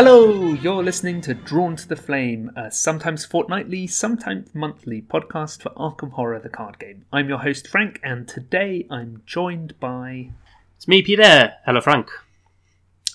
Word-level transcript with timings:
Hello, 0.00 0.52
you're 0.52 0.84
listening 0.84 1.20
to 1.22 1.34
Drawn 1.34 1.74
to 1.74 1.88
the 1.88 1.96
Flame, 1.96 2.52
a 2.54 2.70
sometimes 2.70 3.24
fortnightly, 3.24 3.88
sometimes 3.88 4.54
monthly 4.54 5.02
podcast 5.02 5.60
for 5.60 5.70
Arkham 5.70 6.12
Horror 6.12 6.38
the 6.38 6.48
card 6.48 6.78
game. 6.78 7.04
I'm 7.12 7.28
your 7.28 7.38
host 7.38 7.66
Frank, 7.66 7.98
and 8.04 8.28
today 8.28 8.86
I'm 8.92 9.22
joined 9.26 9.74
by. 9.80 10.30
It's 10.76 10.86
me, 10.86 11.02
Peter. 11.02 11.54
Hello, 11.66 11.80
Frank. 11.80 12.10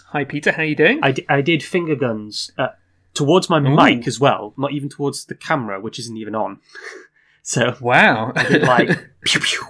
Hi, 0.07 0.25
Peter. 0.25 0.51
How 0.51 0.63
you 0.63 0.75
doing? 0.75 0.99
I, 1.01 1.13
d- 1.13 1.25
I 1.29 1.39
did 1.39 1.63
finger 1.63 1.95
guns 1.95 2.51
uh, 2.57 2.71
towards 3.13 3.49
my 3.49 3.59
Ooh. 3.59 3.73
mic 3.73 4.05
as 4.05 4.19
well, 4.19 4.53
not 4.57 4.73
even 4.73 4.89
towards 4.89 5.23
the 5.23 5.35
camera, 5.35 5.79
which 5.79 5.97
isn't 5.99 6.17
even 6.17 6.35
on. 6.35 6.59
So 7.43 7.77
Wow, 7.79 8.33
I 8.35 8.43
did 8.43 8.63
like 8.63 8.89
pew 9.23 9.39
pew. 9.39 9.65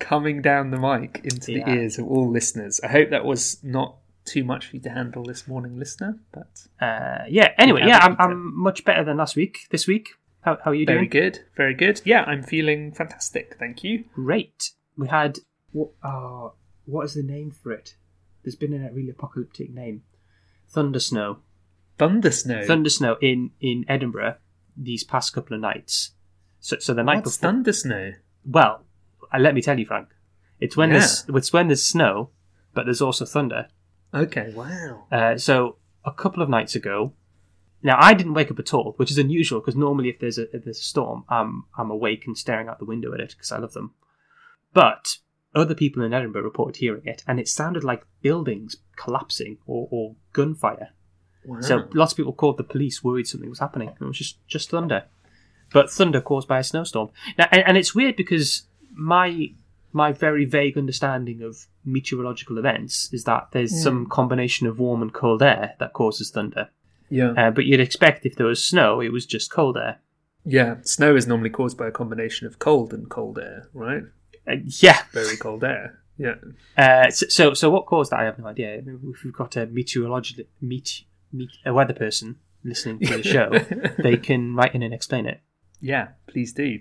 coming 0.00 0.42
down 0.42 0.72
the 0.72 0.78
mic 0.78 1.20
into 1.22 1.46
the 1.46 1.58
Yeah. 1.60 1.74
ears 1.74 1.96
of 1.98 2.06
all 2.08 2.28
listeners. 2.28 2.80
I 2.82 2.88
hope 2.88 3.10
that 3.10 3.24
was 3.24 3.58
not 3.62 3.96
too 4.28 4.44
much 4.44 4.66
for 4.66 4.76
you 4.76 4.82
to 4.82 4.90
handle 4.90 5.24
this 5.24 5.46
morning, 5.48 5.78
listener. 5.78 6.18
But 6.32 6.66
Uh, 6.80 7.24
yeah. 7.28 7.52
Anyway, 7.58 7.82
Yeah, 7.86 7.98
I'm, 7.98 8.16
I'm 8.18 8.56
much 8.58 8.84
better 8.84 9.04
than 9.04 9.16
last 9.16 9.36
week. 9.36 9.66
This 9.70 9.86
week, 9.86 10.08
how, 10.42 10.58
how 10.64 10.70
are 10.70 10.74
you 10.74 10.86
very 10.86 11.06
doing? 11.06 11.10
Very 11.10 11.30
good, 11.30 11.38
very 11.56 11.74
good. 11.74 12.00
Yeah, 12.04 12.22
I'm 12.24 12.42
feeling 12.42 12.92
fantastic. 12.92 13.56
Thank 13.58 13.82
you. 13.84 14.04
Great. 14.14 14.70
We 14.96 15.08
had 15.08 15.38
what? 15.72 15.90
Uh, 16.02 16.50
what 16.86 17.04
is 17.04 17.14
the 17.14 17.22
name 17.22 17.50
for 17.50 17.72
it? 17.72 17.94
There's 18.42 18.56
been 18.56 18.72
a 18.74 18.90
really 18.92 19.10
apocalyptic 19.10 19.70
name. 19.70 20.02
Thunder 20.68 21.00
snow. 21.00 21.38
Thunder 21.98 22.30
snow. 22.30 22.64
Thunder 22.66 22.90
snow 22.90 23.16
in 23.20 23.50
in 23.60 23.84
Edinburgh 23.88 24.36
these 24.76 25.02
past 25.04 25.32
couple 25.32 25.54
of 25.54 25.60
nights. 25.60 26.12
So, 26.60 26.78
so 26.78 26.94
the 26.94 27.02
night 27.02 27.24
What's 27.24 27.36
before. 27.36 27.50
thunder 27.52 27.72
snow? 27.72 28.12
Well, 28.44 28.84
uh, 29.32 29.38
let 29.38 29.54
me 29.54 29.60
tell 29.62 29.78
you, 29.78 29.86
Frank. 29.86 30.08
It's 30.60 30.76
when 30.76 30.90
Yeah. 30.90 30.98
there's 30.98 31.24
it's 31.28 31.52
when 31.52 31.66
there's 31.68 31.84
snow, 31.84 32.30
but 32.74 32.84
there's 32.84 33.02
also 33.02 33.24
thunder. 33.24 33.68
Okay, 34.14 34.52
wow. 34.54 35.06
Uh, 35.10 35.36
so 35.36 35.76
a 36.04 36.12
couple 36.12 36.42
of 36.42 36.48
nights 36.48 36.74
ago, 36.74 37.12
now 37.82 37.96
I 38.00 38.14
didn't 38.14 38.34
wake 38.34 38.50
up 38.50 38.58
at 38.58 38.74
all, 38.74 38.94
which 38.96 39.10
is 39.10 39.18
unusual 39.18 39.60
because 39.60 39.76
normally 39.76 40.08
if 40.08 40.18
there's 40.18 40.38
a 40.38 40.54
if 40.54 40.64
there's 40.64 40.78
a 40.78 40.82
storm, 40.82 41.24
I'm 41.28 41.64
I'm 41.76 41.90
awake 41.90 42.26
and 42.26 42.36
staring 42.36 42.68
out 42.68 42.78
the 42.78 42.84
window 42.84 43.12
at 43.14 43.20
it 43.20 43.30
because 43.30 43.52
I 43.52 43.58
love 43.58 43.72
them. 43.72 43.94
But 44.72 45.18
other 45.54 45.74
people 45.74 46.02
in 46.02 46.12
Edinburgh 46.12 46.42
reported 46.42 46.76
hearing 46.76 47.06
it, 47.06 47.22
and 47.26 47.38
it 47.38 47.48
sounded 47.48 47.84
like 47.84 48.04
buildings 48.20 48.76
collapsing 48.96 49.58
or, 49.66 49.88
or 49.90 50.16
gunfire. 50.32 50.90
wow. 51.44 51.60
So 51.60 51.88
lots 51.94 52.12
of 52.12 52.16
people 52.16 52.32
called 52.32 52.58
the 52.58 52.64
police, 52.64 53.02
worried 53.02 53.26
something 53.26 53.48
was 53.48 53.60
happening. 53.60 53.90
It 54.00 54.04
was 54.04 54.18
just 54.18 54.46
just 54.46 54.70
thunder, 54.70 55.04
but 55.72 55.90
thunder 55.90 56.20
caused 56.20 56.48
by 56.48 56.58
a 56.58 56.64
snowstorm. 56.64 57.10
Now, 57.36 57.46
and, 57.52 57.62
and 57.66 57.76
it's 57.76 57.94
weird 57.94 58.16
because 58.16 58.64
my 58.90 59.52
my 59.92 60.12
very 60.12 60.44
vague 60.44 60.76
understanding 60.76 61.42
of 61.42 61.66
meteorological 61.84 62.58
events 62.58 63.12
is 63.12 63.24
that 63.24 63.48
there's 63.52 63.82
some 63.82 64.06
combination 64.06 64.66
of 64.66 64.78
warm 64.78 65.02
and 65.02 65.12
cold 65.12 65.42
air 65.42 65.74
that 65.80 65.92
causes 65.92 66.30
thunder. 66.30 66.68
yeah. 67.08 67.32
Uh, 67.32 67.50
but 67.50 67.64
you'd 67.64 67.80
expect 67.80 68.26
if 68.26 68.36
there 68.36 68.46
was 68.46 68.62
snow, 68.62 69.00
it 69.00 69.12
was 69.12 69.26
just 69.26 69.50
cold 69.50 69.76
air. 69.76 69.98
Yeah, 70.44 70.76
snow 70.82 71.16
is 71.16 71.26
normally 71.26 71.50
caused 71.50 71.76
by 71.76 71.88
a 71.88 71.90
combination 71.90 72.46
of 72.46 72.58
cold 72.58 72.92
and 72.92 73.08
cold 73.10 73.38
air, 73.38 73.68
right? 73.74 74.02
Uh, 74.46 74.56
yeah. 74.64 75.02
Very 75.12 75.36
cold 75.36 75.64
air. 75.64 76.00
Yeah. 76.16 76.34
Uh, 76.76 77.10
so, 77.10 77.26
so 77.28 77.54
so 77.54 77.70
what 77.70 77.86
caused 77.86 78.10
that? 78.10 78.20
I 78.20 78.24
have 78.24 78.38
no 78.38 78.46
idea. 78.46 78.78
If 78.78 79.24
we've 79.24 79.32
got 79.32 79.56
a 79.56 79.66
meteorological 79.66 80.44
meet, 80.60 81.04
meet 81.32 81.50
a 81.64 81.72
weather 81.72 81.94
person 81.94 82.36
listening 82.64 82.98
to 83.00 83.18
the 83.18 83.22
show, 83.22 83.50
they 84.02 84.16
can 84.16 84.54
write 84.54 84.74
in 84.74 84.82
and 84.82 84.92
explain 84.92 85.26
it. 85.26 85.40
Yeah, 85.80 86.08
please 86.26 86.52
do. 86.52 86.80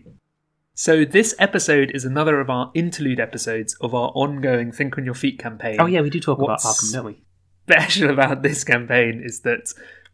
So 0.79 1.05
this 1.05 1.33
episode 1.39 1.89
is 1.95 2.05
another 2.05 2.39
of 2.39 2.51
our 2.51 2.69
interlude 2.75 3.19
episodes 3.19 3.73
of 3.81 3.95
our 3.95 4.09
ongoing 4.09 4.71
Think 4.71 4.95
on 4.99 5.05
Your 5.05 5.15
Feet 5.15 5.39
campaign. 5.39 5.77
Oh 5.81 5.87
yeah, 5.87 6.01
we 6.01 6.11
do 6.11 6.19
talk 6.19 6.37
What's- 6.37 6.63
about 6.63 6.75
Arkham, 6.75 6.93
don't 6.93 7.05
we? 7.05 7.21
special 7.67 8.11
about 8.11 8.43
this 8.43 8.63
campaign 8.63 9.19
is 9.25 9.39
that 9.41 9.73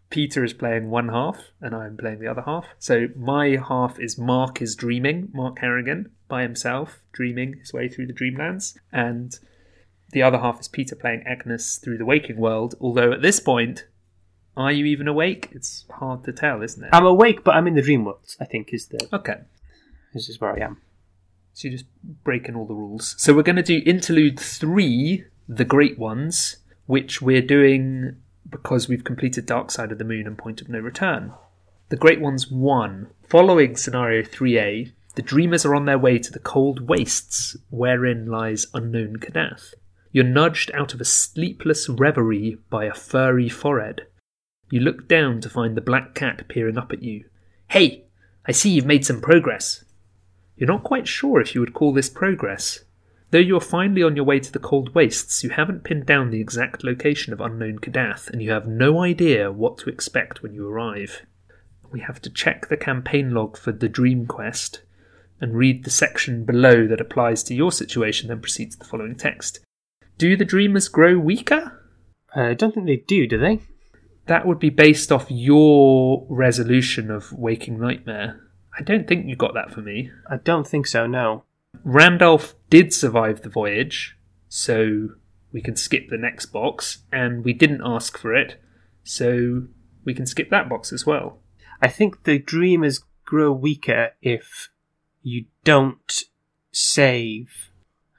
Peter 0.10 0.42
is 0.42 0.54
playing 0.54 0.90
one 0.90 1.10
half 1.10 1.38
and 1.60 1.76
I'm 1.76 1.98
playing 1.98 2.20
the 2.20 2.28
other 2.30 2.44
half. 2.44 2.66
So 2.80 3.10
my 3.18 3.58
half 3.58 4.00
is 4.00 4.18
Mark 4.18 4.62
is 4.62 4.74
dreaming, 4.74 5.28
Mark 5.34 5.60
Harrigan 5.60 6.12
by 6.30 6.44
himself, 6.44 7.02
dreaming 7.12 7.58
his 7.60 7.74
way 7.74 7.90
through 7.90 8.08
the 8.08 8.14
dreamlands. 8.14 8.78
And 8.94 9.38
the 10.14 10.24
other 10.24 10.40
half 10.40 10.62
is 10.62 10.70
Peter 10.70 10.96
playing 10.96 11.24
Agnes 11.28 11.78
through 11.78 11.98
the 11.98 12.06
waking 12.06 12.38
world. 12.38 12.76
Although 12.80 13.12
at 13.12 13.22
this 13.22 13.42
point, 13.42 13.86
are 14.56 14.72
you 14.72 14.86
even 14.86 15.10
awake? 15.10 15.50
It's 15.52 15.86
hard 15.92 16.24
to 16.24 16.32
tell, 16.32 16.62
isn't 16.62 16.82
it? 16.86 16.90
I'm 16.94 17.06
awake, 17.06 17.44
but 17.44 17.54
I'm 17.56 17.68
in 17.68 17.76
the 17.76 17.82
dream 17.82 18.06
world. 18.06 18.34
I 18.40 18.46
think 18.46 18.74
is 18.74 18.88
the 18.88 19.10
okay. 19.12 19.42
This 20.14 20.30
is 20.30 20.40
where 20.40 20.56
I 20.56 20.64
am. 20.64 20.78
So 21.54 21.68
you're 21.68 21.78
just 21.78 21.90
breaking 22.24 22.56
all 22.56 22.66
the 22.66 22.74
rules. 22.74 23.16
So 23.18 23.34
we're 23.34 23.44
going 23.44 23.58
to 23.58 23.64
do 23.64 23.84
interlude 23.86 24.40
three, 24.40 25.26
the 25.48 25.66
great 25.66 26.00
ones, 26.00 26.58
which 26.86 27.22
we're 27.22 27.42
doing 27.42 28.18
because 28.50 28.88
we've 28.88 29.04
completed 29.04 29.46
Dark 29.46 29.72
Side 29.72 29.92
of 29.92 29.98
the 29.98 30.04
Moon 30.04 30.28
and 30.28 30.38
Point 30.38 30.62
of 30.62 30.70
No 30.70 30.80
Return. 30.80 31.34
The 31.90 31.98
Great 31.98 32.22
Ones 32.22 32.50
1. 32.50 33.08
Following 33.28 33.76
scenario 33.76 34.24
3A, 34.24 34.92
the 35.16 35.22
dreamers 35.22 35.66
are 35.66 35.76
on 35.76 35.86
their 35.86 35.98
way 35.98 36.18
to 36.20 36.32
the 36.32 36.40
cold 36.40 36.88
wastes 36.88 37.56
wherein 37.70 38.28
lies 38.28 38.68
unknown 38.74 39.18
Kadath. 39.18 39.74
You're 40.12 40.24
nudged 40.24 40.72
out 40.74 40.94
of 40.94 41.02
a 41.02 41.06
sleepless 41.06 41.90
reverie 41.90 42.58
by 42.70 42.86
a 42.86 42.94
furry 42.94 43.50
forehead. 43.50 44.08
You 44.70 44.80
look 44.80 45.08
down 45.08 45.42
to 45.42 45.50
find 45.50 45.76
the 45.76 45.82
black 45.82 46.14
cat 46.16 46.48
peering 46.48 46.78
up 46.78 46.92
at 46.92 47.04
you. 47.04 47.26
Hey, 47.70 48.06
I 48.46 48.52
see 48.52 48.72
you've 48.72 48.86
made 48.86 49.06
some 49.06 49.22
progress. 49.22 49.84
You're 50.56 50.68
not 50.68 50.84
quite 50.84 51.08
sure 51.08 51.42
if 51.42 51.56
you 51.56 51.62
would 51.62 51.74
call 51.74 51.94
this 51.94 52.10
progress. 52.10 52.84
Though 53.32 53.40
you 53.40 53.58
are 53.58 53.62
finally 53.62 54.04
on 54.04 54.16
your 54.16 54.26
way 54.26 54.40
to 54.40 54.52
the 54.52 54.60
cold 54.60 54.94
wastes, 54.94 55.44
you 55.44 55.50
haven't 55.50 55.84
pinned 55.84 56.06
down 56.06 56.30
the 56.30 56.40
exact 56.40 56.84
location 56.84 57.34
of 57.34 57.42
unknown 57.42 57.80
Kadath, 57.80 58.30
and 58.30 58.44
you 58.44 58.52
have 58.52 58.68
no 58.68 59.02
idea 59.02 59.52
what 59.52 59.80
to 59.80 59.90
expect 59.90 60.44
when 60.44 60.54
you 60.54 60.68
arrive. 60.68 61.26
We 61.92 62.02
have 62.02 62.22
to 62.22 62.30
check 62.30 62.68
the 62.68 62.78
campaign 62.78 63.32
log 63.32 63.58
for 63.58 63.72
the 63.72 63.90
Dream 63.90 64.28
Quest 64.28 64.82
and 65.42 65.56
read 65.56 65.84
the 65.84 65.90
section 65.90 66.46
below 66.46 66.86
that 66.88 67.02
applies 67.02 67.44
to 67.44 67.56
your 67.56 67.72
situation, 67.72 68.28
then 68.28 68.40
proceed 68.40 68.72
to 68.72 68.78
the 68.78 68.86
following 68.86 69.16
text. 69.16 69.60
Do 70.18 70.38
the 70.38 70.46
dreamers 70.46 70.88
grow 70.88 71.18
weaker? 71.18 71.82
Uh, 72.36 72.42
I 72.42 72.54
don't 72.54 72.74
think 72.74 72.86
they 72.86 73.04
do, 73.08 73.28
do 73.28 73.38
they? 73.38 73.60
That 74.28 74.46
would 74.46 74.60
be 74.60 74.70
based 74.70 75.12
off 75.12 75.26
your 75.30 76.26
resolution 76.30 77.12
of 77.12 77.34
Waking 77.34 77.80
Nightmare. 77.80 78.40
I 78.78 78.82
don't 78.82 79.08
think 79.08 79.28
you 79.28 79.36
got 79.36 79.54
that 79.54 79.72
for 79.72 79.82
me. 79.82 80.12
I 80.30 80.38
don't 80.38 80.68
think 80.68 80.88
so. 80.88 81.06
No. 81.08 81.44
Randolph 81.84 82.56
did 82.70 82.94
survive 82.94 83.42
the 83.42 83.50
voyage, 83.50 84.18
so 84.50 85.10
we 85.52 85.62
can 85.62 85.76
skip 85.76 86.10
the 86.10 86.18
next 86.18 86.48
box, 86.48 87.00
and 87.12 87.44
we 87.44 87.54
didn't 87.54 87.82
ask 87.84 88.18
for 88.18 88.34
it, 88.34 88.62
so 89.04 89.64
we 90.06 90.14
can 90.14 90.26
skip 90.26 90.50
that 90.50 90.70
box 90.70 90.92
as 90.94 91.06
well. 91.06 91.40
I 91.82 91.88
think 91.88 92.24
the 92.24 92.40
dreamers 92.40 93.04
grow 93.26 93.52
weaker 93.52 94.12
if 94.22 94.70
you 95.22 95.46
don't 95.64 96.24
save. 96.72 97.70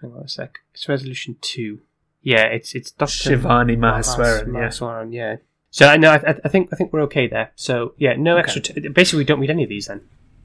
Hang 0.01 0.13
on 0.13 0.25
a 0.25 0.29
sec. 0.29 0.59
It's 0.73 0.89
resolution 0.89 1.37
two. 1.41 1.81
Yeah, 2.23 2.45
it's 2.45 2.75
it's 2.75 2.91
Doctor 2.91 3.37
Shivani 3.37 3.77
Maheswaran, 3.77 4.47
yeah. 4.47 4.53
Maheswaran, 4.69 5.13
yeah. 5.13 5.37
So 5.71 5.89
I 5.89 5.97
know. 5.97 6.11
I, 6.13 6.49
think 6.49 6.71
I 6.73 6.77
think 6.77 6.93
we're 6.93 7.03
okay 7.03 7.27
there. 7.27 7.53
So 7.57 7.95
yeah, 7.99 8.15
no 8.17 8.35
Okay. 8.39 8.43
extra. 8.43 8.63
T- 8.63 8.89
basically, 8.89 9.19
we 9.19 9.25
don't 9.25 9.41
read 9.41 9.51
any 9.51 9.65
of 9.65 9.69
these 9.69 9.87
then. 9.87 10.03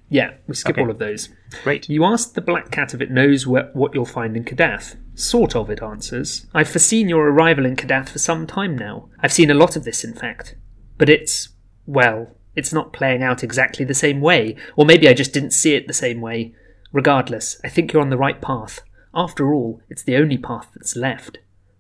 Yeah, 0.10 0.32
we 0.48 0.56
skip 0.56 0.74
Okay. 0.76 0.82
all 0.82 0.90
of 0.90 0.98
those. 0.98 1.30
Great. 1.64 1.88
You 1.88 2.04
ask 2.04 2.34
the 2.34 2.42
Black 2.42 2.72
Cat 2.72 2.94
if 2.94 3.02
it 3.02 3.12
knows 3.12 3.44
wh- 3.44 3.74
what 3.76 3.94
you'll 3.94 4.06
find 4.06 4.36
in 4.36 4.44
Kadath. 4.44 4.96
Sort 5.14 5.56
of, 5.56 5.70
it 5.70 5.84
answers. 5.84 6.48
I've 6.54 6.70
foreseen 6.70 7.10
your 7.10 7.28
arrival 7.30 7.66
in 7.66 7.76
Kadath 7.76 8.10
for 8.10 8.20
some 8.20 8.48
time 8.48 8.76
now. 8.76 9.10
I've 9.20 9.34
seen 9.34 9.52
a 9.52 9.56
lot 9.56 9.76
of 9.76 9.84
this, 9.84 10.04
in 10.04 10.14
fact. 10.16 10.56
But 10.98 11.10
it's, 11.10 11.50
well, 11.86 12.36
it's 12.56 12.74
not 12.74 12.92
playing 12.94 13.22
out 13.22 13.44
exactly 13.44 13.86
the 13.86 13.94
same 13.94 14.20
way. 14.20 14.56
Or 14.76 14.86
maybe 14.86 15.08
I 15.08 15.14
just 15.14 15.34
didn't 15.34 15.52
see 15.52 15.76
it 15.76 15.88
the 15.88 15.94
same 15.94 16.22
way. 16.22 16.56
Regardless, 16.92 17.60
I 17.64 17.70
think 17.70 17.94
you're 17.94 18.02
on 18.02 18.10
the 18.10 18.18
right 18.18 18.42
path. 18.42 18.82
After 19.14 19.54
all, 19.54 19.82
it's 19.90 20.04
the 20.04 20.16
only 20.16 20.38
path 20.38 20.70
that's 20.74 20.96
left. 20.96 21.38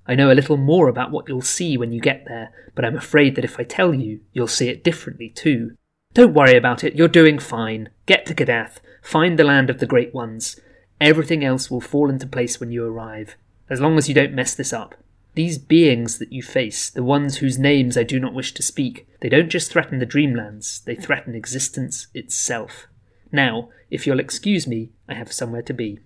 I 0.07 0.15
know 0.15 0.31
a 0.31 0.33
little 0.33 0.57
more 0.57 0.87
about 0.87 1.11
what 1.11 1.27
you'll 1.27 1.41
see 1.41 1.77
when 1.77 1.91
you 1.91 1.99
get 2.01 2.25
there, 2.27 2.49
but 2.75 2.85
I'm 2.85 2.95
afraid 2.95 3.35
that 3.35 3.45
if 3.45 3.59
I 3.59 3.63
tell 3.63 3.93
you, 3.93 4.21
you'll 4.33 4.47
see 4.47 4.67
it 4.69 4.83
differently 4.83 5.29
too. 5.29 5.75
Don't 6.15 6.33
worry 6.33 6.57
about 6.57 6.83
it, 6.83 6.95
you're 6.95 7.07
doing 7.07 7.37
fine. 7.37 7.89
Get 8.07 8.25
to 8.25 8.33
Kadath, 8.33 8.79
find 9.01 9.37
the 9.37 9.43
land 9.43 9.69
of 9.69 9.79
the 9.79 9.85
Great 9.85 10.11
Ones. 10.13 10.59
Everything 10.99 11.45
else 11.45 11.69
will 11.69 11.81
fall 11.81 12.09
into 12.09 12.25
place 12.25 12.59
when 12.59 12.71
you 12.71 12.83
arrive, 12.83 13.37
as 13.69 13.79
long 13.79 13.95
as 13.95 14.09
you 14.09 14.15
don't 14.15 14.33
mess 14.33 14.55
this 14.55 14.73
up. 14.73 14.95
These 15.35 15.59
beings 15.59 16.17
that 16.17 16.33
you 16.33 16.41
face, 16.41 16.89
the 16.89 17.03
ones 17.03 17.37
whose 17.37 17.59
names 17.59 17.95
I 17.95 18.03
do 18.03 18.19
not 18.19 18.33
wish 18.33 18.55
to 18.55 18.63
speak, 18.63 19.07
they 19.21 19.29
don't 19.29 19.49
just 19.49 19.71
threaten 19.71 19.99
the 19.99 20.05
Dreamlands, 20.05 20.83
they 20.83 20.95
threaten 20.95 21.35
existence 21.35 22.07
itself. 22.15 22.87
Now, 23.31 23.69
if 23.91 24.07
you'll 24.07 24.19
excuse 24.19 24.65
me, 24.65 24.89
I 25.07 25.13
have 25.13 25.31
somewhere 25.31 25.61
to 25.61 25.73
be. 25.73 25.99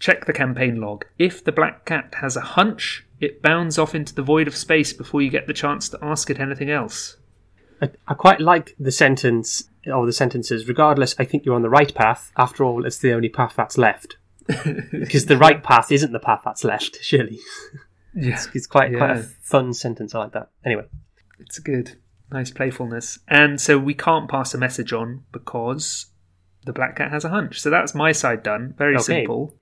Check 0.00 0.26
the 0.26 0.32
campaign 0.32 0.80
log. 0.80 1.06
If 1.16 1.44
the 1.44 1.52
Black 1.52 1.86
Cat 1.86 2.16
has 2.20 2.36
a 2.36 2.40
hunch, 2.40 3.06
it 3.20 3.40
bounds 3.40 3.78
off 3.78 3.94
into 3.94 4.14
the 4.14 4.22
void 4.22 4.48
of 4.48 4.56
space 4.56 4.92
before 4.92 5.22
you 5.22 5.30
get 5.30 5.46
the 5.46 5.54
chance 5.54 5.88
to 5.90 5.98
ask 6.02 6.28
it 6.28 6.40
anything 6.40 6.70
else. 6.70 7.16
I, 7.84 8.12
I 8.12 8.14
quite 8.14 8.40
like 8.40 8.74
the 8.78 8.90
sentence 8.92 9.68
or 9.92 10.06
the 10.06 10.12
sentences. 10.12 10.68
Regardless, 10.68 11.14
I 11.18 11.24
think 11.24 11.44
you're 11.44 11.54
on 11.54 11.62
the 11.62 11.70
right 11.70 11.94
path. 11.94 12.32
After 12.36 12.64
all, 12.64 12.84
it's 12.86 12.98
the 12.98 13.12
only 13.12 13.28
path 13.28 13.54
that's 13.56 13.78
left. 13.78 14.16
Because 14.92 15.26
the 15.26 15.38
right 15.38 15.62
path 15.62 15.90
isn't 15.90 16.12
the 16.12 16.20
path 16.20 16.42
that's 16.44 16.64
left. 16.64 16.98
Surely, 17.02 17.38
Yeah, 18.14 18.38
it's 18.54 18.66
quite 18.66 18.94
quite 18.96 19.16
Yeah. 19.16 19.18
a 19.20 19.22
fun 19.22 19.72
sentence. 19.72 20.14
I 20.14 20.18
like 20.18 20.32
that. 20.32 20.50
Anyway, 20.64 20.84
it's 21.40 21.58
good. 21.58 21.96
Nice 22.30 22.50
playfulness. 22.50 23.18
And 23.28 23.60
so 23.60 23.78
we 23.78 23.94
can't 23.94 24.28
pass 24.30 24.54
a 24.54 24.58
message 24.58 24.92
on 24.92 25.24
because 25.32 26.06
the 26.66 26.72
black 26.72 26.96
cat 26.96 27.10
has 27.10 27.24
a 27.24 27.28
hunch. 27.30 27.60
So 27.60 27.70
that's 27.70 27.94
my 27.94 28.12
side 28.12 28.42
done. 28.42 28.74
Very 28.78 28.94
Okay. 28.96 29.02
simple. 29.02 29.56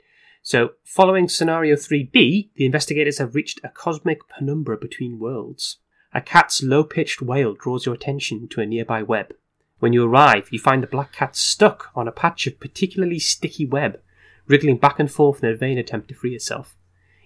So, 0.45 0.71
following 0.85 1.29
scenario 1.29 1.77
3b, 1.77 2.51
the 2.57 2.67
investigators 2.67 3.19
have 3.19 3.37
reached 3.37 3.61
a 3.63 3.69
cosmic 3.69 4.19
penumbra 4.29 4.77
between 4.77 5.21
worlds. 5.21 5.79
A 6.15 6.21
cat's 6.21 6.63
low 6.63 6.85
pitched 6.85 7.23
wail 7.23 7.55
draws 7.55 7.87
your 7.87 7.95
attention 7.95 8.47
to 8.49 8.61
a 8.61 8.67
nearby 8.67 9.03
web. 9.03 9.35
When 9.79 9.93
you 9.93 10.05
arrive, 10.05 10.49
you 10.51 10.59
find 10.59 10.83
the 10.83 10.87
black 10.87 11.13
cat 11.13 11.35
stuck 11.35 11.91
on 11.95 12.07
a 12.07 12.13
patch 12.13 12.47
of 12.47 12.61
particularly 12.61 13.19
sticky 13.19 13.65
web, 13.65 14.01
wriggling 14.47 14.77
back 14.77 14.99
and 14.99 15.11
forth 15.11 15.43
in 15.43 15.49
a 15.49 15.57
vain 15.57 15.79
attempt 15.79 16.09
to 16.09 16.15
free 16.15 16.35
itself. 16.35 16.77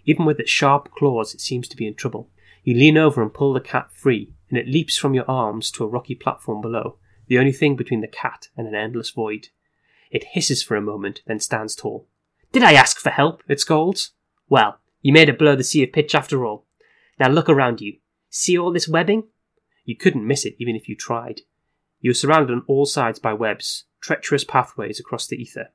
Even 0.04 0.24
with 0.24 0.38
its 0.38 0.50
sharp 0.50 0.92
claws, 0.92 1.34
it 1.34 1.40
seems 1.40 1.66
to 1.68 1.76
be 1.76 1.86
in 1.86 1.94
trouble. 1.94 2.30
You 2.62 2.74
lean 2.74 2.96
over 2.96 3.22
and 3.22 3.34
pull 3.34 3.52
the 3.52 3.60
cat 3.60 3.90
free, 3.92 4.32
and 4.48 4.58
it 4.58 4.68
leaps 4.68 4.96
from 4.96 5.14
your 5.14 5.28
arms 5.28 5.70
to 5.72 5.84
a 5.84 5.88
rocky 5.88 6.14
platform 6.14 6.60
below, 6.60 6.96
the 7.26 7.38
only 7.38 7.52
thing 7.52 7.74
between 7.74 8.02
the 8.02 8.06
cat 8.06 8.48
and 8.56 8.68
an 8.68 8.74
endless 8.74 9.10
void. 9.10 9.48
It 10.10 10.28
hisses 10.32 10.62
for 10.62 10.76
a 10.76 10.80
moment, 10.80 11.22
then 11.26 11.40
stands 11.40 11.74
tall. 11.74 12.06
Did 12.52 12.62
I 12.62 12.74
ask 12.74 12.98
for 12.98 13.10
help? 13.10 13.42
It 13.48 13.60
scolds. 13.60 14.12
Well, 14.48 14.78
you 15.02 15.12
made 15.12 15.28
it 15.28 15.38
below 15.38 15.56
the 15.56 15.64
sea 15.64 15.82
of 15.82 15.92
pitch 15.92 16.14
after 16.14 16.46
all. 16.46 16.64
Now 17.18 17.28
look 17.28 17.48
around 17.48 17.80
you. 17.80 17.98
See 18.30 18.58
all 18.58 18.72
this 18.72 18.88
webbing? 18.88 19.24
You 19.84 19.96
couldn't 19.96 20.26
miss 20.26 20.44
it 20.44 20.56
even 20.58 20.76
if 20.76 20.88
you 20.88 20.96
tried. 20.96 21.42
You 22.00 22.10
are 22.10 22.14
surrounded 22.14 22.52
on 22.52 22.64
all 22.66 22.86
sides 22.86 23.18
by 23.18 23.32
webs, 23.32 23.84
treacherous 24.00 24.44
pathways 24.44 25.00
across 25.00 25.26
the 25.26 25.36
ether. 25.36 25.68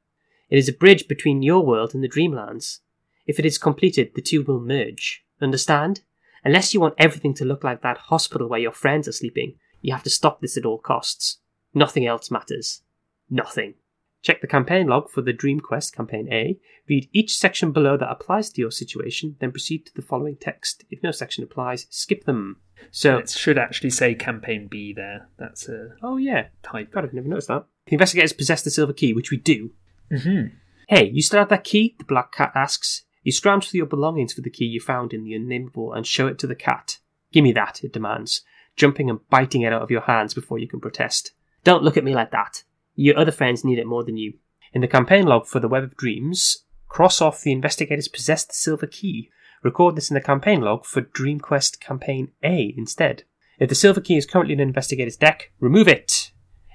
It 0.49 0.57
is 0.57 0.69
a 0.69 0.73
bridge 0.73 1.07
between 1.07 1.41
your 1.41 1.65
world 1.65 1.93
and 1.93 2.03
the 2.03 2.09
dreamlands. 2.09 2.79
If 3.25 3.39
it 3.39 3.45
is 3.45 3.57
completed, 3.57 4.11
the 4.15 4.21
two 4.21 4.43
will 4.43 4.59
merge. 4.59 5.23
Understand? 5.41 6.01
Unless 6.43 6.73
you 6.73 6.81
want 6.81 6.95
everything 6.97 7.33
to 7.35 7.45
look 7.45 7.63
like 7.63 7.81
that 7.81 7.97
hospital 7.97 8.49
where 8.49 8.59
your 8.59 8.71
friends 8.71 9.07
are 9.07 9.13
sleeping, 9.13 9.55
you 9.81 9.93
have 9.93 10.03
to 10.03 10.09
stop 10.09 10.41
this 10.41 10.57
at 10.57 10.65
all 10.65 10.77
costs. 10.77 11.37
Nothing 11.73 12.05
else 12.05 12.29
matters. 12.29 12.81
Nothing. 13.29 13.75
Check 14.21 14.41
the 14.41 14.47
campaign 14.47 14.87
log 14.87 15.09
for 15.09 15.21
the 15.21 15.33
Dream 15.33 15.59
Quest 15.59 15.95
Campaign 15.95 16.31
A, 16.31 16.59
read 16.87 17.09
each 17.11 17.35
section 17.35 17.71
below 17.71 17.97
that 17.97 18.11
applies 18.11 18.51
to 18.51 18.61
your 18.61 18.69
situation, 18.69 19.35
then 19.39 19.51
proceed 19.51 19.85
to 19.87 19.93
the 19.95 20.03
following 20.03 20.35
text. 20.35 20.83
If 20.91 21.01
no 21.01 21.09
section 21.11 21.43
applies, 21.43 21.87
skip 21.89 22.25
them. 22.25 22.57
So, 22.91 23.17
It 23.17 23.29
should 23.29 23.57
actually 23.57 23.89
say 23.89 24.13
campaign 24.13 24.67
B 24.69 24.93
there. 24.93 25.27
That's 25.37 25.67
a 25.67 25.95
oh 26.03 26.17
yeah, 26.17 26.47
type. 26.61 26.91
God, 26.91 27.05
I've 27.05 27.13
never 27.13 27.27
noticed 27.27 27.47
that. 27.47 27.65
The 27.87 27.93
investigators 27.93 28.33
possess 28.33 28.61
the 28.61 28.69
silver 28.69 28.93
key, 28.93 29.13
which 29.13 29.31
we 29.31 29.37
do. 29.37 29.71
Mm-hmm. 30.11 30.55
Hey, 30.87 31.09
you 31.09 31.21
still 31.21 31.39
have 31.39 31.49
that 31.49 31.63
key? 31.63 31.95
The 31.97 32.05
black 32.05 32.31
cat 32.31 32.51
asks. 32.53 33.03
You 33.23 33.31
scrounge 33.31 33.69
through 33.69 33.79
your 33.79 33.87
belongings 33.87 34.33
for 34.33 34.41
the 34.41 34.49
key 34.49 34.65
you 34.65 34.79
found 34.79 35.13
in 35.13 35.23
the 35.23 35.33
unnameable 35.33 35.93
and 35.93 36.05
show 36.05 36.27
it 36.27 36.37
to 36.39 36.47
the 36.47 36.55
cat. 36.55 36.97
Give 37.31 37.43
me 37.43 37.53
that, 37.53 37.83
it 37.83 37.93
demands, 37.93 38.41
jumping 38.75 39.09
and 39.09 39.27
biting 39.29 39.61
it 39.61 39.71
out 39.71 39.83
of 39.83 39.91
your 39.91 40.01
hands 40.01 40.33
before 40.33 40.59
you 40.59 40.67
can 40.67 40.79
protest. 40.79 41.31
Don't 41.63 41.83
look 41.83 41.97
at 41.97 42.03
me 42.03 42.13
like 42.13 42.31
that. 42.31 42.63
Your 42.95 43.17
other 43.17 43.31
friends 43.31 43.63
need 43.63 43.79
it 43.79 43.87
more 43.87 44.03
than 44.03 44.17
you. 44.17 44.33
In 44.73 44.81
the 44.81 44.87
campaign 44.87 45.25
log 45.25 45.47
for 45.47 45.59
the 45.59 45.67
Web 45.67 45.83
of 45.83 45.97
Dreams, 45.97 46.65
cross 46.87 47.21
off 47.21 47.41
the 47.41 47.51
investigators 47.51 48.07
possess 48.07 48.45
the 48.45 48.53
silver 48.53 48.87
key. 48.87 49.29
Record 49.63 49.95
this 49.95 50.09
in 50.09 50.15
the 50.15 50.21
campaign 50.21 50.61
log 50.61 50.85
for 50.85 51.01
Dream 51.01 51.39
Quest 51.39 51.79
Campaign 51.79 52.31
A 52.43 52.73
instead. 52.77 53.23
If 53.59 53.69
the 53.69 53.75
silver 53.75 54.01
key 54.01 54.17
is 54.17 54.25
currently 54.25 54.53
in 54.53 54.59
an 54.59 54.69
investigator's 54.69 55.17
deck, 55.17 55.51
remove 55.59 55.87
it. 55.87 56.31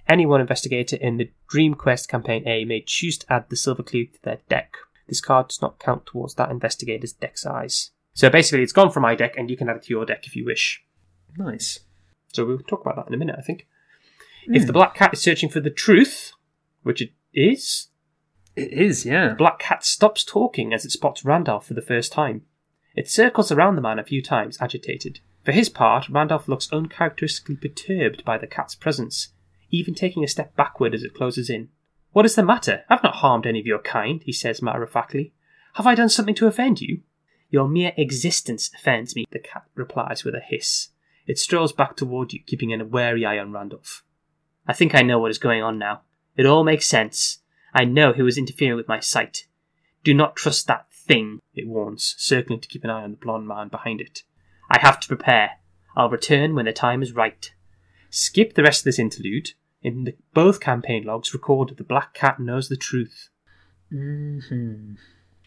Any 0.08 0.24
one 0.24 0.40
investigator 0.40 0.96
in 0.96 1.16
the 1.16 1.32
Dream 1.48 1.74
Quest 1.74 2.08
Campaign 2.08 2.46
A 2.46 2.64
may 2.64 2.82
choose 2.86 3.18
to 3.18 3.32
add 3.32 3.46
the 3.48 3.56
silver 3.56 3.82
key 3.82 4.06
to 4.06 4.18
their 4.22 4.38
deck. 4.48 4.74
This 5.08 5.20
card 5.20 5.48
does 5.48 5.60
not 5.60 5.80
count 5.80 6.06
towards 6.06 6.34
that 6.34 6.50
investigator's 6.50 7.12
deck 7.12 7.38
size. 7.38 7.90
So 8.14 8.30
basically, 8.30 8.62
it's 8.62 8.72
gone 8.72 8.90
from 8.90 9.02
my 9.02 9.14
deck, 9.14 9.36
and 9.36 9.50
you 9.50 9.56
can 9.56 9.68
add 9.68 9.76
it 9.76 9.82
to 9.84 9.90
your 9.90 10.06
deck 10.06 10.26
if 10.26 10.36
you 10.36 10.44
wish. 10.44 10.82
Nice. 11.36 11.80
So 12.32 12.44
we'll 12.44 12.58
talk 12.58 12.80
about 12.80 12.96
that 12.96 13.08
in 13.08 13.14
a 13.14 13.18
minute, 13.18 13.36
I 13.38 13.42
think. 13.42 13.66
If 14.48 14.62
hmm. 14.62 14.66
the 14.66 14.72
black 14.72 14.94
cat 14.94 15.12
is 15.12 15.22
searching 15.22 15.48
for 15.48 15.60
the 15.60 15.70
truth, 15.70 16.32
which 16.82 17.02
it 17.02 17.10
is, 17.34 17.88
It 18.54 18.72
is, 18.72 19.04
yeah. 19.04 19.28
the 19.28 19.34
black 19.34 19.58
cat 19.58 19.84
stops 19.84 20.24
talking 20.24 20.72
as 20.72 20.84
it 20.84 20.92
spots 20.92 21.24
Randolph 21.24 21.66
for 21.66 21.74
the 21.74 21.82
first 21.82 22.12
time. 22.12 22.42
It 22.94 23.10
circles 23.10 23.52
around 23.52 23.76
the 23.76 23.82
man 23.82 23.98
a 23.98 24.04
few 24.04 24.22
times, 24.22 24.56
agitated. 24.60 25.20
For 25.44 25.52
his 25.52 25.68
part, 25.68 26.08
Randolph 26.08 26.48
looks 26.48 26.72
uncharacteristically 26.72 27.56
perturbed 27.56 28.24
by 28.24 28.38
the 28.38 28.46
cat's 28.46 28.74
presence, 28.74 29.28
even 29.70 29.94
taking 29.94 30.24
a 30.24 30.28
step 30.28 30.56
backward 30.56 30.94
as 30.94 31.02
it 31.02 31.14
closes 31.14 31.50
in. 31.50 31.68
What 32.12 32.24
is 32.24 32.34
the 32.34 32.42
matter? 32.42 32.84
I've 32.88 33.02
not 33.02 33.16
harmed 33.16 33.46
any 33.46 33.60
of 33.60 33.66
your 33.66 33.78
kind, 33.78 34.22
he 34.24 34.32
says 34.32 34.62
matter 34.62 34.82
of 34.82 34.90
factly. 34.90 35.34
Have 35.74 35.86
I 35.86 35.94
done 35.94 36.08
something 36.08 36.34
to 36.36 36.46
offend 36.46 36.80
you? 36.80 37.02
Your 37.50 37.68
mere 37.68 37.92
existence 37.96 38.70
offends 38.74 39.14
me, 39.14 39.26
the 39.30 39.38
cat 39.38 39.64
replies 39.74 40.24
with 40.24 40.34
a 40.34 40.40
hiss. 40.40 40.88
It 41.26 41.38
strolls 41.38 41.72
back 41.72 41.96
toward 41.96 42.32
you, 42.32 42.40
keeping 42.46 42.72
a 42.72 42.84
wary 42.84 43.26
eye 43.26 43.38
on 43.38 43.52
Randolph. 43.52 44.02
I 44.66 44.72
think 44.72 44.94
I 44.94 45.02
know 45.02 45.18
what 45.18 45.30
is 45.30 45.38
going 45.38 45.62
on 45.62 45.78
now. 45.78 46.02
It 46.36 46.46
all 46.46 46.64
makes 46.64 46.86
sense. 46.86 47.38
I 47.74 47.84
know 47.84 48.12
who 48.12 48.26
is 48.26 48.38
interfering 48.38 48.76
with 48.76 48.88
my 48.88 49.00
sight. 49.00 49.46
Do 50.04 50.14
not 50.14 50.36
trust 50.36 50.66
that 50.66 50.86
thing, 50.92 51.40
it 51.54 51.68
warns, 51.68 52.14
circling 52.18 52.60
to 52.60 52.68
keep 52.68 52.84
an 52.84 52.90
eye 52.90 53.02
on 53.02 53.12
the 53.12 53.16
blond 53.16 53.46
man 53.46 53.68
behind 53.68 54.00
it. 54.00 54.22
I 54.70 54.78
have 54.80 55.00
to 55.00 55.08
prepare. 55.08 55.52
I'll 55.96 56.10
return 56.10 56.54
when 56.54 56.66
the 56.66 56.72
time 56.72 57.02
is 57.02 57.12
right. 57.12 57.52
Skip 58.10 58.54
the 58.54 58.62
rest 58.62 58.80
of 58.80 58.84
this 58.84 58.98
interlude. 58.98 59.52
In 59.82 60.04
the, 60.04 60.14
both 60.34 60.60
campaign 60.60 61.04
logs, 61.04 61.32
record 61.32 61.68
that 61.68 61.76
the 61.76 61.84
black 61.84 62.14
cat 62.14 62.40
knows 62.40 62.68
the 62.68 62.76
truth. 62.76 63.28
hmm 63.90 64.94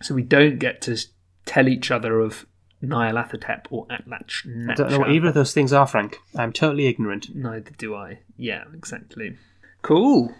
So 0.01 0.15
we 0.15 0.24
don't 0.24 0.60
get 0.60 0.81
to 0.83 0.98
tell 1.45 1.68
each 1.68 1.92
other 1.92 2.19
of 2.19 2.45
Nyarlathotep 2.83 3.65
or 3.69 3.85
Atlach. 3.89 4.45
I 4.69 4.73
don't 4.73 4.91
know 4.91 4.99
what 4.99 5.11
either 5.11 5.27
of 5.27 5.33
those 5.33 5.53
things 5.53 5.73
are, 5.73 5.85
Frank. 5.87 6.19
I'm 6.35 6.53
totally 6.53 6.87
ignorant. 6.87 7.33
Neither 7.35 7.71
do 7.77 7.95
I. 7.95 8.19
Yeah, 8.37 8.63
exactly. 8.73 9.37
Cool. 9.81 10.33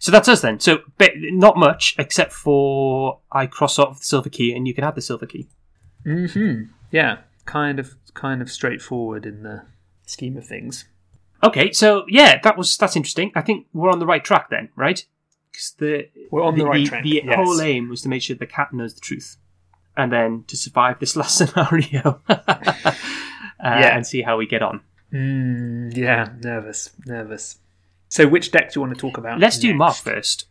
So 0.00 0.12
that's 0.12 0.28
us 0.28 0.42
then. 0.42 0.60
So 0.60 0.80
not 1.00 1.56
much, 1.56 1.94
except 1.98 2.32
for 2.32 3.20
I 3.32 3.46
cross 3.46 3.78
off 3.78 3.98
the 3.98 4.04
silver 4.04 4.28
key, 4.30 4.54
and 4.54 4.68
you 4.68 4.74
can 4.74 4.84
have 4.84 4.94
the 4.94 5.00
silver 5.02 5.26
key. 5.26 5.48
hmm 6.04 6.64
Yeah, 6.90 7.18
kind 7.46 7.78
of, 7.80 7.94
kind 8.14 8.40
of 8.42 8.50
straightforward 8.50 9.26
in 9.26 9.42
the 9.42 9.62
scheme 10.06 10.36
of 10.36 10.46
things. 10.46 10.84
Okay, 11.42 11.72
so 11.72 12.04
yeah, 12.08 12.40
that 12.42 12.56
was 12.56 12.76
that's 12.76 12.96
interesting. 12.96 13.32
I 13.34 13.42
think 13.42 13.66
we're 13.72 13.90
on 13.90 13.98
the 14.00 14.06
right 14.06 14.24
track 14.24 14.50
then, 14.50 14.68
right? 14.76 15.04
Because 15.50 15.74
the 15.78 16.08
We're 16.30 16.42
on 16.42 16.56
the 16.58 16.64
right 16.66 16.86
track, 16.86 17.02
The 17.04 17.22
yes. 17.24 17.34
whole 17.36 17.60
aim 17.60 17.88
was 17.88 18.02
to 18.02 18.08
make 18.08 18.22
sure 18.22 18.36
the 18.36 18.46
cat 18.46 18.72
knows 18.72 18.94
the 18.94 19.00
truth, 19.00 19.36
and 19.98 20.10
then 20.12 20.44
to 20.46 20.56
survive 20.56 21.00
this 21.00 21.16
last 21.20 21.36
scenario, 21.36 22.22
uh, 22.28 22.92
and 23.58 24.06
see 24.06 24.22
how 24.22 24.38
we 24.38 24.46
get 24.46 24.62
on. 24.62 24.80
Mm, 25.12 25.94
yeah, 25.94 26.30
nervous, 26.42 26.90
nervous. 27.04 27.58
So, 28.08 28.26
which 28.26 28.50
deck 28.50 28.72
do 28.72 28.78
you 28.78 28.86
want 28.86 28.94
to 28.94 29.00
talk 29.00 29.18
about? 29.18 29.38
Let's 29.38 29.58
do 29.58 29.68
next? 29.68 29.78
Mark 29.78 29.96
first. 29.96 30.46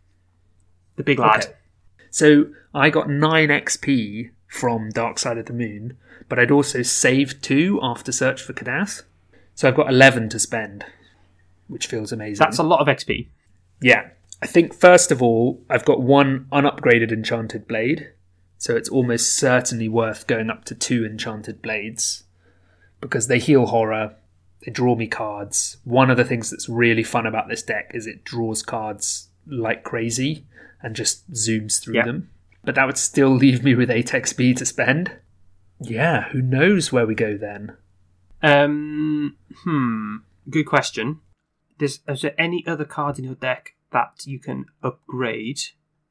The 0.98 1.04
big 1.04 1.18
lad. 1.18 1.46
Okay. 1.46 1.54
So 2.10 2.48
I 2.74 2.89
got 2.89 3.10
9 3.10 3.50
XP 3.50 4.32
from 4.48 4.89
Dark 4.89 5.20
Side 5.20 5.38
of 5.38 5.46
the 5.46 5.54
Moon, 5.54 5.98
but 6.30 6.39
I'd 6.39 6.51
also 6.51 6.82
saved 6.82 7.44
2 7.44 7.80
after 7.84 8.12
Search 8.12 8.42
for 8.42 8.54
Kadath. 8.54 9.04
So 9.54 9.68
I've 9.68 9.75
got 9.75 9.89
11 9.89 10.30
to 10.30 10.39
spend, 10.39 10.86
which 11.68 11.86
feels 11.88 12.12
amazing. 12.12 12.44
That's 12.44 12.58
a 12.58 12.63
lot 12.63 12.80
of 12.80 12.88
XP. 12.88 13.27
yeah. 13.82 14.10
I 14.39 14.46
think, 14.46 14.75
first 14.75 15.12
of 15.12 15.22
all, 15.24 15.63
I've 15.68 15.86
got 15.86 16.00
one 16.00 16.46
unupgraded 16.51 17.12
Enchanted 17.12 17.68
Blade, 17.68 18.12
so 18.58 18.76
it's 18.76 18.90
almost 18.90 19.34
certainly 19.34 19.88
worth 19.88 20.28
going 20.28 20.50
up 20.50 20.66
to 20.66 20.76
2 20.76 21.06
Enchanted 21.06 21.62
Blades, 21.62 22.24
because 23.00 23.28
they 23.28 23.40
heal 23.40 23.68
horror, 23.68 24.16
they 24.66 24.72
draw 24.72 24.96
me 24.96 25.08
cards. 25.08 25.78
One 25.84 26.10
of 26.10 26.18
the 26.18 26.26
things 26.26 26.50
that's 26.50 26.68
really 26.68 27.04
fun 27.04 27.26
about 27.26 27.48
this 27.48 27.62
deck 27.62 27.92
is 27.94 28.08
it 28.08 28.24
draws 28.24 28.64
cards 28.64 29.30
like 29.46 29.84
crazy 29.84 30.46
and 30.82 30.96
just 30.96 31.30
zooms 31.32 31.82
through 31.82 32.04
them. 32.04 32.30
But 32.64 32.76
that 32.76 32.86
would 32.86 32.98
still 32.98 33.30
leave 33.36 33.64
me 33.64 33.76
with 33.76 33.92
8 33.92 34.08
XP 34.08 34.56
to 34.58 34.66
spend. 34.66 35.12
Yeah, 35.80 36.30
who 36.30 36.42
knows 36.42 36.92
where 36.92 37.06
we 37.06 37.16
go 37.16 37.38
then? 37.38 37.78
Um, 38.42 39.38
hmm. 39.64 40.18
Good 40.50 40.66
question. 40.66 41.20
There's, 41.78 42.00
is 42.08 42.22
there 42.22 42.40
any 42.40 42.66
other 42.66 42.86
card 42.86 43.20
in 43.20 43.26
your 43.26 43.36
deck 43.36 43.74
that 43.92 44.24
you 44.26 44.40
can 44.40 44.66
upgrade? 44.82 45.60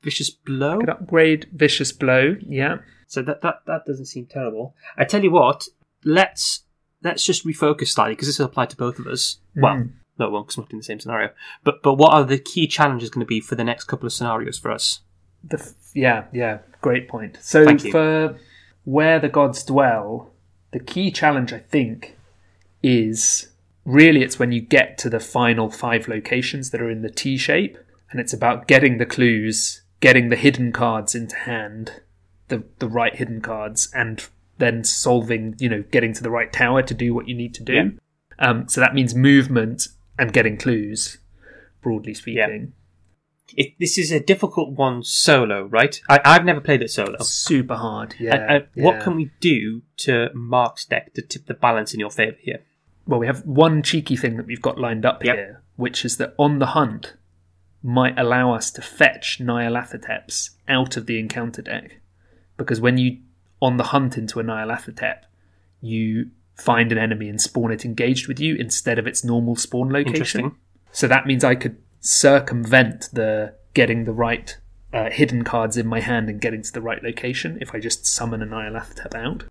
Vicious 0.06 0.30
Blow. 0.30 0.78
Could 0.78 0.88
upgrade 0.88 1.48
Vicious 1.52 1.90
Blow, 1.92 2.36
yeah. 2.40 2.76
So 3.08 3.22
that 3.22 3.40
that 3.42 3.56
that 3.66 3.82
doesn't 3.86 4.06
seem 4.06 4.26
terrible. 4.26 4.74
I 4.96 5.04
tell 5.04 5.22
you 5.24 5.32
what, 5.32 5.66
let's 6.04 6.62
let's 7.02 7.24
just 7.24 7.44
refocus 7.44 7.88
slightly 7.88 8.14
because 8.14 8.28
this 8.28 8.38
will 8.38 8.46
apply 8.46 8.66
to 8.66 8.76
both 8.76 8.98
of 9.00 9.06
us. 9.08 9.38
Well, 9.56 9.74
Mm. 9.74 9.90
no, 10.18 10.26
it 10.26 10.30
won't 10.32 10.46
because 10.46 10.58
we're 10.58 10.62
not 10.64 10.72
in 10.72 10.78
the 10.78 10.84
same 10.84 11.00
scenario. 11.00 11.30
But 11.64 11.82
but 11.82 11.94
what 11.94 12.12
are 12.12 12.24
the 12.24 12.38
key 12.38 12.68
challenges 12.68 13.10
going 13.10 13.24
to 13.26 13.34
be 13.36 13.40
for 13.40 13.56
the 13.56 13.64
next 13.64 13.84
couple 13.84 14.06
of 14.06 14.12
scenarios 14.12 14.58
for 14.58 14.70
us? 14.70 15.00
The 15.42 15.58
f- 15.58 15.74
yeah, 15.94 16.24
yeah, 16.32 16.58
great 16.80 17.08
point. 17.08 17.38
So 17.40 17.76
for 17.78 18.38
where 18.84 19.18
the 19.18 19.28
gods 19.28 19.64
dwell, 19.64 20.32
the 20.72 20.78
key 20.80 21.10
challenge 21.10 21.52
I 21.52 21.58
think 21.58 22.16
is 22.82 23.48
really 23.84 24.22
it's 24.22 24.38
when 24.38 24.52
you 24.52 24.60
get 24.60 24.98
to 24.98 25.10
the 25.10 25.20
final 25.20 25.70
five 25.70 26.06
locations 26.08 26.70
that 26.70 26.80
are 26.80 26.90
in 26.90 27.02
the 27.02 27.10
T 27.10 27.36
shape, 27.36 27.76
and 28.10 28.20
it's 28.20 28.32
about 28.32 28.66
getting 28.66 28.98
the 28.98 29.06
clues, 29.06 29.82
getting 30.00 30.28
the 30.28 30.36
hidden 30.36 30.72
cards 30.72 31.14
into 31.14 31.36
hand, 31.36 32.00
the 32.48 32.64
the 32.78 32.88
right 32.88 33.14
hidden 33.14 33.40
cards, 33.40 33.90
and 33.94 34.26
then 34.58 34.84
solving, 34.84 35.54
you 35.58 35.68
know, 35.68 35.84
getting 35.90 36.12
to 36.14 36.22
the 36.22 36.30
right 36.30 36.52
tower 36.52 36.82
to 36.82 36.94
do 36.94 37.14
what 37.14 37.28
you 37.28 37.34
need 37.34 37.54
to 37.54 37.62
do. 37.62 37.74
Yeah. 37.74 37.88
Um, 38.38 38.68
so 38.68 38.80
that 38.80 38.94
means 38.94 39.14
movement 39.14 39.88
and 40.18 40.32
getting 40.32 40.56
clues, 40.56 41.18
broadly 41.82 42.14
speaking. 42.14 42.72
It, 43.56 43.74
this 43.78 43.96
is 43.96 44.10
a 44.10 44.18
difficult 44.18 44.70
one 44.72 45.02
solo, 45.04 45.64
right? 45.66 46.00
I, 46.08 46.20
I've 46.24 46.44
never 46.44 46.60
played 46.60 46.82
it 46.82 46.90
solo. 46.90 47.16
Super 47.22 47.76
hard. 47.76 48.16
Yeah. 48.18 48.34
And, 48.34 48.50
and 48.50 48.84
what 48.84 49.02
can 49.02 49.14
we 49.14 49.30
do 49.40 49.82
to 49.98 50.30
Mark's 50.34 50.84
deck 50.84 51.14
to 51.14 51.22
tip 51.22 51.46
the 51.46 51.54
balance 51.54 51.94
in 51.94 52.00
your 52.00 52.10
favour 52.10 52.36
here? 52.40 52.62
well, 53.06 53.20
we 53.20 53.26
have 53.26 53.46
one 53.46 53.82
cheeky 53.84 54.16
thing 54.16 54.36
that 54.36 54.46
we've 54.46 54.60
got 54.62 54.78
lined 54.78 55.06
up 55.06 55.24
Yep. 55.24 55.36
here, 55.36 55.62
which 55.76 56.04
is 56.04 56.16
that 56.16 56.34
on 56.38 56.58
the 56.58 56.66
hunt 56.66 57.14
might 57.86 58.18
allow 58.18 58.52
us 58.52 58.70
to 58.72 58.82
fetch 58.82 59.38
Nyarlathoteps 59.40 60.50
out 60.68 60.96
of 60.96 61.06
the 61.06 61.18
encounter 61.18 61.62
deck. 61.62 62.00
Because 62.56 62.80
when 62.80 62.98
you 62.98 63.18
on 63.62 63.76
the 63.76 63.84
hunt 63.84 64.18
into 64.18 64.40
a 64.40 64.42
Nyarlathotep, 64.42 65.22
you 65.80 66.30
find 66.56 66.90
an 66.90 66.98
enemy 66.98 67.28
and 67.28 67.40
spawn 67.40 67.70
it 67.70 67.84
engaged 67.84 68.28
with 68.28 68.40
you 68.40 68.56
instead 68.56 68.98
of 68.98 69.06
its 69.06 69.24
normal 69.24 69.56
spawn 69.56 69.92
location. 69.92 70.56
So 70.90 71.06
that 71.06 71.26
means 71.26 71.44
I 71.44 71.54
could 71.54 71.76
circumvent 72.00 73.08
the 73.12 73.54
getting 73.74 74.04
the 74.04 74.12
right 74.12 74.56
uh, 74.92 75.10
hidden 75.10 75.44
cards 75.44 75.76
in 75.76 75.86
my 75.86 76.00
hand 76.00 76.28
and 76.28 76.40
getting 76.40 76.62
to 76.62 76.72
the 76.72 76.80
right 76.80 77.02
location 77.02 77.58
if 77.60 77.74
I 77.74 77.78
just 77.78 78.06
summon 78.06 78.42
a 78.42 78.46
Nyarlathotep 78.46 79.14
out. 79.14 79.44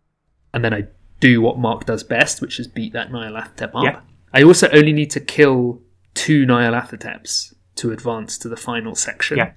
And 0.52 0.64
then 0.64 0.74
I 0.74 0.88
do 1.20 1.40
what 1.40 1.58
Mark 1.58 1.86
does 1.86 2.02
best, 2.02 2.40
which 2.40 2.60
is 2.60 2.68
beat 2.68 2.92
that 2.92 3.10
Nyarlathotep 3.10 3.70
up. 3.74 3.84
Yeah. 3.84 4.00
I 4.34 4.42
also 4.42 4.68
only 4.70 4.92
need 4.92 5.10
to 5.12 5.20
kill 5.20 5.80
two 6.14 6.44
Nyarlathoteps 6.44 7.54
to 7.76 7.92
advance 7.92 8.38
to 8.38 8.48
the 8.48 8.56
final 8.56 8.94
section. 8.94 9.38
Yeah. 9.38 9.52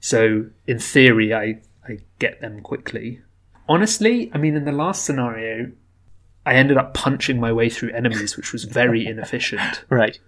So 0.00 0.46
in 0.66 0.78
theory, 0.78 1.34
I, 1.34 1.60
I 1.84 1.98
get 2.18 2.40
them 2.40 2.60
quickly. 2.60 3.20
Honestly, 3.68 4.30
I 4.32 4.38
mean, 4.38 4.54
in 4.54 4.64
the 4.64 4.72
last 4.72 5.04
scenario, 5.04 5.72
I 6.44 6.54
ended 6.54 6.76
up 6.76 6.94
punching 6.94 7.40
my 7.40 7.52
way 7.52 7.68
through 7.68 7.90
enemies, 7.92 8.36
which 8.36 8.52
was 8.52 8.64
very 8.64 9.04
inefficient 9.12 9.84
Right. 9.90 10.18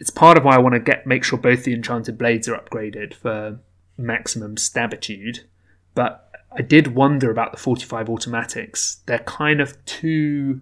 it's 0.00 0.10
part 0.10 0.36
of 0.36 0.44
why 0.44 0.56
I 0.56 0.58
want 0.58 0.74
to 0.74 0.80
get 0.80 1.06
make 1.06 1.22
sure 1.22 1.38
both 1.38 1.64
the 1.64 1.72
enchanted 1.74 2.18
blades 2.18 2.48
are 2.48 2.58
upgraded 2.58 3.14
for 3.14 3.60
maximum 3.96 4.56
stabitude. 4.56 5.40
But 5.94 6.26
I 6.52 6.62
did 6.62 6.94
wonder 6.94 7.30
about 7.30 7.52
the 7.52 7.58
45 7.58 8.08
automatics. 8.08 9.00
They're 9.06 9.18
kind 9.20 9.60
of 9.60 9.84
too 9.84 10.60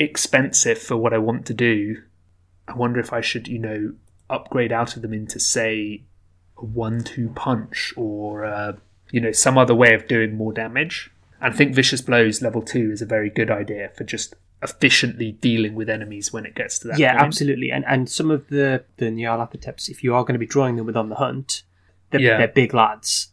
expensive 0.00 0.78
for 0.78 0.96
what 0.96 1.12
I 1.12 1.18
want 1.18 1.46
to 1.46 1.54
do. 1.54 2.02
I 2.66 2.74
wonder 2.74 2.98
if 2.98 3.12
I 3.12 3.20
should, 3.20 3.46
you 3.46 3.58
know, 3.58 3.94
upgrade 4.30 4.72
out 4.72 4.96
of 4.96 5.02
them 5.02 5.12
into 5.14 5.38
say 5.40 6.02
a 6.58 6.64
one-two 6.64 7.30
punch 7.30 7.94
or 7.96 8.44
uh, 8.44 8.72
you 9.10 9.20
know 9.20 9.32
some 9.32 9.56
other 9.58 9.74
way 9.74 9.94
of 9.94 10.06
doing 10.08 10.36
more 10.36 10.52
damage. 10.52 11.10
And 11.40 11.54
I 11.54 11.56
think 11.56 11.74
vicious 11.74 12.00
blows 12.00 12.42
level 12.42 12.62
two 12.62 12.90
is 12.90 13.00
a 13.02 13.06
very 13.06 13.30
good 13.30 13.50
idea 13.50 13.90
for 13.96 14.04
just 14.04 14.34
efficiently 14.60 15.32
dealing 15.32 15.76
with 15.76 15.88
enemies 15.88 16.32
when 16.32 16.44
it 16.44 16.54
gets 16.56 16.80
to 16.80 16.88
that. 16.88 16.98
yeah, 16.98 17.12
point. 17.12 17.26
absolutely. 17.26 17.70
And 17.70 17.84
and 17.86 18.08
some 18.10 18.30
of 18.30 18.48
the 18.48 18.84
the 18.96 19.06
Nyarlathoteps, 19.06 19.88
if 19.88 20.02
you 20.02 20.14
are 20.14 20.22
going 20.22 20.32
to 20.34 20.38
be 20.38 20.46
drawing 20.46 20.76
them 20.76 20.84
with 20.86 20.96
on 20.96 21.08
the 21.10 21.14
hunt, 21.16 21.62
they're, 22.10 22.20
Yeah. 22.20 22.38
they're 22.38 22.48
big 22.48 22.74
lads. 22.74 23.28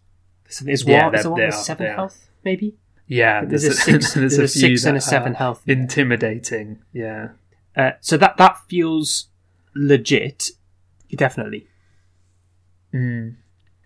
So 0.49 0.63
there's 0.65 0.83
Yeah, 0.85 1.03
one, 1.05 1.11
there's 1.13 1.27
one 1.27 1.41
with 1.41 1.55
seven 1.55 1.87
health, 1.87 2.29
maybe. 2.43 2.75
Yeah, 3.07 3.43
There's 3.45 3.63
a 3.65 3.73
six- 3.73 4.13
there's 4.15 4.37
a 4.37 4.47
few 4.47 4.77
six 4.77 4.85
and 4.85 4.97
a 4.97 5.01
seven 5.01 5.33
health. 5.35 5.61
Intimidating, 5.67 6.79
yeah. 6.93 7.29
Uh, 7.75 7.91
so 8.01 8.17
that 8.17 8.37
that 8.37 8.57
feels 8.69 9.27
legit, 9.75 10.51
definitely. 11.15 11.67
Mm. 12.93 13.35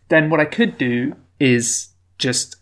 Then 0.10 0.30
what 0.30 0.40
I 0.40 0.46
could 0.46 0.78
do 0.78 1.16
is 1.40 1.90
just 2.18 2.56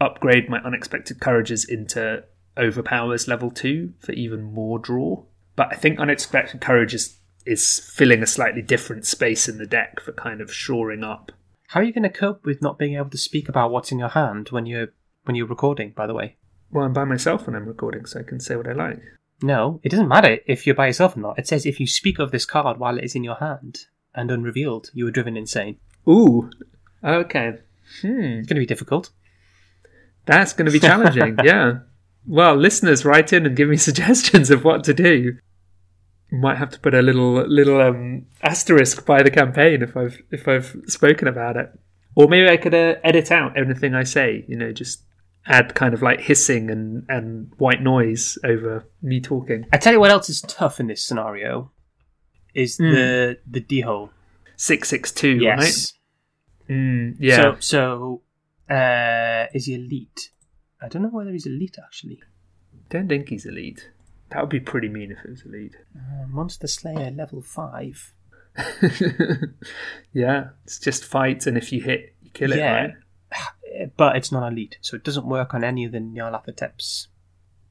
upgrade 0.00 0.48
my 0.48 0.58
unexpected 0.60 1.20
courages 1.20 1.64
into 1.64 2.24
overpowers 2.56 3.28
level 3.28 3.50
two 3.50 3.92
for 4.00 4.12
even 4.12 4.42
more 4.42 4.78
draw. 4.78 5.22
But 5.56 5.68
I 5.72 5.76
think 5.76 5.98
unexpected 5.98 6.60
courage 6.60 6.94
is, 6.94 7.18
is 7.46 7.78
filling 7.94 8.22
a 8.22 8.26
slightly 8.26 8.62
different 8.62 9.06
space 9.06 9.48
in 9.48 9.58
the 9.58 9.66
deck 9.66 10.00
for 10.00 10.12
kind 10.12 10.40
of 10.40 10.52
shoring 10.52 11.04
up. 11.04 11.32
How 11.68 11.80
are 11.80 11.84
you 11.84 11.92
going 11.92 12.02
to 12.04 12.08
cope 12.08 12.44
with 12.44 12.62
not 12.62 12.78
being 12.78 12.94
able 12.96 13.10
to 13.10 13.18
speak 13.18 13.48
about 13.48 13.70
what's 13.70 13.92
in 13.92 13.98
your 13.98 14.08
hand 14.08 14.48
when 14.50 14.66
you're 14.66 14.88
when 15.24 15.34
you're 15.34 15.46
recording? 15.46 15.90
By 15.90 16.06
the 16.06 16.14
way, 16.14 16.36
Well, 16.70 16.84
I'm 16.84 16.92
by 16.92 17.04
myself 17.04 17.46
when 17.46 17.56
I'm 17.56 17.66
recording, 17.66 18.04
so 18.06 18.20
I 18.20 18.22
can 18.22 18.38
say 18.40 18.56
what 18.56 18.68
I 18.68 18.72
like. 18.72 19.00
no, 19.42 19.80
it 19.82 19.88
doesn't 19.88 20.08
matter 20.08 20.38
if 20.46 20.66
you're 20.66 20.74
by 20.76 20.86
yourself 20.88 21.16
or 21.16 21.20
not. 21.20 21.38
It 21.38 21.48
says 21.48 21.66
if 21.66 21.80
you 21.80 21.86
speak 21.86 22.18
of 22.18 22.30
this 22.30 22.44
card 22.46 22.78
while 22.78 22.98
it 22.98 23.04
is 23.04 23.14
in 23.14 23.24
your 23.24 23.36
hand 23.36 23.86
and 24.14 24.30
unrevealed, 24.30 24.90
you 24.94 25.04
were 25.04 25.10
driven 25.10 25.36
insane. 25.36 25.78
Ooh, 26.08 26.50
okay. 27.02 27.58
Hmm. 28.00 28.38
It's 28.40 28.48
going 28.48 28.56
to 28.56 28.60
be 28.60 28.66
difficult. 28.66 29.10
That's 30.26 30.52
going 30.52 30.66
to 30.66 30.72
be 30.72 30.80
challenging, 30.80 31.36
yeah. 31.44 31.80
Well, 32.26 32.56
listeners, 32.56 33.04
write 33.04 33.32
in 33.32 33.46
and 33.46 33.56
give 33.56 33.68
me 33.68 33.76
suggestions 33.88 34.50
of 34.50 34.64
what 34.64 34.84
to 34.84 34.94
do. 34.94 35.38
Might 36.30 36.56
have 36.56 36.70
to 36.70 36.80
put 36.80 36.94
a 36.94 37.02
little 37.02 37.46
little 37.46 37.80
um, 37.80 38.26
asterisk 38.42 39.06
by 39.06 39.22
the 39.22 39.30
campaign 39.30 39.82
if 39.82 39.96
I've 39.96 40.20
if 40.32 40.48
I've 40.48 40.74
spoken 40.86 41.28
about 41.28 41.56
it, 41.56 41.70
or 42.16 42.26
maybe 42.26 42.48
I 42.48 42.56
could 42.56 42.74
uh, 42.74 42.96
edit 43.04 43.30
out 43.30 43.56
anything 43.56 43.94
I 43.94 44.02
say. 44.02 44.44
You 44.48 44.56
know, 44.56 44.72
just 44.72 45.04
add 45.46 45.74
kind 45.74 45.94
of 45.94 46.02
like 46.02 46.20
hissing 46.20 46.70
and 46.70 47.04
and 47.08 47.52
white 47.58 47.82
noise 47.82 48.36
over 48.42 48.84
me 49.00 49.20
talking. 49.20 49.66
I 49.72 49.76
tell 49.76 49.92
you 49.92 50.00
what 50.00 50.10
else 50.10 50.28
is 50.28 50.40
tough 50.40 50.80
in 50.80 50.88
this 50.88 51.04
scenario 51.04 51.70
is 52.54 52.76
the 52.76 53.38
the 53.50 53.60
Dhole. 53.60 54.10
Six 54.56 54.88
six 54.88 55.10
two, 55.12 55.36
Yes. 55.36 55.92
right? 56.68 56.76
Mm, 56.76 57.16
yeah, 57.18 57.36
So 57.36 57.56
so 57.60 58.22
uh, 58.74 59.46
is 59.52 59.66
he 59.66 59.74
elite? 59.74 60.30
I 60.80 60.88
don't 60.88 61.02
know 61.02 61.08
whether 61.08 61.30
he's 61.32 61.46
elite 61.46 61.76
actually. 61.82 62.22
don't 62.88 63.08
think 63.08 63.28
he's 63.28 63.44
elite. 63.46 63.90
That 64.30 64.40
would 64.40 64.50
be 64.50 64.60
pretty 64.60 64.88
mean 64.88 65.12
if 65.12 65.18
it 65.24 65.30
was 65.30 65.42
elite. 65.44 65.76
Uh, 65.96 66.26
Monster 66.28 66.66
Slayer 66.66 67.10
level 67.10 67.42
five. 67.42 68.12
yeah, 70.12 70.48
it's 70.64 70.78
just 70.78 71.04
fight, 71.04 71.46
and 71.46 71.56
if 71.56 71.72
you 71.72 71.80
hit, 71.82 72.14
you 72.22 72.30
kill 72.30 72.52
it, 72.52 72.58
Yeah. 72.58 72.72
right? 72.72 72.94
But 73.96 74.16
it's 74.16 74.30
not 74.30 74.52
elite, 74.52 74.78
so 74.80 74.94
it 74.94 75.02
doesn't 75.02 75.26
work 75.26 75.52
on 75.52 75.64
any 75.64 75.84
of 75.84 75.90
the 75.90 75.98
Nyarlathoteps. 75.98 77.08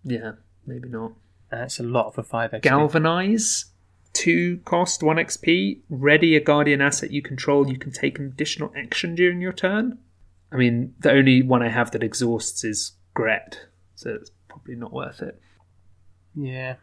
Yeah, 0.04 0.34
maybe 0.68 0.90
not. 0.90 1.14
Uh, 1.52 1.64
it's 1.64 1.80
a 1.80 1.84
lot 1.84 2.14
for 2.14 2.24
five 2.24 2.52
XP. 2.52 2.62
Galvanize, 2.64 3.66
two 4.14 4.58
cost, 4.66 5.04
one 5.04 5.18
XP. 5.18 5.82
Ready 5.90 6.36
a 6.36 6.40
guardian 6.40 6.82
asset 6.82 7.12
you 7.12 7.22
control. 7.22 7.68
You 7.70 7.78
can 7.78 7.92
take 7.92 8.18
an 8.20 8.26
additional 8.26 8.72
action 8.78 9.16
during 9.16 9.42
your 9.42 9.54
turn. 9.54 10.00
I 10.52 10.56
mean, 10.56 10.94
the 11.00 11.12
only 11.12 11.42
one 11.42 11.64
I 11.64 11.70
have 11.70 11.92
that 11.92 12.04
exhausts 12.04 12.64
is 12.64 12.94
Gret, 13.14 13.60
so 13.96 14.12
it's 14.20 14.32
probably 14.48 14.76
not 14.76 14.94
worth 14.94 15.22
it. 15.22 15.40
Yeah. 16.36 16.76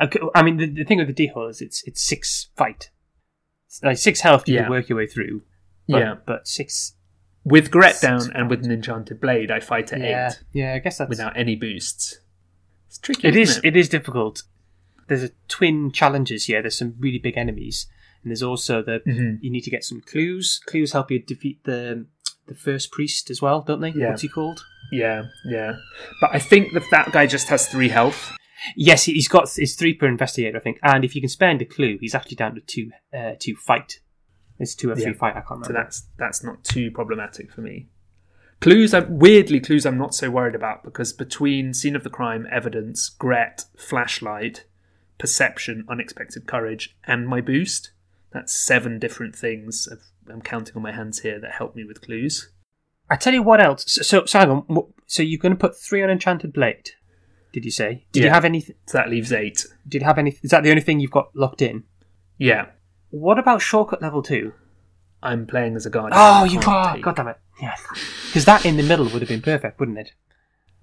Okay, 0.00 0.20
I 0.34 0.42
mean, 0.42 0.56
the, 0.56 0.66
the 0.66 0.84
thing 0.84 0.98
with 0.98 1.14
the 1.14 1.28
Dhole 1.28 1.48
is 1.50 1.60
it's 1.60 1.82
it's 1.86 2.00
six 2.02 2.48
fight. 2.56 2.90
It's 3.66 3.82
like 3.82 3.98
six 3.98 4.20
health 4.20 4.48
you 4.48 4.54
Yeah. 4.54 4.62
can 4.62 4.70
work 4.70 4.88
your 4.88 4.98
way 4.98 5.06
through. 5.06 5.42
But, 5.88 5.98
yeah, 5.98 6.14
but 6.26 6.48
six. 6.48 6.94
with 7.44 7.70
Gret 7.70 8.00
down 8.00 8.32
and 8.34 8.50
with 8.50 8.64
an 8.64 8.72
enchanted 8.72 9.20
blade, 9.20 9.50
I 9.50 9.60
fight 9.60 9.92
at 9.92 10.00
Yeah, 10.00 10.28
eight 10.30 10.38
yeah. 10.52 10.74
I 10.74 10.78
guess 10.78 10.98
that's 10.98 11.08
without 11.08 11.36
any 11.36 11.54
boosts. 11.56 12.18
It's 12.88 12.98
tricky. 12.98 13.28
It 13.28 13.36
is. 13.36 13.60
It 13.62 13.76
is 13.76 13.88
difficult. 13.88 14.42
There's 15.08 15.22
a 15.24 15.30
twin 15.48 15.92
challenges 15.92 16.46
here. 16.46 16.62
There's 16.62 16.78
some 16.78 16.94
really 16.98 17.18
big 17.18 17.36
enemies, 17.36 17.86
and 18.22 18.30
there's 18.30 18.42
also 18.42 18.82
the 18.82 19.00
Mhm. 19.06 19.38
you 19.40 19.50
need 19.50 19.62
to 19.64 19.70
get 19.70 19.84
some 19.84 20.00
clues. 20.00 20.60
Clues 20.66 20.92
help 20.92 21.10
you 21.10 21.20
defeat 21.20 21.62
the 21.64 22.06
the 22.46 22.54
first 22.54 22.92
priest 22.92 23.28
as 23.30 23.42
well, 23.42 23.60
don't 23.62 23.80
they? 23.80 23.90
Yeah. 23.90 24.10
What's 24.10 24.22
he 24.22 24.28
called? 24.28 24.64
Yeah, 24.92 25.24
yeah. 25.44 25.76
But 26.20 26.30
I 26.32 26.38
think 26.38 26.74
that 26.74 26.84
that 26.92 27.10
guy 27.10 27.26
just 27.26 27.48
has 27.48 27.66
three 27.66 27.88
health. 27.88 28.36
Yes, 28.76 29.04
he- 29.04 29.14
he's 29.14 29.26
got 29.28 29.52
his 29.52 29.74
three 29.74 29.94
per 29.94 30.06
investigator, 30.06 30.56
I 30.56 30.60
think. 30.60 30.78
And 30.82 31.04
if 31.04 31.14
you 31.16 31.20
can 31.20 31.28
spend 31.28 31.60
a 31.60 31.64
clue, 31.64 31.98
he's 32.00 32.14
actually 32.14 32.36
down 32.36 32.54
to 32.54 32.60
two 32.60 32.90
uh, 33.12 33.32
two 33.38 33.56
fight. 33.56 33.98
It's 34.58 34.74
two 34.76 34.90
or 34.90 34.94
three 34.94 35.06
Yeah. 35.12 35.12
fight. 35.18 35.30
I 35.36 35.40
can't 35.40 35.50
remember. 35.60 35.66
So 35.68 35.72
that's 35.72 36.06
that's 36.18 36.42
not 36.44 36.62
too 36.64 36.90
problematic 36.92 37.50
for 37.52 37.60
me. 37.62 37.88
Clues, 38.60 38.94
I'm, 38.94 39.18
weirdly, 39.18 39.60
clues 39.60 39.84
I'm 39.84 39.98
not 39.98 40.14
so 40.14 40.30
worried 40.30 40.54
about 40.54 40.82
because 40.82 41.12
between 41.12 41.74
scene 41.74 41.94
of 41.94 42.04
the 42.04 42.10
crime, 42.10 42.46
evidence, 42.50 43.08
Gret, 43.10 43.64
flashlight, 43.76 44.64
perception, 45.18 45.84
unexpected 45.88 46.46
courage, 46.46 46.96
and 47.04 47.26
my 47.28 47.40
boost, 47.40 47.90
that's 48.32 48.52
seven 48.54 48.98
different 48.98 49.34
things. 49.36 49.86
Of, 49.86 50.00
I'm 50.28 50.42
counting 50.42 50.76
on 50.76 50.82
my 50.82 50.92
hands 50.92 51.20
here 51.20 51.38
that 51.40 51.52
help 51.52 51.74
me 51.76 51.84
with 51.84 52.02
clues. 52.02 52.50
I 53.08 53.16
tell 53.16 53.32
you 53.32 53.42
what 53.42 53.60
else. 53.60 53.84
So, 53.86 54.02
so, 54.02 54.24
so 54.26 54.38
hang 54.38 54.50
on. 54.50 54.92
So 55.06 55.22
you're 55.22 55.38
going 55.38 55.52
to 55.52 55.58
put 55.58 55.78
three 55.78 56.02
on 56.02 56.10
enchanted 56.10 56.52
blade? 56.52 56.90
Did 57.52 57.64
you 57.64 57.70
say? 57.70 58.04
Did 58.12 58.24
you 58.24 58.30
have 58.30 58.44
anything? 58.44 58.74
So 58.86 58.98
that 58.98 59.08
leaves 59.08 59.32
eight. 59.32 59.64
Did 59.88 60.02
you 60.02 60.06
have 60.06 60.18
any? 60.18 60.36
Is 60.42 60.50
that 60.50 60.62
the 60.62 60.70
only 60.70 60.82
thing 60.82 61.00
you've 61.00 61.10
got 61.12 61.34
locked 61.34 61.62
in? 61.62 61.84
Yeah, 62.36 62.66
What 63.10 63.38
about 63.38 63.62
shortcut 63.62 64.02
level 64.02 64.22
two? 64.22 64.52
I'm 65.22 65.46
playing 65.46 65.74
as 65.76 65.86
a 65.86 65.90
guardian. 65.90 66.12
Oh, 66.22 66.44
you 66.44 66.60
are. 66.66 66.94
take- 66.94 67.02
God 67.04 67.16
damn 67.16 67.28
it. 67.28 67.38
Yeah. 67.62 67.74
Because 68.26 68.44
that 68.44 68.66
in 68.66 68.76
the 68.76 68.82
middle 68.82 69.06
would 69.06 69.22
have 69.22 69.28
been 69.30 69.40
perfect, 69.40 69.80
wouldn't 69.80 69.96
it? 69.98 70.12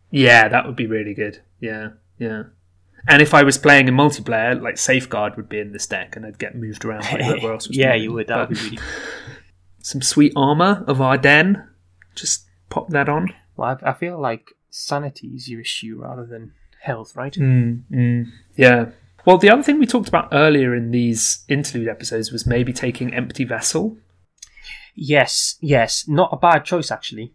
Yeah, 0.10 0.48
that 0.48 0.66
would 0.66 0.76
be 0.76 0.88
really 0.88 1.14
good. 1.14 1.42
Yeah, 1.60 1.90
yeah. 2.18 2.44
And 3.08 3.22
if 3.22 3.34
I 3.34 3.44
was 3.44 3.58
playing 3.58 3.88
in 3.88 3.96
multiplayer, 3.96 4.60
like 4.62 4.78
Safeguard 4.78 5.36
would 5.36 5.50
be 5.50 5.60
in 5.60 5.74
this 5.74 5.88
deck, 5.88 6.16
and 6.16 6.26
I'd 6.26 6.40
get 6.40 6.56
moved 6.56 6.86
around 6.86 7.02
by 7.02 7.22
whoever 7.22 7.52
else 7.54 7.68
was. 7.68 7.78
yeah, 7.78 7.94
you 7.94 8.14
would. 8.14 8.28
That 8.28 8.50
would 8.50 8.58
be 8.58 8.64
really. 8.64 8.80
some 9.80 10.02
sweet 10.02 10.34
armor 10.36 10.84
of 10.88 11.02
Ardennes. 11.02 11.58
Just 12.16 12.46
pop 12.70 12.90
that 12.90 13.10
on. 13.10 13.34
Well, 13.58 13.78
I, 13.84 13.90
I 13.90 13.94
feel 13.94 14.20
like 14.20 14.54
sanity 14.70 15.28
is 15.28 15.50
your 15.50 15.62
issue 15.62 16.00
rather 16.02 16.26
than 16.26 16.54
health, 16.82 17.16
right? 17.16 17.34
Mm, 17.34 17.84
mm. 17.92 18.26
Yeah, 18.56 18.92
Well, 19.26 19.38
the 19.38 19.50
other 19.50 19.64
thing 19.64 19.80
we 19.80 19.86
talked 19.86 20.10
about 20.10 20.30
earlier 20.32 20.76
in 20.76 20.92
these 20.92 21.44
interlude 21.48 21.88
episodes 21.88 22.32
was 22.32 22.46
maybe 22.46 22.74
taking 22.74 23.14
empty 23.14 23.46
vessel. 23.46 23.98
Yes, 24.96 25.56
yes, 25.60 26.08
not 26.08 26.30
a 26.32 26.38
bad 26.38 26.66
choice 26.66 26.92
actually. 26.92 27.34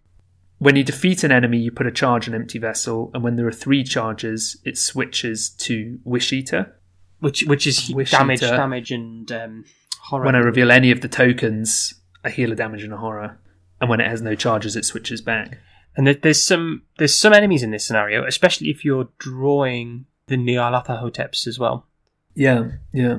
When 0.59 0.75
you 0.75 0.83
defeat 0.83 1.23
an 1.23 1.31
enemy, 1.31 1.59
you 1.59 1.71
put 1.71 1.87
a 1.87 1.93
charge 1.93 2.29
on 2.29 2.35
empty 2.35 2.59
vessel, 2.59 3.11
and 3.15 3.23
when 3.23 3.37
there 3.37 3.47
are 3.47 3.53
three 3.53 3.85
charges, 3.85 4.59
it 4.65 4.77
switches 4.77 5.51
to 5.51 6.01
Wish 6.05 6.33
Eater. 6.33 6.75
Which 7.21 7.45
which 7.45 7.67
is 7.67 7.91
Wish 7.91 8.11
damage, 8.11 8.43
Eater. 8.43 8.57
damage, 8.57 8.91
and 8.91 9.31
um, 9.31 9.65
horror. 10.01 10.25
When 10.25 10.35
I 10.35 10.39
reveal 10.39 10.71
any 10.71 10.91
of 10.91 11.01
the 11.01 11.09
tokens, 11.09 11.95
I 12.25 12.31
heal 12.31 12.53
a 12.53 12.57
damage 12.57 12.83
and 12.83 12.93
a 12.93 12.97
horror, 12.97 13.39
and 13.81 13.89
when 13.89 14.01
it 14.01 14.09
has 14.09 14.21
no 14.23 14.35
charges, 14.35 14.77
it 14.77 14.85
switches 14.85 15.21
back. 15.21 15.59
And 15.97 16.07
there's 16.07 16.45
some 16.45 16.83
there's 16.99 17.17
some 17.17 17.33
enemies 17.33 17.63
in 17.63 17.71
this 17.71 17.87
scenario, 17.87 18.25
especially 18.25 18.69
if 18.69 18.85
you're 18.85 19.09
drawing 19.19 20.07
the 20.27 20.37
Nyarlathotep 20.37 21.03
Hoteps 21.03 21.47
as 21.47 21.59
well. 21.59 21.87
Yeah, 22.35 22.73
yeah. 22.93 23.19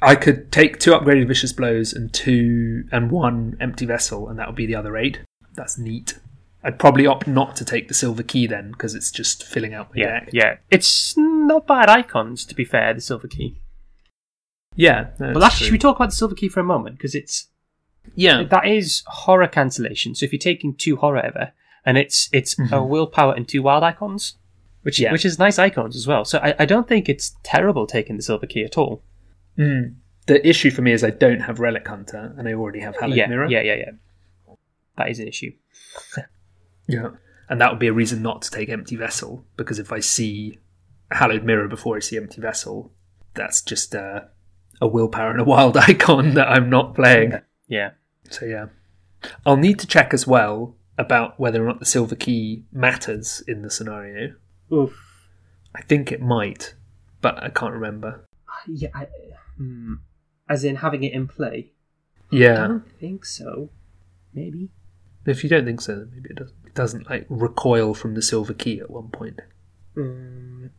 I 0.00 0.14
could 0.14 0.52
take 0.52 0.78
two 0.78 0.92
upgraded 0.92 1.26
vicious 1.26 1.52
blows 1.52 1.92
and 1.92 2.12
two 2.12 2.84
and 2.92 3.10
one 3.10 3.56
empty 3.60 3.84
vessel, 3.84 4.28
and 4.28 4.38
that 4.38 4.46
would 4.46 4.56
be 4.56 4.66
the 4.66 4.76
other 4.76 4.96
eight. 4.96 5.20
That's 5.54 5.76
neat. 5.76 6.18
I'd 6.64 6.78
probably 6.78 7.06
opt 7.06 7.26
not 7.28 7.54
to 7.56 7.64
take 7.64 7.86
the 7.88 7.94
silver 7.94 8.22
key 8.22 8.46
then, 8.46 8.72
because 8.72 8.94
it's 8.94 9.10
just 9.10 9.44
filling 9.44 9.74
out 9.74 9.90
my 9.94 10.02
Yeah, 10.02 10.20
deck. 10.20 10.28
yeah. 10.32 10.56
It's 10.70 11.14
not 11.16 11.66
bad 11.66 11.88
icons, 11.88 12.44
to 12.46 12.54
be 12.54 12.64
fair. 12.64 12.92
The 12.94 13.00
silver 13.00 13.28
key. 13.28 13.60
yeah. 14.74 15.10
no, 15.20 15.32
Well, 15.34 15.44
actually, 15.44 15.66
should 15.66 15.72
we 15.72 15.78
talk 15.78 15.96
about 15.96 16.10
the 16.10 16.16
silver 16.16 16.34
key 16.34 16.48
for 16.48 16.60
a 16.60 16.64
moment? 16.64 16.96
Because 16.98 17.14
it's 17.14 17.48
yeah, 18.14 18.42
that 18.42 18.66
is 18.66 19.02
horror 19.06 19.46
cancellation. 19.48 20.14
So 20.14 20.24
if 20.24 20.32
you're 20.32 20.38
taking 20.38 20.74
two 20.74 20.96
horror 20.96 21.18
ever, 21.20 21.52
and 21.84 21.96
it's 21.98 22.28
it's 22.32 22.58
a 22.58 22.62
Mhm. 22.62 22.88
willpower 22.88 23.34
and 23.34 23.46
two 23.46 23.62
wild 23.62 23.82
icons, 23.84 24.36
which 24.82 24.98
Yeah. 24.98 25.12
which 25.12 25.24
is 25.24 25.38
nice 25.38 25.58
icons 25.58 25.94
as 25.94 26.06
well. 26.06 26.24
So 26.24 26.38
I, 26.38 26.54
I 26.60 26.64
don't 26.64 26.88
think 26.88 27.08
it's 27.08 27.36
terrible 27.42 27.86
taking 27.86 28.16
the 28.16 28.22
silver 28.22 28.46
key 28.46 28.64
at 28.64 28.76
all. 28.78 29.02
Mm. 29.58 29.96
The 30.26 30.46
issue 30.46 30.70
for 30.70 30.82
me 30.82 30.92
is 30.92 31.04
I 31.04 31.10
don't 31.10 31.40
have 31.40 31.60
Relic 31.60 31.86
Hunter, 31.86 32.34
and 32.36 32.48
I 32.48 32.52
already 32.54 32.80
have 32.80 32.96
Hallowed 32.96 33.16
yeah, 33.16 33.26
Mirror. 33.26 33.48
yeah, 33.50 33.60
yeah, 33.62 33.74
yeah. 33.74 33.90
That 34.96 35.10
is 35.10 35.20
an 35.20 35.28
issue. 35.28 35.52
Yeah. 36.88 37.10
And 37.48 37.60
that 37.60 37.70
would 37.70 37.78
be 37.78 37.86
a 37.86 37.92
reason 37.92 38.22
not 38.22 38.42
to 38.42 38.50
take 38.50 38.68
Empty 38.68 38.96
Vessel, 38.96 39.44
because 39.56 39.78
if 39.78 39.92
I 39.92 40.00
see 40.00 40.58
Hallowed 41.10 41.44
Mirror 41.44 41.68
before 41.68 41.96
I 41.96 42.00
see 42.00 42.16
Empty 42.16 42.40
Vessel, 42.40 42.92
that's 43.34 43.62
just 43.62 43.94
uh, 43.94 44.22
a 44.80 44.88
willpower 44.88 45.30
and 45.30 45.40
a 45.40 45.44
wild 45.44 45.76
icon 45.88 46.34
that 46.34 46.48
I'm 46.48 46.68
not 46.68 46.94
playing. 46.94 47.34
Yeah. 47.68 47.92
So 48.30 48.44
yeah. 48.44 48.66
I'll 49.46 49.56
need 49.56 49.78
to 49.80 49.86
check 49.86 50.12
as 50.12 50.26
well 50.26 50.76
about 50.96 51.38
whether 51.38 51.62
or 51.62 51.66
not 51.66 51.78
the 51.78 51.86
silver 51.86 52.16
key 52.16 52.64
matters 52.72 53.42
in 53.46 53.62
the 53.62 53.70
scenario. 53.70 54.34
Oof. 54.72 54.98
I 55.74 55.82
think 55.82 56.10
it 56.10 56.20
might, 56.20 56.74
but 57.20 57.42
I 57.42 57.50
can't 57.50 57.72
remember. 57.72 58.26
Yeah. 58.66 58.88
I, 58.94 59.06
hmm. 59.56 59.94
As 60.48 60.64
in 60.64 60.76
having 60.76 61.04
it 61.04 61.12
in 61.12 61.28
play. 61.28 61.72
Yeah. 62.30 62.64
I 62.64 62.68
don't 62.68 62.98
think 62.98 63.24
so. 63.24 63.70
Maybe. 64.34 64.70
If 65.28 65.44
you 65.44 65.50
don't 65.50 65.64
think 65.64 65.80
so, 65.80 65.94
then 65.96 66.10
maybe 66.14 66.30
it 66.30 66.36
doesn't. 66.36 66.56
It 66.66 66.74
doesn't 66.74 67.10
like 67.10 67.26
recoil 67.28 67.94
from 67.94 68.14
the 68.14 68.22
silver 68.22 68.54
key 68.54 68.80
at 68.80 68.90
one 68.90 69.08
point. 69.08 69.40
Mm, 69.96 70.70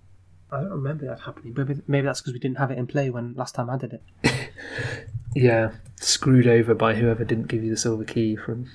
I 0.52 0.60
don't 0.62 0.70
remember 0.72 1.06
that 1.08 1.20
happening. 1.22 1.54
Maybe, 1.56 1.82
maybe 1.88 2.06
that's 2.06 2.22
because 2.22 2.34
we 2.34 2.40
didn't 2.40 2.58
have 2.58 2.72
it 2.72 2.78
in 2.78 2.88
play 2.88 3.10
when 3.10 3.34
last 3.36 3.56
time 3.56 3.70
I 3.70 3.78
did 3.78 3.94
it. 3.94 4.04
Yeah. 5.36 5.72
Screwed 5.98 6.48
over 6.48 6.74
by 6.74 6.96
whoever 6.96 7.24
didn't 7.24 7.48
give 7.50 7.64
you 7.64 7.70
the 7.70 7.78
silver 7.78 8.04
key 8.04 8.36
from 8.36 8.66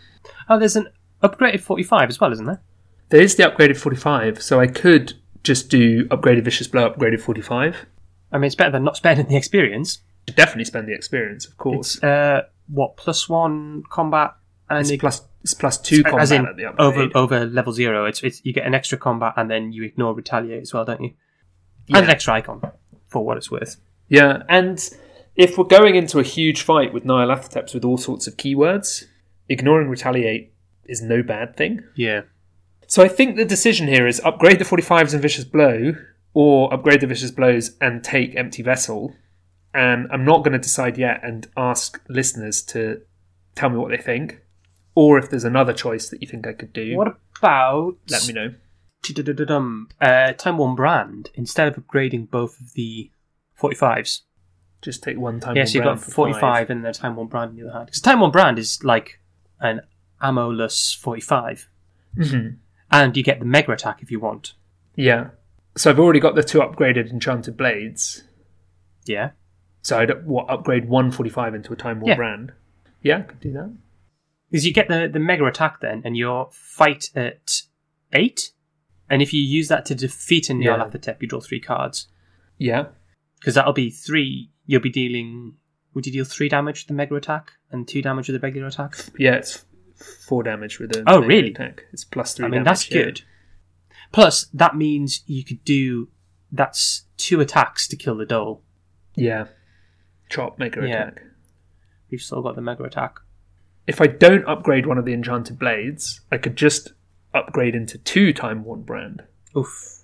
Oh, 0.48 0.58
there's 0.58 0.76
an 0.76 0.88
upgraded 1.22 1.60
45 1.60 2.08
as 2.10 2.20
well, 2.20 2.32
isn't 2.32 2.46
there? 2.46 2.60
There 3.08 3.20
is 3.20 3.34
the 3.34 3.42
upgraded 3.42 3.76
45, 3.76 4.40
so 4.42 4.60
I 4.60 4.66
could 4.68 5.14
just 5.42 5.68
do 5.68 6.06
upgraded 6.08 6.44
Vicious 6.44 6.68
Blow, 6.68 6.88
upgraded 6.90 7.20
45. 7.20 7.86
I 8.32 8.38
mean, 8.38 8.44
it's 8.46 8.54
better 8.54 8.70
than 8.70 8.84
not 8.84 8.96
spending 8.96 9.26
the 9.26 9.36
experience. 9.36 9.98
Should 10.28 10.36
definitely 10.36 10.64
spend 10.64 10.88
the 10.88 10.94
experience, 10.94 11.44
of 11.46 11.56
course. 11.56 11.96
It's, 11.96 12.04
uh, 12.04 12.42
what, 12.68 12.96
plus 12.96 13.28
one 13.28 13.82
combat 13.90 14.34
and 14.70 14.80
It's, 14.80 14.90
it- 14.90 15.00
plus, 15.00 15.22
it's 15.44 15.54
plus 15.54 15.78
two 15.78 16.02
combat 16.02 16.22
as 16.22 16.32
in 16.32 16.46
at 16.46 16.56
the 16.56 16.64
upgrade. 16.64 17.14
over 17.14 17.38
over 17.42 17.46
level 17.46 17.72
zero. 17.72 18.06
It's, 18.06 18.22
it's 18.22 18.44
you 18.44 18.52
get 18.54 18.66
an 18.66 18.74
extra 18.74 18.96
combat 18.96 19.34
and 19.36 19.50
then 19.50 19.72
you 19.72 19.84
ignore 19.84 20.14
retaliate 20.14 20.62
as 20.62 20.72
well, 20.72 20.86
don't 20.86 21.02
you? 21.02 21.12
Yeah. 21.86 21.98
And 21.98 22.06
an 22.06 22.10
extra 22.10 22.34
icon 22.34 22.62
for 23.06 23.24
what 23.24 23.36
it's 23.36 23.50
worth. 23.50 23.76
Yeah, 24.08 24.42
and 24.48 24.78
if 25.36 25.58
we're 25.58 25.64
going 25.64 25.96
into 25.96 26.18
a 26.18 26.22
huge 26.22 26.62
fight 26.62 26.94
with 26.94 27.04
Nyarlathoteps 27.04 27.74
with 27.74 27.84
all 27.84 27.98
sorts 27.98 28.26
of 28.26 28.38
keywords, 28.38 29.04
ignoring 29.48 29.88
Retaliate 29.88 30.52
is 30.86 31.02
no 31.02 31.22
bad 31.22 31.56
thing. 31.56 31.82
Yeah. 31.94 32.22
So 32.86 33.02
I 33.02 33.08
think 33.08 33.36
the 33.36 33.44
decision 33.44 33.86
here 33.86 34.06
is 34.06 34.20
upgrade 34.24 34.58
the 34.58 34.64
45s 34.64 35.12
and 35.12 35.20
Vicious 35.20 35.44
Blow, 35.44 35.94
or 36.32 36.72
upgrade 36.72 37.00
the 37.02 37.06
Vicious 37.06 37.30
Blows 37.30 37.76
and 37.80 38.02
take 38.02 38.34
Empty 38.34 38.62
Vessel. 38.62 39.14
And 39.74 40.06
I'm 40.10 40.24
not 40.24 40.38
going 40.38 40.52
to 40.52 40.58
decide 40.58 40.96
yet 40.96 41.20
and 41.22 41.48
ask 41.56 42.00
listeners 42.08 42.62
to 42.62 43.02
tell 43.54 43.68
me 43.70 43.76
what 43.76 43.90
they 43.90 43.96
think. 43.96 44.40
Or 44.94 45.18
if 45.18 45.28
there's 45.30 45.44
another 45.44 45.72
choice 45.72 46.08
that 46.10 46.22
you 46.22 46.28
think 46.28 46.46
I 46.46 46.52
could 46.52 46.72
do, 46.72 46.96
What 46.96 47.16
about 47.38 47.96
let 48.10 48.26
me 48.28 48.32
know. 48.34 48.54
Uh, 50.00 50.32
Timeworn 50.32 50.74
brand 50.76 51.30
instead 51.34 51.68
of 51.68 51.74
upgrading 51.76 52.30
both 52.30 52.60
of 52.60 52.72
the 52.74 53.10
45s? 53.60 54.22
Just 54.82 55.02
take 55.02 55.18
one 55.18 55.40
time. 55.40 55.56
Yes, 55.56 55.74
you've 55.74 55.84
got 55.84 56.00
45 56.00 56.40
five. 56.40 56.70
and 56.70 56.84
then 56.84 56.92
Timeworn 56.92 57.28
brand 57.28 57.50
on 57.50 57.56
the 57.56 57.62
other 57.64 57.72
hand. 57.72 57.86
Because 57.86 58.00
Timeworn 58.00 58.30
brand 58.30 58.58
is 58.58 58.82
like 58.84 59.20
an 59.60 59.80
ammo-less 60.22 60.92
45, 60.92 61.68
Mhm. 62.16 62.56
and 62.90 63.16
you 63.16 63.22
get 63.22 63.40
the 63.40 63.44
mega 63.46 63.72
attack 63.72 64.02
if 64.02 64.10
you 64.10 64.20
want. 64.20 64.54
Yeah. 64.94 65.30
So 65.76 65.90
I've 65.90 65.98
already 65.98 66.20
got 66.20 66.34
the 66.34 66.42
two 66.42 66.58
upgraded 66.60 67.10
Enchanted 67.10 67.56
Blades. 67.56 68.24
Yeah. 69.06 69.30
So 69.82 69.98
I'd 69.98 70.24
what, 70.24 70.48
upgrade 70.48 70.88
one 70.88 71.10
forty 71.10 71.30
five 71.30 71.54
into 71.54 71.72
a 71.72 71.76
Timeworn 71.76 72.06
Yeah. 72.08 72.14
brand. 72.16 72.52
Yeah, 73.02 73.18
I 73.18 73.22
could 73.22 73.40
do 73.40 73.52
that. 73.52 73.72
Because 74.54 74.64
you 74.64 74.72
get 74.72 74.86
the, 74.86 75.10
the 75.12 75.18
mega 75.18 75.44
attack 75.46 75.80
then, 75.80 76.00
and 76.04 76.16
your 76.16 76.48
fight 76.52 77.10
at 77.16 77.62
8. 78.12 78.52
And 79.10 79.20
if 79.20 79.32
you 79.32 79.42
use 79.42 79.66
that 79.66 79.84
to 79.86 79.96
defeat 79.96 80.48
a 80.48 80.54
Yeah. 80.54 80.76
Nyarlathotep, 80.76 81.20
you 81.20 81.26
draw 81.26 81.40
three 81.40 81.58
cards. 81.58 82.06
Yeah. 82.56 82.84
Because 83.40 83.56
that'll 83.56 83.72
be 83.72 83.90
three. 83.90 84.52
You'll 84.64 84.80
be 84.80 84.90
dealing. 84.90 85.54
Would 85.92 86.06
you 86.06 86.12
deal 86.12 86.24
three 86.24 86.48
damage 86.48 86.82
with 86.82 86.86
the 86.86 86.94
mega 86.94 87.16
attack 87.16 87.50
and 87.72 87.88
two 87.88 88.00
damage 88.00 88.28
with 88.28 88.40
the 88.40 88.46
regular 88.46 88.68
attack? 88.68 88.94
Yeah, 89.18 89.34
it's 89.34 89.64
four 90.28 90.44
damage 90.44 90.78
with 90.78 90.94
a 90.94 91.02
Oh, 91.04 91.20
really? 91.20 91.50
attack. 91.50 91.86
It's 91.92 92.04
plus 92.04 92.34
three. 92.34 92.44
I 92.46 92.48
mean, 92.48 92.62
damage, 92.62 92.66
that's 92.66 92.90
yeah. 92.92 93.02
good. 93.02 93.22
Plus, 94.12 94.44
that 94.54 94.76
means 94.76 95.24
you 95.26 95.42
could 95.42 95.64
do. 95.64 96.10
That's 96.52 97.06
two 97.16 97.40
attacks 97.40 97.88
to 97.88 97.96
kill 97.96 98.16
the 98.16 98.24
Dhole. 98.24 98.60
Yeah. 99.16 99.46
Chop 100.28 100.60
mega 100.60 100.86
Yeah. 100.86 101.08
attack. 101.08 101.22
You've 102.08 102.22
still 102.22 102.40
got 102.40 102.54
the 102.54 102.62
mega 102.62 102.84
attack. 102.84 103.18
If 103.86 104.00
I 104.00 104.06
don't 104.06 104.46
upgrade 104.46 104.86
one 104.86 104.98
of 104.98 105.04
the 105.04 105.12
enchanted 105.12 105.58
blades, 105.58 106.20
I 106.32 106.38
could 106.38 106.56
just 106.56 106.92
upgrade 107.34 107.74
into 107.74 107.98
two 107.98 108.32
time 108.32 108.64
worn 108.64 108.82
brand 108.82 109.24
Oof. 109.56 110.02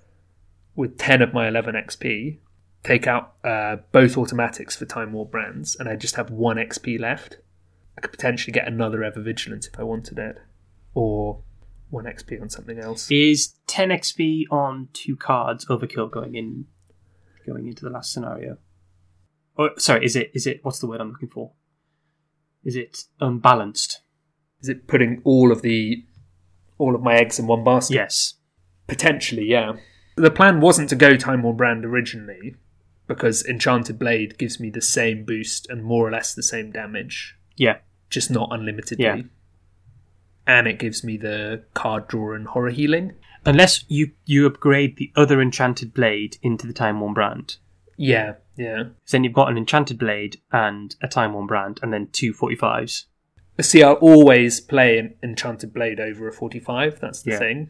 with 0.74 0.98
ten 0.98 1.22
of 1.22 1.32
my 1.32 1.48
eleven 1.48 1.74
XP. 1.74 2.38
Take 2.82 3.06
out 3.06 3.34
uh, 3.44 3.76
both 3.92 4.16
automatics 4.16 4.74
for 4.74 4.86
timeworn 4.86 5.28
brands, 5.28 5.76
and 5.76 5.88
I 5.88 5.96
just 5.96 6.16
have 6.16 6.30
one 6.30 6.56
XP 6.56 6.98
left. 6.98 7.36
I 7.96 8.00
could 8.00 8.10
potentially 8.10 8.52
get 8.52 8.66
another 8.66 9.04
ever 9.04 9.20
vigilance 9.20 9.66
if 9.66 9.78
I 9.78 9.82
wanted 9.82 10.18
it, 10.18 10.38
or 10.94 11.42
one 11.90 12.04
XP 12.04 12.40
on 12.40 12.48
something 12.48 12.78
else. 12.78 13.10
Is 13.10 13.54
10 13.66 13.90
XP 13.90 14.44
on 14.50 14.88
two 14.92 15.16
cards 15.16 15.66
overkill 15.66 16.10
going 16.10 16.34
in, 16.34 16.66
going 17.46 17.66
into 17.66 17.84
the 17.84 17.90
last 17.90 18.12
scenario? 18.12 18.56
Or 19.56 19.72
sorry, 19.76 20.04
is 20.04 20.16
it 20.16 20.30
is 20.32 20.46
it 20.46 20.60
what's 20.62 20.78
the 20.78 20.86
word 20.86 21.00
I'm 21.00 21.10
looking 21.10 21.28
for? 21.28 21.52
Is 22.64 22.76
it 22.76 23.04
um, 23.20 23.34
unbalanced? 23.34 24.00
Is 24.60 24.68
it 24.68 24.86
putting 24.86 25.20
all 25.24 25.50
of 25.52 25.62
the 25.62 26.04
all 26.78 26.94
of 26.94 27.02
my 27.02 27.14
eggs 27.14 27.38
in 27.38 27.46
one 27.46 27.64
basket? 27.64 27.94
Yes. 27.94 28.34
Potentially, 28.86 29.44
yeah. 29.44 29.74
The 30.16 30.30
plan 30.30 30.60
wasn't 30.60 30.88
to 30.90 30.96
go 30.96 31.16
Time 31.16 31.42
Worn 31.42 31.56
Brand 31.56 31.84
originally, 31.84 32.56
because 33.06 33.44
Enchanted 33.46 33.98
Blade 33.98 34.36
gives 34.38 34.60
me 34.60 34.68
the 34.70 34.80
same 34.82 35.24
boost 35.24 35.68
and 35.70 35.82
more 35.84 36.06
or 36.06 36.10
less 36.10 36.34
the 36.34 36.42
same 36.42 36.70
damage, 36.70 37.36
Yeah. 37.56 37.78
just 38.10 38.30
not 38.30 38.50
unlimitedly. 38.52 39.04
Yeah. 39.04 39.22
And 40.46 40.66
it 40.66 40.78
gives 40.78 41.04
me 41.04 41.16
the 41.16 41.64
card 41.74 42.08
draw 42.08 42.34
and 42.34 42.46
horror 42.48 42.70
healing. 42.70 43.12
Unless 43.46 43.84
you 43.88 44.10
you 44.26 44.46
upgrade 44.46 44.96
the 44.96 45.12
other 45.16 45.40
enchanted 45.40 45.94
blade 45.94 46.36
into 46.42 46.66
the 46.66 46.72
Time 46.72 47.00
Worn 47.00 47.14
brand. 47.14 47.56
Yeah, 47.96 48.34
yeah. 48.60 48.82
So 49.04 49.16
then 49.16 49.24
you've 49.24 49.32
got 49.32 49.48
an 49.50 49.56
enchanted 49.56 49.98
blade 49.98 50.40
and 50.52 50.94
a 51.02 51.08
Time 51.08 51.32
Worn 51.34 51.46
brand, 51.46 51.80
and 51.82 51.92
then 51.92 52.08
two 52.12 52.32
45s. 52.32 53.04
See, 53.60 53.82
I'll 53.82 53.94
always 53.94 54.58
play 54.60 54.96
an 54.98 55.14
Enchanted 55.22 55.74
Blade 55.74 56.00
over 56.00 56.26
a 56.26 56.32
45. 56.32 56.98
That's 56.98 57.20
the 57.22 57.32
Yeah. 57.32 57.38
thing. 57.38 57.68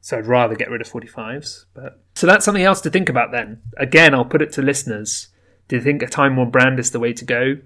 So 0.00 0.16
I'd 0.16 0.26
rather 0.26 0.54
get 0.54 0.70
rid 0.70 0.80
of 0.80 0.88
45s. 0.88 1.66
But 1.74 2.00
so 2.14 2.26
that's 2.26 2.44
something 2.46 2.62
else 2.64 2.80
to 2.82 2.88
think 2.90 3.10
about 3.10 3.30
then. 3.30 3.60
Again, 3.76 4.14
I'll 4.14 4.24
put 4.24 4.40
it 4.40 4.52
to 4.52 4.62
listeners. 4.62 5.28
Do 5.68 5.76
you 5.76 5.82
think 5.82 6.02
a 6.02 6.06
Time 6.06 6.36
Worn 6.36 6.48
brand 6.50 6.78
is 6.78 6.92
the 6.92 7.00
way 7.00 7.12
to 7.12 7.24
go, 7.26 7.56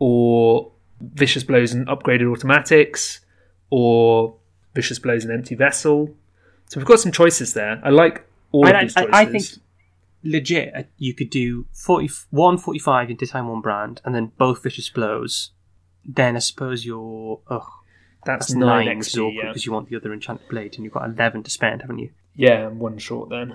or 0.00 0.72
Vicious 1.00 1.44
Blows 1.44 1.72
and 1.72 1.86
upgraded 1.86 2.28
automatics, 2.32 3.20
or 3.70 4.34
Vicious 4.74 4.98
Blows 4.98 5.24
and 5.24 5.32
empty 5.32 5.54
vessel? 5.54 6.14
So 6.66 6.80
we've 6.80 6.86
got 6.86 6.98
some 7.00 7.12
choices 7.12 7.54
there. 7.54 7.80
I 7.84 7.90
like 7.90 8.26
all 8.50 8.66
I, 8.66 8.70
of 8.70 8.80
these 8.80 8.94
choices. 8.94 9.10
I- 9.12 9.20
I 9.20 9.24
think 9.26 9.44
legit, 10.22 10.72
uh, 10.74 10.82
you 10.96 11.14
could 11.14 11.30
do 11.30 11.66
40, 11.72 12.08
145 12.30 13.10
into 13.10 13.26
timeworn 13.26 13.60
brand, 13.60 14.00
and 14.04 14.14
then 14.14 14.32
both 14.38 14.62
vicious 14.62 14.88
blows. 14.88 15.50
Then 16.04 16.36
I 16.36 16.40
suppose 16.40 16.84
you're 16.86 17.40
ugh, 17.48 17.66
That's, 18.24 18.46
that's 18.46 18.54
nine, 18.54 18.86
nine 18.86 18.98
XP, 19.00 19.18
XP 19.18 19.34
yeah. 19.34 19.48
because 19.48 19.66
you 19.66 19.72
want 19.72 19.88
the 19.90 19.96
other 19.96 20.12
enchanted 20.12 20.48
blade, 20.48 20.74
and 20.76 20.84
you've 20.84 20.94
got 20.94 21.04
eleven 21.08 21.42
to 21.42 21.50
spend, 21.50 21.82
haven't 21.82 21.98
you? 21.98 22.10
Yeah, 22.34 22.66
I'm 22.66 22.78
one 22.78 22.98
short 22.98 23.28
then. 23.30 23.54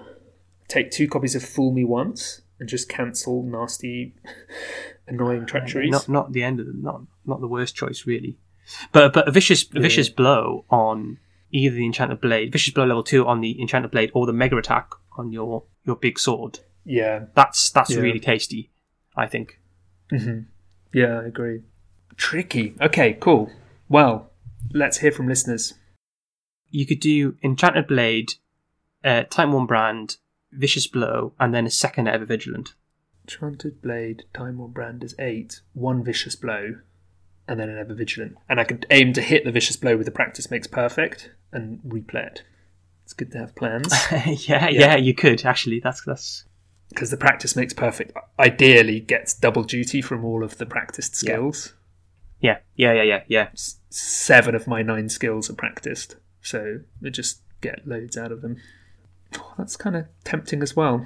Take 0.67 0.91
two 0.91 1.07
copies 1.07 1.35
of 1.35 1.43
Fool 1.43 1.71
Me 1.71 1.83
Once 1.83 2.41
and 2.59 2.69
just 2.69 2.87
cancel 2.89 3.43
nasty, 3.43 4.13
annoying 5.07 5.45
treacheries. 5.45 5.91
Not 5.91 6.07
not 6.09 6.31
the 6.33 6.43
end 6.43 6.59
of 6.59 6.65
them. 6.67 6.81
not 6.81 7.01
not 7.25 7.41
the 7.41 7.47
worst 7.47 7.75
choice 7.75 8.05
really, 8.05 8.37
but 8.91 9.13
but 9.13 9.27
a 9.27 9.31
vicious 9.31 9.63
a 9.63 9.67
Yeah. 9.75 9.81
vicious 9.81 10.09
blow 10.09 10.65
on 10.69 11.17
either 11.53 11.75
the 11.75 11.85
enchanted 11.85 12.19
blade, 12.19 12.51
vicious 12.51 12.73
blow 12.73 12.85
level 12.85 13.03
two 13.03 13.25
on 13.25 13.39
the 13.39 13.61
enchanted 13.61 13.91
blade, 13.91 14.11
or 14.13 14.25
the 14.25 14.33
mega 14.33 14.57
attack 14.57 14.89
on 15.17 15.31
your 15.31 15.63
your 15.85 15.95
big 15.95 16.19
sword. 16.19 16.59
Yeah, 16.83 17.25
That's 17.35 17.69
that's 17.71 17.91
Yeah. 17.91 17.99
really 18.01 18.19
tasty, 18.19 18.71
I 19.15 19.27
think. 19.27 19.59
hmm 20.09 20.39
yeah, 20.93 21.21
I 21.21 21.25
agree. 21.25 21.61
Tricky. 22.17 22.75
Okay, 22.81 23.13
cool. 23.19 23.49
Well, 23.89 24.31
let's 24.71 24.97
hear 24.99 25.11
from 25.11 25.27
listeners. 25.27 25.73
You 26.69 26.85
could 26.85 26.99
do 26.99 27.35
enchanted 27.43 27.87
blade, 27.87 28.33
uh, 29.03 29.23
timeworn 29.29 29.65
brand, 29.65 30.17
vicious 30.51 30.85
blow, 30.87 31.33
and 31.39 31.53
then 31.53 31.65
a 31.65 31.71
second 31.71 32.07
ever 32.07 32.25
vigilant. 32.25 32.73
Enchanted 33.25 33.81
Blade, 33.81 34.23
Timeworn 34.33 34.71
Brand 34.73 35.01
is 35.03 35.15
eight, 35.17 35.61
one 35.71 36.03
Vicious 36.03 36.35
Blow, 36.35 36.79
and 37.47 37.57
then 37.57 37.69
an 37.69 37.77
Ever 37.77 37.93
Vigilant. 37.93 38.35
And 38.49 38.59
I 38.59 38.65
could 38.65 38.85
aim 38.91 39.13
to 39.13 39.21
hit 39.21 39.45
the 39.45 39.51
Vicious 39.51 39.77
Blow 39.77 39.95
with 39.95 40.05
the 40.05 40.11
Practice 40.11 40.51
Makes 40.51 40.67
Perfect 40.67 41.31
and 41.53 41.79
replay 41.81 42.27
it. 42.27 42.43
It's 43.03 43.13
good 43.13 43.31
to 43.33 43.39
have 43.39 43.55
plans. 43.55 43.93
yeah, 44.47 44.69
yeah, 44.69 44.95
you 44.95 45.13
could 45.13 45.45
actually. 45.45 45.79
That's 45.79 46.03
that's 46.03 46.45
because 46.89 47.09
the 47.09 47.17
practice 47.17 47.55
makes 47.55 47.73
perfect 47.73 48.15
ideally 48.39 48.99
gets 48.99 49.33
double 49.33 49.63
duty 49.63 50.01
from 50.01 50.23
all 50.23 50.43
of 50.43 50.57
the 50.57 50.65
practiced 50.65 51.15
skills 51.15 51.73
yeah, 52.39 52.57
yeah, 52.75 52.91
yeah, 52.93 53.03
yeah, 53.03 53.23
yeah. 53.27 53.47
S- 53.53 53.77
seven 53.89 54.53
of 54.53 54.67
my 54.67 54.81
nine 54.81 55.09
skills 55.09 55.49
are 55.49 55.55
practiced 55.55 56.17
so 56.41 56.79
we 57.01 57.09
just 57.09 57.41
get 57.61 57.87
loads 57.87 58.17
out 58.17 58.31
of 58.31 58.41
them 58.41 58.57
Oh, 59.35 59.53
that's 59.57 59.75
kind 59.75 59.95
of 59.95 60.05
tempting 60.23 60.61
as 60.61 60.75
well 60.75 61.05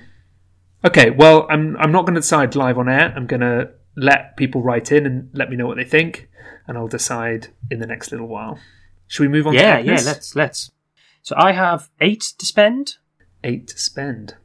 okay 0.84 1.10
well 1.10 1.48
i'm 1.50 1.78
i'm 1.78 1.92
not 1.94 2.02
going 2.06 2.16
to 2.16 2.22
decide 2.22 2.56
live 2.56 2.78
on 2.78 2.90
air 2.90 3.14
i'm 3.16 3.26
going 3.26 3.42
to 3.42 3.72
let 3.96 4.36
people 4.36 4.62
write 4.62 4.92
in 4.92 5.06
and 5.06 5.30
let 5.34 5.50
me 5.50 5.56
know 5.56 5.66
what 5.66 5.78
they 5.78 5.86
think 5.86 6.30
and 6.68 6.78
i'll 6.78 6.90
decide 6.90 7.48
in 7.72 7.80
the 7.80 7.88
next 7.88 8.12
little 8.12 8.28
while 8.28 8.60
should 9.08 9.24
we 9.24 9.28
move 9.30 9.48
on 9.48 9.54
to 9.54 9.60
Yeah, 9.60 9.78
yeah. 9.80 10.00
Let's 10.04 10.36
let's. 10.36 10.72
So 11.22 11.36
I 11.38 11.52
have 11.54 11.90
eight 12.02 12.22
to 12.40 12.46
spend. 12.46 12.96
eight 13.44 13.68
to 13.70 13.78
spend 13.80 14.36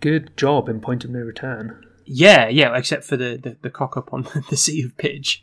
good 0.00 0.36
job 0.36 0.68
in 0.68 0.80
point 0.80 1.04
of 1.04 1.10
no 1.10 1.20
return 1.20 1.82
Yeah, 2.04 2.48
yeah, 2.48 2.76
except 2.76 3.02
for 3.04 3.16
the, 3.16 3.36
the, 3.42 3.56
the 3.62 3.70
cock 3.70 3.96
up 3.96 4.12
on 4.12 4.28
the 4.50 4.56
Sea 4.56 4.82
of 4.84 4.96
Pitch. 4.98 5.42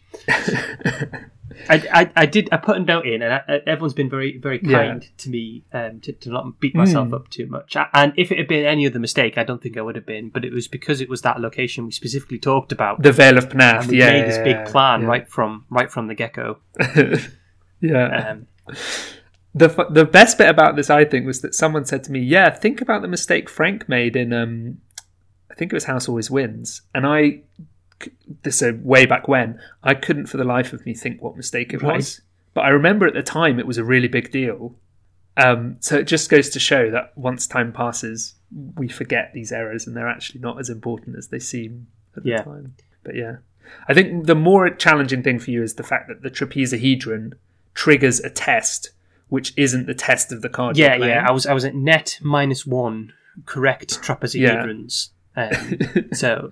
I, 1.69 1.75
I, 1.93 2.11
I 2.15 2.25
did 2.25 2.49
I 2.51 2.57
put 2.57 2.77
a 2.77 2.79
note 2.79 3.05
in, 3.05 3.21
and 3.21 3.33
I, 3.33 3.41
everyone's 3.67 3.93
been 3.93 4.09
very 4.09 4.37
very 4.37 4.59
Yeah. 4.63 4.77
kind 4.77 5.09
to 5.19 5.29
me 5.29 5.63
um, 5.73 5.99
to, 6.01 6.13
to 6.13 6.29
not 6.29 6.59
beat 6.59 6.75
myself 6.75 7.09
Mm. 7.09 7.13
up 7.15 7.29
too 7.29 7.47
much. 7.47 7.75
And 7.93 8.13
if 8.17 8.31
it 8.31 8.37
had 8.39 8.47
been 8.47 8.65
any 8.65 8.87
other 8.87 8.99
mistake, 8.99 9.37
I 9.37 9.43
don't 9.43 9.61
think 9.61 9.77
I 9.77 9.81
would 9.81 9.95
have 9.95 10.05
been. 10.05 10.29
But 10.29 10.45
it 10.45 10.53
was 10.53 10.67
because 10.67 10.99
it 11.01 11.09
was 11.09 11.21
that 11.21 11.39
location 11.39 11.85
we 11.85 11.91
specifically 11.91 12.39
talked 12.39 12.71
about, 12.71 13.01
the 13.03 13.11
Vale 13.11 13.37
of 13.37 13.49
Pnath 13.49 13.81
and 13.81 13.91
we 13.91 13.99
yeah 13.99 14.11
made 14.11 14.25
this 14.29 14.37
big 14.39 14.65
plan 14.71 15.01
yeah. 15.01 15.07
right 15.07 15.27
from 15.29 15.65
right 15.69 15.91
from 15.91 16.07
the 16.07 16.15
get 16.15 16.33
go. 16.33 16.57
yeah 17.81 18.29
Um, 18.31 18.47
The 19.55 19.67
the 19.91 20.05
best 20.05 20.37
bit 20.39 20.49
about 20.49 20.75
this, 20.75 20.89
I 20.89 21.05
think, 21.05 21.25
was 21.27 21.41
that 21.41 21.53
someone 21.53 21.85
said 21.85 22.03
to 22.05 22.11
me, 22.11 22.19
"Yeah, 22.19 22.49
think 22.49 22.81
about 22.81 23.01
the 23.03 23.07
mistake 23.07 23.49
Frank 23.49 23.87
made 23.87 24.15
in, 24.15 24.33
um, 24.33 24.79
I 25.51 25.53
think 25.53 25.71
it 25.71 25.75
was 25.75 25.83
House 25.85 26.09
Always 26.09 26.31
Wins," 26.31 26.81
and 26.95 27.05
I 27.05 27.41
this 28.41 28.61
is 28.61 28.73
way 28.81 29.05
back 29.05 29.27
when, 29.27 29.59
I 29.83 29.93
couldn't 29.93 30.25
for 30.25 30.37
the 30.37 30.43
life 30.43 30.73
of 30.73 30.85
me 30.85 30.93
think 30.93 31.21
what 31.21 31.37
mistake 31.37 31.73
it 31.73 31.81
was, 31.83 32.19
but 32.53 32.61
I 32.61 32.69
remember 32.69 33.05
at 33.07 33.13
the 33.13 33.23
time 33.23 33.59
it 33.59 33.67
was 33.67 33.77
a 33.77 33.83
really 33.83 34.09
big 34.09 34.31
deal. 34.31 34.75
Um, 35.37 35.77
so 35.79 35.97
it 35.97 36.03
just 36.07 36.29
goes 36.29 36.49
to 36.49 36.59
show 36.59 36.91
that 36.91 37.15
once 37.17 37.47
time 37.47 37.71
passes, 37.71 38.35
we 38.75 38.87
forget 38.89 39.31
these 39.33 39.51
errors, 39.51 39.87
and 39.87 39.95
they're 39.95 40.09
actually 40.09 40.41
not 40.41 40.59
as 40.59 40.69
important 40.69 41.15
as 41.15 41.27
they 41.29 41.39
seem 41.39 41.87
at 42.17 42.23
the 42.23 42.29
Yeah. 42.31 42.41
time. 42.43 42.73
But 43.03 43.15
yeah, 43.15 43.37
I 43.87 43.93
think 43.93 44.25
the 44.25 44.35
more 44.35 44.69
challenging 44.71 45.21
thing 45.23 45.39
for 45.39 45.51
you 45.51 45.61
is 45.63 45.75
the 45.75 45.83
fact 45.83 46.07
that 46.07 46.23
the 46.23 46.29
trapezohedron 46.31 47.33
triggers 47.73 48.19
a 48.19 48.29
test 48.29 48.91
which 49.33 49.51
isn't 49.57 49.87
the 49.87 49.95
test 49.95 50.31
of 50.31 50.43
the 50.43 50.49
card. 50.49 50.77
yeah, 50.77 50.95
yeah. 50.95 51.25
I 51.27 51.31
was 51.31 51.47
I 51.47 51.53
was 51.53 51.65
at 51.65 51.73
net 51.73 52.19
minus 52.21 52.67
one 52.67 53.13
correct 53.47 53.99
trapezohedrons. 54.03 55.09
Um, 55.35 55.79
so 56.13 56.51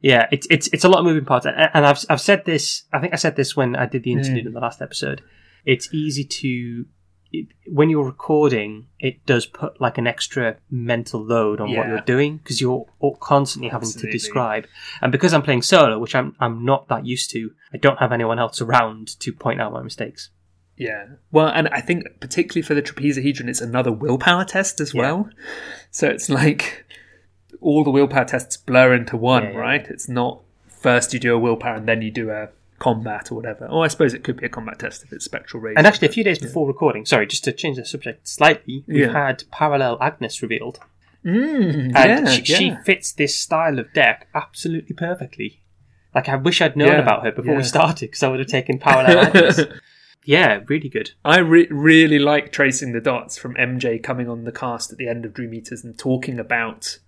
yeah, 0.00 0.28
it's 0.30 0.46
it's 0.48 0.68
it's 0.68 0.84
a 0.84 0.88
lot 0.88 1.00
of 1.00 1.06
moving 1.06 1.24
parts, 1.24 1.44
and, 1.44 1.84
I've 1.84 2.04
I've 2.08 2.20
said 2.20 2.44
this. 2.44 2.84
I 2.92 3.00
think 3.00 3.12
I 3.12 3.16
said 3.16 3.34
this 3.34 3.56
when 3.56 3.74
I 3.74 3.86
did 3.86 4.04
the 4.04 4.12
interlude 4.12 4.46
in 4.46 4.52
the 4.52 4.60
last 4.60 4.80
episode. 4.80 5.22
It's 5.64 5.92
easy 5.92 6.24
to 6.24 6.86
it, 7.32 7.48
when 7.66 7.90
you're 7.90 8.04
recording, 8.04 8.86
it 9.00 9.26
does 9.26 9.46
put 9.46 9.80
like 9.80 9.98
an 9.98 10.06
extra 10.06 10.56
mental 10.70 11.24
load 11.24 11.60
on 11.60 11.74
what 11.74 11.88
you're 11.88 12.00
doing 12.00 12.36
because 12.38 12.60
you're 12.60 12.86
all 13.00 13.16
constantly 13.16 13.70
having 13.70 13.88
Absolutely. 13.88 14.12
to 14.12 14.16
describe. 14.16 14.66
And 15.02 15.10
because 15.10 15.34
I'm 15.34 15.42
playing 15.42 15.62
solo, 15.62 15.98
which 15.98 16.14
I'm 16.14 16.36
I'm 16.38 16.64
not 16.64 16.88
that 16.88 17.04
used 17.04 17.30
to, 17.30 17.50
I 17.74 17.76
don't 17.76 17.98
have 17.98 18.12
anyone 18.12 18.38
else 18.38 18.60
around 18.60 19.18
to 19.20 19.32
point 19.32 19.60
out 19.60 19.72
my 19.72 19.82
mistakes. 19.82 20.30
Yeah. 20.80 21.06
Well, 21.30 21.48
and 21.48 21.68
I 21.68 21.80
think 21.82 22.04
particularly 22.20 22.62
for 22.62 22.74
the 22.74 22.82
trapezohedron, 22.82 23.48
it's 23.48 23.60
another 23.60 23.92
willpower 23.92 24.44
test 24.46 24.80
as 24.80 24.94
Yeah. 24.94 25.00
well. 25.02 25.30
So 25.90 26.08
it's 26.08 26.28
like 26.30 26.84
all 27.60 27.84
the 27.84 27.90
willpower 27.90 28.24
tests 28.24 28.56
blur 28.56 28.94
into 28.94 29.16
one, 29.16 29.42
Yeah, 29.44 29.50
yeah. 29.52 29.58
right? 29.58 29.86
It's 29.88 30.08
not 30.08 30.40
first 30.68 31.12
you 31.12 31.20
do 31.20 31.34
a 31.34 31.38
willpower 31.38 31.74
and 31.76 31.86
then 31.86 32.00
you 32.00 32.10
do 32.10 32.30
a 32.30 32.48
combat 32.78 33.30
or 33.30 33.34
whatever. 33.34 33.66
Or 33.66 33.84
I 33.84 33.88
suppose 33.88 34.14
it 34.14 34.24
could 34.24 34.38
be 34.38 34.46
a 34.46 34.48
combat 34.48 34.78
test 34.78 35.04
if 35.04 35.12
it's 35.12 35.26
spectral 35.26 35.62
rage. 35.62 35.74
And 35.76 35.86
actually, 35.86 36.08
a 36.08 36.12
few 36.12 36.24
days 36.24 36.38
before 36.38 36.66
recording, 36.66 37.04
sorry, 37.04 37.26
just 37.26 37.44
to 37.44 37.52
change 37.52 37.76
the 37.76 37.84
subject 37.84 38.26
slightly, 38.26 38.82
we've 38.86 39.00
Yeah. 39.00 39.12
had 39.26 39.44
Parallel 39.50 39.98
Agnes 40.00 40.40
revealed. 40.40 40.80
Mm, 41.22 41.94
And 41.94 42.28
she, 42.30 42.42
she 42.46 42.74
fits 42.86 43.12
this 43.12 43.38
style 43.38 43.78
of 43.78 43.92
deck 43.92 44.28
absolutely 44.34 44.94
perfectly. 44.96 45.60
Like, 46.14 46.30
I 46.30 46.36
wish 46.36 46.62
I'd 46.62 46.74
known 46.76 46.98
about 46.98 47.22
her 47.24 47.30
before 47.32 47.54
we 47.54 47.62
started, 47.62 48.06
because 48.06 48.22
I 48.22 48.28
would 48.28 48.40
have 48.40 48.48
taken 48.48 48.78
Parallel 48.78 49.26
Agnes. 49.26 49.60
yeah, 50.24 50.60
really 50.68 50.88
good. 50.88 51.12
I 51.24 51.38
re- 51.38 51.68
really 51.70 52.18
like 52.18 52.52
tracing 52.52 52.92
the 52.92 53.00
dots 53.00 53.38
from 53.38 53.54
MJ 53.54 54.02
coming 54.02 54.28
on 54.28 54.44
the 54.44 54.52
cast 54.52 54.92
at 54.92 54.98
the 54.98 55.08
end 55.08 55.24
of 55.24 55.34
Dream 55.34 55.54
Eaters 55.54 55.82
and 55.84 55.98
talking 55.98 56.38
about 56.38 56.98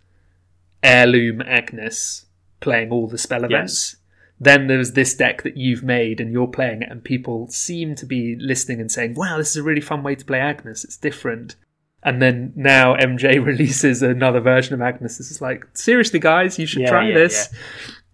heirloom 0.83 1.42
Agnes 1.42 2.27
playing 2.61 2.90
all 2.90 3.07
the 3.09 3.18
spell 3.18 3.44
events. 3.44 3.96
Then 4.40 4.66
there's 4.66 4.92
this 4.92 5.14
deck 5.14 5.42
that 5.42 5.57
you've 5.57 5.85
made 5.85 6.20
and 6.20 6.33
you're 6.33 6.48
playing 6.48 6.83
it, 6.83 6.90
and 6.90 7.05
people 7.05 7.46
seem 7.48 7.94
to 7.96 8.07
be 8.07 8.37
listening 8.40 8.81
and 8.81 8.90
saying, 8.90 9.14
"Wow, 9.14 9.38
this 9.38 9.51
is 9.51 9.57
a 9.57 9.62
really 9.62 9.81
fun 9.81 10.03
way 10.03 10.16
to 10.16 10.25
play 10.25 10.40
Agnes. 10.40 10.83
It's 10.85 10.96
different." 10.96 11.55
And 12.03 12.20
then 12.20 12.53
now 12.57 12.96
MJ 12.96 13.38
releases 13.44 14.03
another 14.03 14.40
version 14.40 14.75
of 14.75 14.81
Agnes. 14.81 15.18
This 15.18 15.31
is 15.31 15.40
like, 15.40 15.64
seriously, 15.75 16.18
guys, 16.18 16.59
you 16.59 16.66
should 16.66 16.83
Yeah, 16.83 16.88
try 16.90 17.09
yeah, 17.09 17.14
this. 17.14 17.48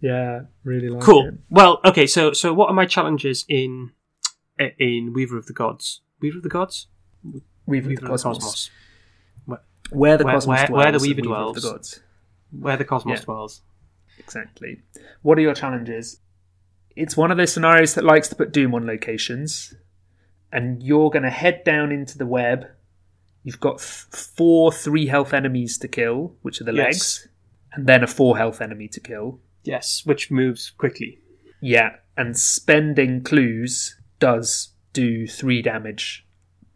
Yeah. 0.01 0.41
really 0.63 0.89
like 0.89 1.01
Cool. 1.01 1.29
it. 1.29 1.33
Well, 1.49 1.79
okay, 1.83 2.05
so 2.05 2.31
so 2.33 2.53
what 2.53 2.69
are 2.69 2.75
my 2.75 2.85
challenges 2.85 3.45
in 3.49 3.91
in 4.77 5.13
Weaver 5.13 5.37
of 5.37 5.45
the 5.47 5.53
Gods? 5.53 6.01
Weaver 6.21 6.37
of 6.37 6.43
the 6.43 6.49
Gods? 6.49 6.87
Weaver, 7.23 7.45
Weaver 7.65 7.89
of 7.91 7.95
the 8.01 8.07
Cosmos. 8.07 8.69
Where, 9.45 9.59
Where 9.91 10.17
the 10.17 10.23
Where- 10.25 10.33
Cosmos 10.33 10.47
where- 10.57 10.67
dwells. 10.67 10.83
where 10.83 10.91
the 10.91 10.99
Weaver 10.99 11.19
of 11.21 11.25
dwells. 11.25 11.55
the 11.55 11.61
gods. 11.71 11.99
where 12.51 12.77
the 12.77 12.85
Cosmos 12.85 13.19
Yeah. 13.19 13.25
dwells. 13.25 13.61
Exactly. 14.17 14.81
What 15.21 15.37
are 15.37 15.41
your 15.41 15.53
challenges? 15.53 16.19
It's 16.95 17.15
one 17.15 17.31
of 17.31 17.37
those 17.37 17.53
scenarios 17.53 17.93
that 17.95 18.03
likes 18.03 18.27
to 18.29 18.35
put 18.35 18.51
Doom 18.51 18.73
on 18.75 18.85
locations, 18.85 19.73
and 20.51 20.81
you're 20.83 21.09
going 21.09 21.23
to 21.23 21.29
head 21.29 21.63
down 21.63 21.91
into 21.91 22.17
the 22.17 22.25
web. 22.25 22.67
You've 23.43 23.59
got 23.59 23.75
f- 23.75 24.07
four 24.11 24.71
three 24.71 25.05
health 25.07 25.33
enemies 25.33 25.77
to 25.77 25.87
kill, 25.87 26.35
which 26.41 26.59
are 26.59 26.65
the 26.65 26.73
Yes. 26.73 26.85
legs, 26.85 27.27
and 27.73 27.87
then 27.87 28.03
a 28.03 28.07
four 28.07 28.37
health 28.37 28.61
enemy 28.61 28.87
to 28.89 28.99
kill. 28.99 29.39
Yes, 29.63 30.05
which 30.05 30.29
moves 30.31 30.71
quickly. 30.71 31.19
Yeah, 31.61 31.97
and 32.17 32.37
spending 32.37 33.21
clues 33.21 33.95
does 34.19 34.69
do 34.93 35.27
three 35.27 35.61
damage 35.61 36.25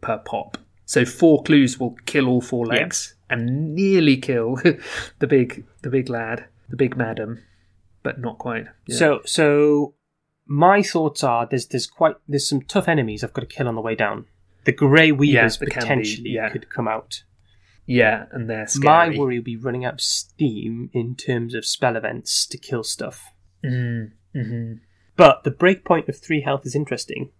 per 0.00 0.18
pop. 0.18 0.58
So 0.86 1.04
four 1.04 1.42
clues 1.42 1.78
will 1.80 1.96
kill 2.06 2.28
all 2.28 2.40
four 2.40 2.66
Yeah. 2.66 2.80
legs 2.82 3.14
and 3.30 3.74
nearly 3.74 4.16
kill 4.16 4.56
the 5.18 5.26
big 5.26 5.64
the 5.82 5.90
big 5.90 6.08
lad, 6.08 6.46
the 6.68 6.76
big 6.76 6.96
madam, 6.96 7.42
but 8.02 8.20
not 8.20 8.38
quite. 8.38 8.66
Yeah. 8.86 8.96
So 8.96 9.20
so 9.24 9.94
my 10.46 10.82
thoughts 10.82 11.24
are 11.24 11.46
there's 11.46 11.66
there's 11.68 11.86
quite 11.86 12.16
there's 12.28 12.48
some 12.48 12.60
tough 12.62 12.88
enemies 12.88 13.24
I've 13.24 13.32
got 13.32 13.48
to 13.48 13.54
kill 13.56 13.68
on 13.68 13.74
the 13.74 13.80
way 13.80 13.94
down. 13.94 14.26
The 14.64 14.72
Grey 14.72 15.12
Weavers 15.12 15.58
there 15.58 15.68
can 15.68 15.80
be, 15.80 15.82
potentially 15.82 16.30
yeah. 16.30 16.48
could 16.50 16.70
come 16.70 16.88
out. 16.88 17.22
yeah, 17.86 18.26
and 18.32 18.48
they're 18.48 18.66
My 18.78 19.10
worry 19.10 19.38
will 19.38 19.44
be 19.44 19.56
running 19.56 19.84
out 19.84 19.94
of 19.94 20.00
steam 20.00 20.88
in 20.94 21.16
terms 21.16 21.54
of 21.54 21.66
spell 21.66 21.96
events 21.96 22.46
to 22.46 22.56
kill 22.58 22.82
stuff. 22.82 23.22
Mm, 23.64 24.12
hmm 24.34 24.72
But 25.16 25.44
the 25.44 25.50
breakpoint 25.50 26.08
of 26.08 26.18
three 26.18 26.40
health 26.40 26.66
is 26.66 26.74
interesting 26.74 27.30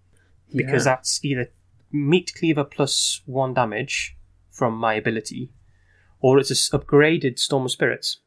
because 0.54 0.86
Yeah. 0.86 0.92
that's 0.94 1.24
either 1.24 1.50
meat 1.90 2.32
cleaver 2.36 2.64
plus 2.64 3.22
one 3.26 3.54
damage 3.54 4.16
from 4.50 4.74
my 4.76 4.94
ability, 4.94 5.50
or 6.20 6.38
it's 6.38 6.50
a 6.50 6.54
s- 6.54 6.70
upgraded 6.72 7.38
storm 7.38 7.64
of 7.64 7.70
spirits. 7.72 8.20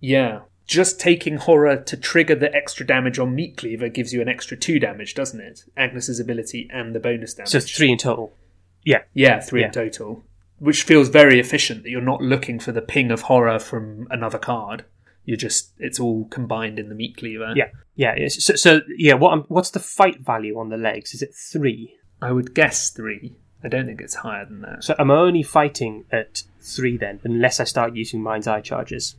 Yeah. 0.00 0.40
Just 0.66 1.00
taking 1.00 1.36
horror 1.36 1.76
to 1.76 1.96
trigger 1.96 2.34
the 2.34 2.54
extra 2.54 2.86
damage 2.86 3.18
on 3.18 3.34
Meat 3.34 3.56
Cleaver 3.56 3.88
gives 3.88 4.12
you 4.12 4.22
an 4.22 4.28
extra 4.28 4.56
two 4.56 4.78
damage, 4.78 5.14
doesn't 5.14 5.40
it? 5.40 5.64
Agnes's 5.76 6.20
ability 6.20 6.68
and 6.72 6.94
the 6.94 7.00
bonus 7.00 7.34
damage. 7.34 7.50
So 7.50 7.60
three 7.60 7.90
in 7.90 7.98
total. 7.98 8.36
Yeah. 8.84 9.02
Yeah, 9.12 9.40
three 9.40 9.60
Yeah. 9.60 9.66
in 9.66 9.72
total. 9.72 10.24
Which 10.58 10.84
feels 10.84 11.08
very 11.08 11.40
efficient 11.40 11.82
that 11.82 11.90
you're 11.90 12.00
not 12.00 12.22
looking 12.22 12.60
for 12.60 12.70
the 12.72 12.80
ping 12.82 13.10
of 13.10 13.22
horror 13.22 13.58
from 13.58 14.06
another 14.10 14.38
card. 14.38 14.84
You're 15.24 15.36
just 15.36 15.72
it's 15.78 16.00
all 16.00 16.24
combined 16.26 16.78
in 16.78 16.88
the 16.88 16.94
meat 16.94 17.16
cleaver. 17.16 17.52
Yeah. 17.54 17.68
Yeah. 17.94 18.28
So, 18.28 18.54
so 18.56 18.80
yeah, 18.96 19.14
what 19.14 19.32
I'm, 19.32 19.40
what's 19.42 19.70
the 19.70 19.80
fight 19.80 20.20
value 20.20 20.58
on 20.58 20.68
the 20.68 20.76
legs? 20.76 21.14
Is 21.14 21.22
it 21.22 21.34
three? 21.34 21.94
I 22.20 22.32
would 22.32 22.54
guess 22.54 22.90
three. 22.90 23.36
I 23.64 23.68
don't 23.68 23.86
think 23.86 24.00
it's 24.00 24.16
higher 24.16 24.44
than 24.44 24.62
that. 24.62 24.82
So 24.82 24.94
I'm 24.98 25.10
only 25.10 25.42
fighting 25.44 26.04
at 26.10 26.42
three 26.60 26.96
then, 26.96 27.20
unless 27.22 27.60
I 27.60 27.64
start 27.64 27.94
using 27.94 28.22
mind's 28.22 28.46
eye 28.48 28.60
charges, 28.60 29.16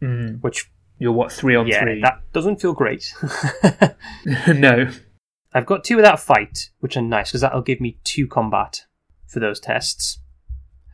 Mm. 0.00 0.40
which 0.42 0.70
You're 0.98 1.12
what, 1.12 1.32
three 1.32 1.56
on 1.56 1.66
yeah, 1.66 1.82
three? 1.82 2.00
that 2.02 2.20
doesn't 2.32 2.60
feel 2.60 2.72
great. 2.72 3.12
no. 4.48 4.88
I've 5.52 5.66
got 5.66 5.82
two 5.84 5.96
without 5.96 6.20
fight, 6.20 6.70
which 6.80 6.96
are 6.96 7.02
nice 7.02 7.30
because 7.30 7.40
that'll 7.40 7.62
give 7.62 7.80
me 7.80 7.98
two 8.04 8.26
combat 8.28 8.84
for 9.26 9.40
those 9.40 9.58
tests. 9.60 10.20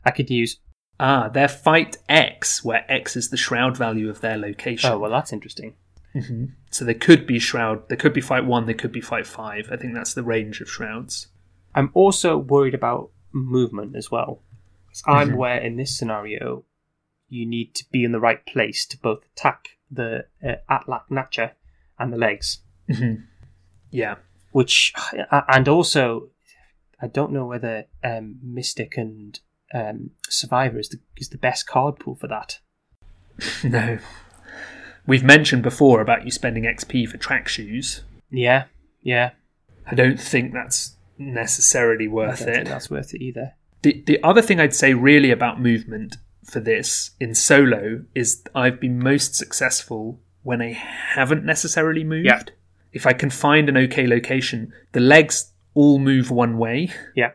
I 0.03 0.11
could 0.11 0.29
use. 0.29 0.59
Ah, 0.99 1.29
they're 1.29 1.47
fight 1.47 1.97
X, 2.09 2.63
where 2.63 2.83
X 2.91 3.15
is 3.15 3.29
the 3.29 3.37
shroud 3.37 3.77
value 3.77 4.09
of 4.09 4.21
their 4.21 4.37
location. 4.37 4.91
Oh 4.91 4.97
well, 4.99 5.11
that's 5.11 5.31
interesting. 5.33 5.75
hmm 6.13 6.45
So 6.71 6.85
there 6.85 6.93
could 6.95 7.27
be 7.27 7.39
shroud. 7.39 7.87
there 7.89 7.97
could 7.97 8.13
be 8.13 8.21
fight 8.21 8.45
one. 8.45 8.65
there 8.65 8.73
could 8.75 8.91
be 8.91 9.01
fight 9.01 9.27
five. 9.27 9.69
I 9.71 9.77
think 9.77 9.93
that's 9.93 10.13
the 10.13 10.23
range 10.23 10.59
of 10.61 10.69
shrouds. 10.69 11.27
I'm 11.75 11.91
also 11.93 12.37
worried 12.37 12.73
about 12.73 13.11
movement 13.31 13.95
as 13.95 14.09
well. 14.09 14.41
'Cause 14.87 15.03
I'm 15.05 15.33
aware 15.33 15.59
in 15.59 15.75
this 15.75 15.95
scenario, 15.95 16.63
you 17.29 17.45
need 17.45 17.75
to 17.75 17.85
be 17.91 18.03
in 18.03 18.11
the 18.13 18.19
right 18.19 18.43
place 18.45 18.85
to 18.87 18.97
both 18.97 19.25
attack 19.25 19.77
the 19.91 20.25
uh, 20.43 20.55
Atlach-Nacha 20.69 21.51
and 21.99 22.11
the 22.11 22.17
legs. 22.17 22.59
hmm 22.89 23.15
Yeah. 23.91 24.15
Which, 24.51 24.93
and 25.31 25.67
also, 25.67 26.29
I 26.99 27.07
don't 27.07 27.31
know 27.31 27.45
whether 27.45 27.85
um, 28.03 28.39
Mystic 28.41 28.97
and 28.97 29.39
um, 29.73 30.11
Survivor 30.29 30.79
is 30.79 30.89
the, 30.89 30.99
is 31.17 31.29
the 31.29 31.37
best 31.37 31.67
card 31.67 31.99
pool 31.99 32.15
for 32.15 32.27
that. 32.27 32.59
No. 33.63 33.99
We've 35.05 35.23
mentioned 35.23 35.63
before 35.63 36.01
about 36.01 36.25
you 36.25 36.31
spending 36.31 36.63
XP 36.63 37.07
for 37.07 37.17
track 37.17 37.47
shoes. 37.47 38.03
Yeah, 38.29 38.65
yeah. 39.01 39.31
I 39.89 39.95
don't 39.95 40.19
think 40.19 40.51
that's 40.51 40.97
necessarily 41.17 42.05
I 42.05 42.09
worth 42.09 42.39
don't 42.39 42.47
think 42.47 42.67
it. 42.67 42.67
that's 42.67 42.89
worth 42.89 43.13
it 43.13 43.21
either. 43.21 43.53
The 43.83 44.03
the 44.05 44.21
other 44.21 44.41
thing 44.41 44.59
I'd 44.59 44.75
say 44.75 44.93
really 44.93 45.31
about 45.31 45.61
movement 45.61 46.17
for 46.43 46.59
this 46.59 47.11
in 47.21 47.35
solo 47.35 48.03
is 48.15 48.43
I've 48.53 48.81
been 48.81 48.99
most 48.99 49.35
successful 49.35 50.19
when 50.43 50.61
I 50.61 50.71
haven't 50.73 51.45
necessarily 51.45 52.03
moved. 52.03 52.25
Yeah. 52.25 52.43
If 52.91 53.05
I 53.05 53.13
can 53.13 53.29
find 53.29 53.69
an 53.69 53.77
okay 53.77 54.07
location, 54.07 54.73
the 54.91 54.99
legs 54.99 55.51
all 55.73 55.99
move 55.99 56.31
one 56.31 56.57
way. 56.57 56.89
Yeah. 57.15 57.31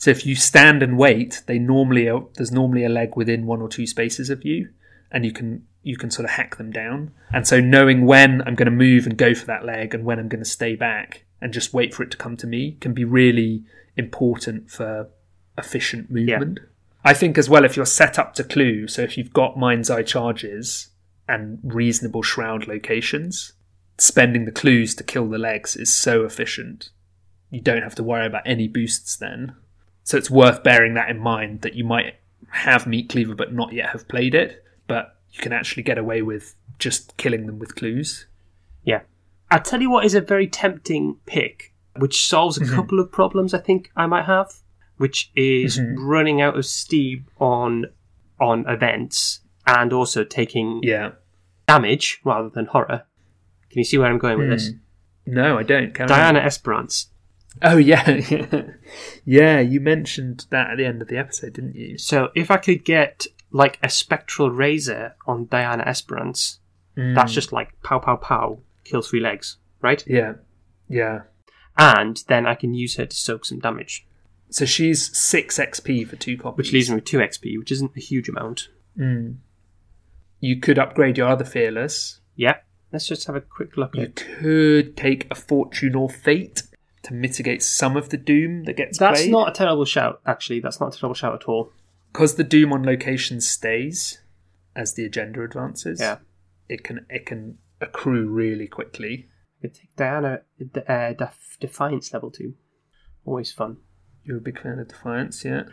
So 0.00 0.10
if 0.10 0.24
you 0.24 0.34
stand 0.34 0.82
and 0.82 0.96
wait, 0.96 1.42
they 1.46 1.58
normally 1.58 2.08
are, 2.08 2.24
there's 2.34 2.50
normally 2.50 2.84
a 2.84 2.88
leg 2.88 3.16
within 3.16 3.44
one 3.44 3.60
or 3.60 3.68
two 3.68 3.86
spaces 3.86 4.30
of 4.30 4.46
you, 4.46 4.70
and 5.12 5.26
you 5.26 5.32
can 5.32 5.66
you 5.82 5.98
can 5.98 6.10
sort 6.10 6.24
of 6.24 6.30
hack 6.32 6.56
them 6.56 6.70
down. 6.70 7.12
And 7.32 7.46
so 7.46 7.60
knowing 7.60 8.06
when 8.06 8.40
I'm 8.42 8.54
going 8.54 8.64
to 8.64 8.70
move 8.70 9.06
and 9.06 9.16
go 9.16 9.34
for 9.34 9.44
that 9.46 9.66
leg, 9.66 9.94
and 9.94 10.06
when 10.06 10.18
I'm 10.18 10.28
going 10.28 10.42
to 10.42 10.48
stay 10.48 10.74
back 10.74 11.24
and 11.42 11.52
just 11.52 11.74
wait 11.74 11.92
for 11.92 12.02
it 12.02 12.10
to 12.12 12.16
come 12.16 12.38
to 12.38 12.46
me, 12.46 12.78
can 12.80 12.94
be 12.94 13.04
really 13.04 13.62
important 13.94 14.70
for 14.70 15.10
efficient 15.58 16.10
movement. 16.10 16.60
I 17.04 17.12
think 17.12 17.36
as 17.36 17.50
well 17.50 17.66
if 17.66 17.76
you're 17.76 17.84
set 17.84 18.18
up 18.18 18.32
to 18.34 18.44
clue, 18.44 18.88
so 18.88 19.02
if 19.02 19.18
you've 19.18 19.34
got 19.34 19.58
mind's 19.58 19.90
eye 19.90 20.02
charges 20.02 20.88
and 21.28 21.58
reasonable 21.62 22.22
shroud 22.22 22.66
locations, 22.66 23.52
spending 23.98 24.46
the 24.46 24.52
clues 24.52 24.94
to 24.94 25.04
kill 25.04 25.28
the 25.28 25.36
legs 25.36 25.76
is 25.76 25.92
so 25.92 26.24
efficient. 26.24 26.88
You 27.50 27.60
don't 27.60 27.82
have 27.82 27.94
to 27.96 28.02
worry 28.02 28.24
about 28.24 28.42
any 28.46 28.66
boosts 28.66 29.14
then. 29.14 29.56
So 30.04 30.16
it's 30.16 30.30
worth 30.30 30.62
bearing 30.62 30.94
that 30.94 31.08
in 31.10 31.18
mind 31.18 31.60
that 31.62 31.74
you 31.74 31.84
might 31.84 32.14
have 32.48 32.86
Meat 32.86 33.08
Cleaver 33.08 33.34
but 33.34 33.52
not 33.52 33.72
yet 33.72 33.90
have 33.90 34.08
played 34.08 34.34
it, 34.34 34.64
but 34.86 35.16
you 35.30 35.40
can 35.40 35.52
actually 35.52 35.82
get 35.84 35.98
away 35.98 36.22
with 36.22 36.56
just 36.78 37.16
killing 37.16 37.46
them 37.46 37.58
with 37.58 37.76
clues. 37.76 38.26
Yeah. 38.82 39.02
I'll 39.50 39.60
tell 39.62 39.80
you 39.80 39.90
what 39.90 40.04
is 40.04 40.14
a 40.14 40.20
very 40.20 40.46
tempting 40.46 41.16
pick, 41.26 41.74
which 41.96 42.26
solves 42.26 42.56
a 42.58 42.62
Mhm. 42.64 42.74
couple 42.74 42.98
of 43.00 43.12
problems 43.12 43.52
I 43.54 43.58
think 43.58 43.90
I 43.96 44.06
might 44.06 44.24
have, 44.24 44.52
which 44.96 45.30
is 45.36 45.78
Mhm. 45.78 45.94
running 45.98 46.40
out 46.40 46.56
of 46.56 46.66
steam 46.66 47.26
on 47.38 47.86
on 48.40 48.66
events 48.66 49.40
and 49.66 49.92
also 49.92 50.24
taking 50.24 50.80
Yeah. 50.82 51.10
damage 51.68 52.22
rather 52.24 52.48
than 52.48 52.64
horror. 52.64 53.02
Can 53.68 53.78
you 53.78 53.84
see 53.84 53.98
where 53.98 54.08
I'm 54.08 54.16
going 54.16 54.38
with 54.38 54.48
this? 54.48 54.68
Hmm. 54.70 55.34
No, 55.34 55.58
I 55.58 55.62
don't. 55.62 55.92
Dayana 55.92 56.42
Esperence. 56.42 57.09
Oh 57.62 57.76
yeah, 57.92 58.20
yeah. 59.24 59.60
You 59.60 59.80
mentioned 59.80 60.46
that 60.50 60.70
at 60.70 60.76
the 60.76 60.86
end 60.86 61.02
of 61.02 61.08
the 61.08 61.18
episode, 61.18 61.54
didn't 61.54 61.74
you? 61.76 61.98
So 61.98 62.28
if 62.34 62.50
I 62.50 62.56
could 62.56 62.84
get 62.84 63.26
like 63.50 63.78
a 63.82 63.88
spectral 63.88 64.50
razor 64.50 65.16
on 65.26 65.46
Dayana 65.46 65.86
Esperence, 65.86 66.58
that's 66.96 67.32
Mm. 67.32 67.34
just 67.34 67.52
like 67.52 67.70
pow 67.82 67.98
pow 67.98 68.16
pow, 68.16 68.60
kill 68.84 69.02
three 69.02 69.20
legs, 69.20 69.56
right? 69.80 70.02
yeah, 70.06 70.34
yeah. 70.88 71.22
And 71.78 72.22
then 72.28 72.46
I 72.46 72.54
can 72.54 72.74
use 72.74 72.96
her 72.96 73.06
to 73.06 73.16
soak 73.16 73.44
some 73.46 73.58
damage, 73.58 74.06
So 74.50 74.64
she's 74.66 75.16
six 75.16 75.58
XP 75.58 76.06
for 76.06 76.16
two 76.16 76.36
copies, 76.36 76.56
which 76.58 76.72
leaves 76.72 76.88
me 76.90 76.96
with 76.96 77.04
two 77.04 77.18
XP, 77.18 77.58
which 77.58 77.72
isn't 77.72 77.92
a 77.96 78.00
huge 78.00 78.28
amount. 78.28 78.68
Mm. 78.98 79.36
You 80.40 80.60
could 80.60 80.78
upgrade 80.78 81.16
your 81.18 81.28
other 81.28 81.44
fearless. 81.44 82.20
Yeah. 82.36 82.56
Let's 82.92 83.06
just 83.06 83.26
have 83.28 83.36
a 83.36 83.40
quick 83.40 83.76
look 83.76 83.94
You 83.94 84.08
could 84.08 84.96
take 84.96 85.26
a 85.30 85.34
fortune 85.36 85.94
or 85.94 86.10
fate 86.10 86.64
to 87.10 87.14
mitigate 87.14 87.62
some 87.62 87.96
of 87.96 88.08
the 88.08 88.16
doom 88.16 88.64
that 88.64 88.76
gets 88.76 88.98
That's 88.98 89.20
played. 89.22 89.30
not 89.32 89.48
a 89.48 89.52
terrible 89.52 89.84
shout, 89.84 90.20
actually. 90.26 90.60
That's 90.60 90.80
not 90.80 90.94
a 90.94 90.98
terrible 90.98 91.14
shout 91.14 91.34
at 91.34 91.44
all. 91.48 91.72
because 92.12 92.34
the 92.36 92.44
doom 92.44 92.72
on 92.72 92.82
location 92.84 93.40
stays 93.40 94.20
as 94.74 94.94
the 94.94 95.04
agenda 95.04 95.42
advances. 95.42 96.00
Yeah. 96.00 96.18
it 96.68 96.84
can 96.84 97.04
it 97.10 97.26
can 97.26 97.58
accrue 97.80 98.26
really 98.28 98.66
quickly. 98.68 99.28
I 99.58 99.62
could 99.62 99.74
take 99.74 99.94
Diana 99.96 100.40
uh, 100.88 101.12
Def- 101.12 101.56
Defiance 101.60 102.12
level 102.14 102.30
2. 102.30 102.54
Always 103.26 103.52
fun. 103.52 103.76
You're 104.24 104.38
a 104.38 104.40
big 104.40 104.60
fan 104.60 104.78
of 104.78 104.88
Defiance, 104.88 105.44
yeah. 105.44 105.64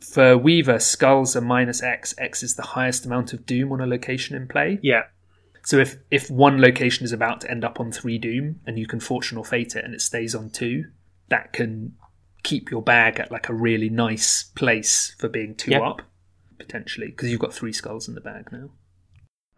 For 0.00 0.36
Weaver, 0.38 0.78
skulls 0.78 1.36
are 1.36 1.40
minus 1.42 1.82
X. 1.82 2.14
X 2.18 2.42
is 2.42 2.54
the 2.56 2.62
highest 2.62 3.04
amount 3.04 3.32
of 3.34 3.44
Doom 3.46 3.70
on 3.72 3.80
a 3.80 3.86
location 3.86 4.34
in 4.34 4.48
play. 4.48 4.78
Yeah. 4.82 5.02
So 5.64 5.78
if, 5.78 5.96
if 6.10 6.30
one 6.30 6.60
location 6.60 7.04
is 7.04 7.12
about 7.12 7.40
to 7.42 7.50
end 7.50 7.64
up 7.64 7.80
on 7.80 7.92
three 7.92 8.18
Doom 8.18 8.60
and 8.66 8.78
you 8.78 8.86
can 8.86 9.00
Fortune 9.00 9.36
or 9.38 9.44
Fate 9.44 9.76
it 9.76 9.84
and 9.84 9.94
it 9.94 10.00
stays 10.00 10.34
on 10.34 10.50
two, 10.50 10.86
that 11.28 11.52
can 11.52 11.94
keep 12.42 12.70
your 12.70 12.82
bag 12.82 13.20
at 13.20 13.30
like 13.30 13.48
a 13.48 13.54
really 13.54 13.88
nice 13.90 14.42
place 14.42 15.14
for 15.18 15.28
being 15.28 15.54
two 15.54 15.72
Yeah. 15.72 15.80
up, 15.80 16.02
potentially, 16.58 17.08
because 17.08 17.30
you've 17.30 17.40
got 17.40 17.52
three 17.52 17.72
skulls 17.72 18.08
in 18.08 18.14
the 18.14 18.20
bag 18.20 18.48
now. 18.50 18.70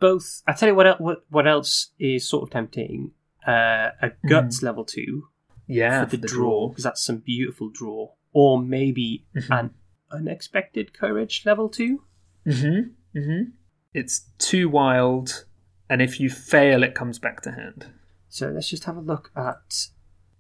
Both. 0.01 0.43
I 0.49 0.53
tell 0.53 0.69
you 0.69 0.75
what, 0.75 0.87
el- 0.87 0.97
what, 0.97 1.25
what 1.31 1.47
else 1.47 1.91
is 1.99 2.29
sort 2.29 2.43
of 2.45 2.51
tempting. 2.51 3.13
Uh, 3.47 3.91
a 4.01 4.11
Guts 4.29 4.63
level 4.63 4.85
2 4.85 5.25
Yeah, 5.67 6.05
for 6.07 6.17
the, 6.17 6.27
draw, 6.27 6.69
because 6.69 6.85
that's 6.85 7.05
some 7.05 7.19
beautiful 7.19 7.71
draw. 7.73 8.11
Or 8.33 8.61
maybe 8.61 9.25
Mhm. 9.37 9.51
an 9.61 9.71
Unexpected 10.11 10.93
Courage 10.93 11.43
level 11.47 11.69
2. 11.69 12.03
Mm-hmm. 12.47 13.19
Mm-hmm. 13.19 13.51
It's 13.95 14.27
too 14.39 14.69
wild, 14.69 15.45
and 15.93 16.01
if 16.01 16.19
you 16.19 16.31
fail, 16.31 16.83
it 16.83 16.95
comes 16.95 17.19
back 17.19 17.43
to 17.43 17.53
hand. 17.53 17.93
So 18.31 18.49
let's 18.49 18.71
just 18.71 18.85
have 18.85 18.97
a 18.97 19.01
look 19.03 19.31
at. 19.37 19.89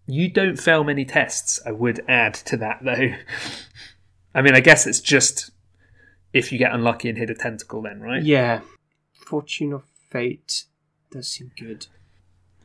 You 0.07 0.31
don't 0.31 0.59
fail 0.59 0.83
many 0.83 1.05
tests, 1.05 1.61
I 1.67 1.73
would 1.73 2.03
add 2.09 2.33
to 2.47 2.57
that, 2.57 2.79
though. 2.83 3.11
I 4.35 4.41
mean, 4.41 4.55
I 4.55 4.61
guess 4.61 4.87
it's 4.87 4.99
just 4.99 5.51
if 6.33 6.53
you 6.53 6.59
get 6.59 6.73
unlucky 6.73 7.11
and 7.11 7.19
hit 7.19 7.29
a 7.29 7.35
tentacle, 7.35 7.83
then, 7.83 8.01
right? 8.01 8.23
Yeah. 8.23 8.62
Fortune 9.12 9.75
of 9.75 9.83
Fate 10.09 10.65
does 11.11 11.29
seem 11.29 11.53
good. 11.59 11.87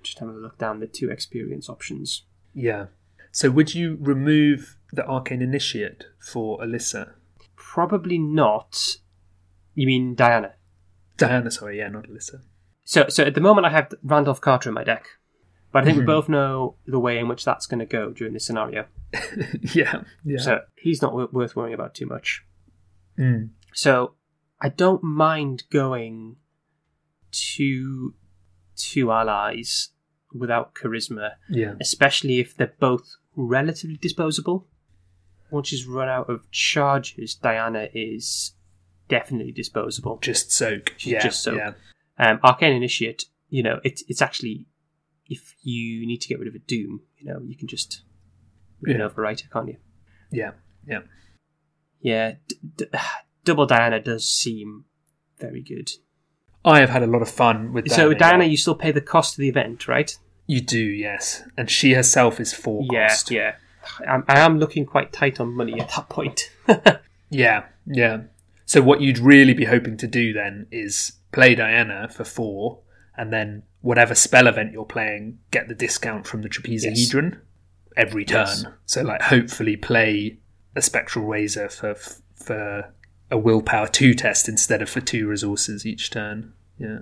Just 0.01 0.19
having 0.19 0.35
a 0.35 0.39
look 0.39 0.57
down 0.57 0.79
the 0.79 0.87
two 0.87 1.09
experience 1.09 1.67
options. 1.67 2.23
Yeah. 2.53 2.85
So, 3.33 3.51
would 3.51 3.75
you 3.75 3.97
remove 3.99 4.77
the 4.93 5.05
Arcane 5.05 5.41
Initiate 5.41 6.05
for 6.19 6.57
Alyssa? 6.59 7.15
Probably 7.57 8.17
not. 8.17 8.95
You 9.75 9.87
mean 9.87 10.15
Diana? 10.15 10.53
Diana, 11.17 11.51
sorry, 11.51 11.79
yeah, 11.79 11.89
not 11.89 12.05
Alyssa. 12.07 12.43
So, 12.89 13.09
so 13.09 13.25
at 13.25 13.35
the 13.35 13.41
moment 13.41 13.65
I 13.67 13.69
have 13.71 13.93
Randolph 14.01 14.39
Carter 14.39 14.69
in 14.69 14.73
my 14.73 14.85
deck, 14.85 15.07
but 15.73 15.81
I 15.81 15.85
think 15.85 15.97
Mhm. 15.97 15.99
we 15.99 16.05
both 16.05 16.29
know 16.29 16.77
the 16.85 16.99
way 16.99 17.19
in 17.19 17.27
which 17.27 17.43
that's 17.43 17.67
going 17.67 17.79
to 17.79 17.85
go 17.85 18.11
during 18.11 18.31
this 18.33 18.45
scenario. 18.45 18.87
yeah, 19.75 20.03
yeah. 20.23 20.37
So 20.39 20.61
he's 20.77 21.01
not 21.01 21.09
w- 21.11 21.27
worth 21.33 21.53
worrying 21.57 21.73
about 21.73 21.93
too 21.95 22.05
much. 22.05 22.45
Mm. 23.19 23.49
So 23.73 24.13
I 24.61 24.69
don't 24.69 25.03
mind 25.03 25.63
going 25.69 26.37
to 27.31 28.13
two 28.77 29.11
allies 29.11 29.89
without 30.33 30.73
charisma, 30.73 31.31
Yeah. 31.49 31.73
especially 31.81 32.39
if 32.39 32.55
they're 32.55 32.73
both 32.79 33.17
relatively 33.35 33.97
disposable. 33.97 34.65
Once 35.51 35.67
she's 35.67 35.85
run 35.85 36.07
out 36.07 36.29
of 36.29 36.49
charges, 36.51 37.35
Diana 37.35 37.89
is 37.93 38.53
definitely 39.09 39.51
disposable. 39.51 40.19
Just 40.21 40.51
soak. 40.53 40.93
She's 40.95 41.11
yeah, 41.13 41.19
just 41.19 41.43
soak. 41.43 41.57
Yeah. 41.57 41.73
Um, 42.19 42.39
Arcane 42.43 42.73
Initiate, 42.75 43.25
you 43.49 43.63
know, 43.63 43.79
it's 43.83 44.03
it's 44.07 44.21
actually 44.21 44.65
if 45.27 45.55
you 45.61 46.05
need 46.07 46.21
to 46.21 46.27
get 46.27 46.39
rid 46.39 46.47
of 46.47 46.55
a 46.55 46.59
Doom, 46.59 47.01
you 47.17 47.25
know, 47.31 47.39
you 47.45 47.55
can 47.57 47.67
just 47.67 48.01
you 48.81 48.93
can 48.93 49.01
Yeah. 49.01 49.07
overwrite 49.09 49.41
it, 49.43 49.51
can't 49.51 49.67
you? 49.67 49.77
Yeah, 50.31 50.51
yeah. 50.87 50.99
Yeah, 52.01 52.33
d- 52.47 52.55
d- 52.75 52.85
Double 53.43 53.67
Dayana 53.67 54.03
does 54.03 54.25
seem 54.29 54.85
very 55.39 55.61
good. 55.61 55.89
I 56.65 56.79
have 56.79 56.89
had 56.89 57.03
a 57.03 57.07
lot 57.07 57.21
of 57.21 57.29
fun 57.29 57.71
with 57.73 57.89
So 57.89 58.13
Dayana. 58.13 58.19
Dayana, 58.19 58.49
you 58.49 58.57
still 58.57 58.75
pay 58.75 58.91
the 58.91 59.01
cost 59.01 59.35
of 59.35 59.37
the 59.41 59.47
event, 59.49 59.87
right? 59.87 60.15
You 60.47 60.61
do, 60.61 60.79
yes. 60.79 61.43
And 61.57 61.69
she 61.69 61.93
herself 61.93 62.39
is 62.39 62.53
four 62.53 62.85
Yeah, 62.91 63.07
cost. 63.09 63.31
yeah. 63.31 63.55
I'm, 64.07 64.23
I 64.27 64.39
am 64.39 64.59
looking 64.59 64.85
quite 64.85 65.13
tight 65.13 65.39
on 65.39 65.53
money 65.55 65.79
at 65.79 65.89
that 65.95 66.09
point. 66.09 66.51
Yeah, 67.29 67.65
yeah. 67.85 68.21
So 68.67 68.81
what 68.81 68.99
you'd 68.99 69.17
really 69.17 69.53
be 69.53 69.65
hoping 69.65 69.95
to 69.97 70.07
do 70.07 70.33
then 70.33 70.67
is 70.71 71.13
play 71.31 71.55
Dayana 71.55 72.11
for 72.11 72.25
four, 72.25 72.81
and 73.15 73.31
then 73.31 73.63
whatever 73.79 74.13
spell 74.13 74.45
event 74.45 74.73
you're 74.73 74.85
playing, 74.85 75.39
get 75.51 75.69
the 75.69 75.73
discount 75.73 76.27
from 76.27 76.41
the 76.41 76.49
trapezohedron 76.49 77.39
every 77.95 78.25
turn. 78.25 78.45
Yes. 78.45 78.65
So 78.85 79.03
like 79.03 79.21
hopefully 79.21 79.77
play 79.77 80.39
a 80.75 80.81
spectral 80.81 81.25
razor 81.25 81.69
for 81.69 81.95
for 82.35 82.93
a 83.31 83.37
willpower 83.37 83.87
two 83.87 84.13
test 84.13 84.49
instead 84.49 84.81
of 84.81 84.89
for 84.89 84.99
two 84.99 85.27
resources 85.27 85.85
each 85.85 86.09
turn. 86.11 86.51
Yeah. 86.77 86.99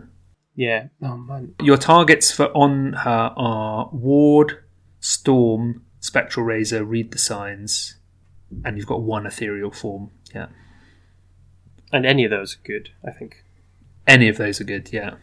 yeah. 0.55 0.87
Oh 1.01 1.17
man. 1.17 1.55
Your 1.61 1.77
targets 1.77 2.31
for 2.31 2.47
on 2.55 2.93
her 2.93 3.33
are 3.35 3.89
Ward, 3.91 4.63
Storm, 4.99 5.83
Spectral 5.99 6.45
Razor, 6.45 6.85
Read 6.85 7.11
the 7.11 7.17
Signs, 7.17 7.97
and 8.63 8.77
you've 8.77 8.87
got 8.87 9.01
one 9.01 9.25
ethereal 9.25 9.71
form. 9.71 10.11
Yeah. 10.33 10.47
And 11.91 12.05
any 12.05 12.25
of 12.25 12.31
those 12.31 12.55
are 12.55 12.63
good, 12.67 12.89
I 13.07 13.11
think. 13.11 13.43
Any 14.07 14.27
of 14.27 14.37
those 14.37 14.59
are 14.61 14.65
good, 14.65 14.91
yeah. 14.91 15.15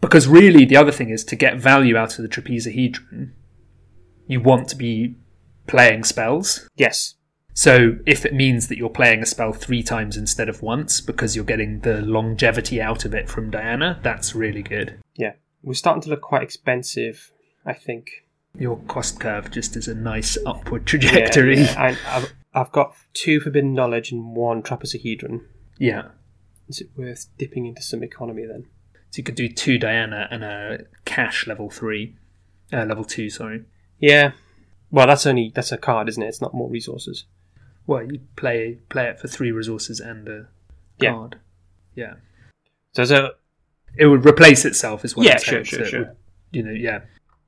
Because 0.00 0.26
really, 0.28 0.64
the 0.64 0.76
other 0.76 0.92
thing 0.92 1.10
is 1.10 1.24
to 1.24 1.36
get 1.36 1.56
value 1.58 1.96
out 1.96 2.18
of 2.18 2.22
the 2.22 2.28
trapezohedron, 2.28 3.32
you 4.26 4.40
want 4.40 4.68
to 4.68 4.76
be 4.76 5.16
playing 5.66 6.04
spells. 6.04 6.68
Yes. 6.76 7.14
So 7.52 7.96
if 8.06 8.24
it 8.24 8.32
means 8.32 8.68
that 8.68 8.78
you're 8.78 8.88
playing 8.88 9.22
a 9.22 9.26
spell 9.26 9.52
three 9.52 9.82
times 9.82 10.16
instead 10.16 10.48
of 10.48 10.62
once 10.62 11.00
because 11.00 11.36
you're 11.36 11.44
getting 11.44 11.80
the 11.80 12.00
longevity 12.00 12.80
out 12.80 13.04
of 13.04 13.12
it 13.14 13.28
from 13.28 13.50
Dayana, 13.50 14.02
that's 14.02 14.34
really 14.34 14.62
good. 14.62 14.98
Yeah. 15.16 15.32
We're 15.62 15.74
starting 15.74 16.00
to 16.02 16.08
look 16.10 16.22
quite 16.22 16.42
expensive, 16.42 17.32
I 17.66 17.74
think. 17.74 18.24
Your 18.58 18.78
cost 18.88 19.20
curve 19.20 19.50
just 19.50 19.76
is 19.76 19.88
a 19.88 19.94
nice 19.94 20.38
upward 20.46 20.82
Yeah, 20.82 20.98
trajectory. 20.98 21.60
yeah. 21.62 21.74
I, 21.76 22.16
I've, 22.16 22.32
I've 22.54 22.72
got 22.72 22.94
two 23.12 23.40
Forbidden 23.40 23.74
Knowledge 23.74 24.10
and 24.12 24.34
one 24.34 24.62
Trapezohedron. 24.62 25.42
Yeah. 25.80 26.08
Is 26.68 26.80
it 26.80 26.90
worth 26.96 27.26
dipping 27.38 27.66
into 27.66 27.82
some 27.82 28.04
economy 28.04 28.44
then? 28.46 28.66
So 29.10 29.18
you 29.18 29.24
could 29.24 29.34
do 29.34 29.48
two 29.48 29.76
Dayana 29.78 30.28
and 30.30 30.44
a 30.44 30.84
cash 31.04 31.46
level 31.48 31.68
three, 31.70 32.16
uh, 32.72 32.84
level 32.84 33.02
two. 33.04 33.28
Sorry. 33.30 33.64
Yeah. 33.98 34.32
Well, 34.92 35.06
that's 35.08 35.26
only 35.26 35.50
that's 35.52 35.72
a 35.72 35.78
card, 35.78 36.08
isn't 36.08 36.22
it? 36.22 36.26
It's 36.28 36.40
not 36.40 36.54
more 36.54 36.68
resources. 36.70 37.24
Well, 37.86 38.04
you 38.04 38.20
play 38.36 38.78
play 38.88 39.06
it 39.08 39.18
for 39.18 39.26
three 39.26 39.50
resources 39.50 39.98
and 39.98 40.28
a 40.28 40.48
Yeah. 41.00 41.12
card. 41.12 41.38
Yeah. 41.96 42.14
So, 42.94 43.04
so 43.04 43.30
It 43.96 44.06
would 44.06 44.24
replace 44.24 44.64
itself 44.64 45.04
as 45.04 45.16
well. 45.16 45.26
yeah, 45.26 45.38
sure, 45.38 45.64
sure, 45.64 45.84
sure. 45.84 46.14
You 46.52 46.62
know, 46.62 46.70
yeah. 46.72 47.00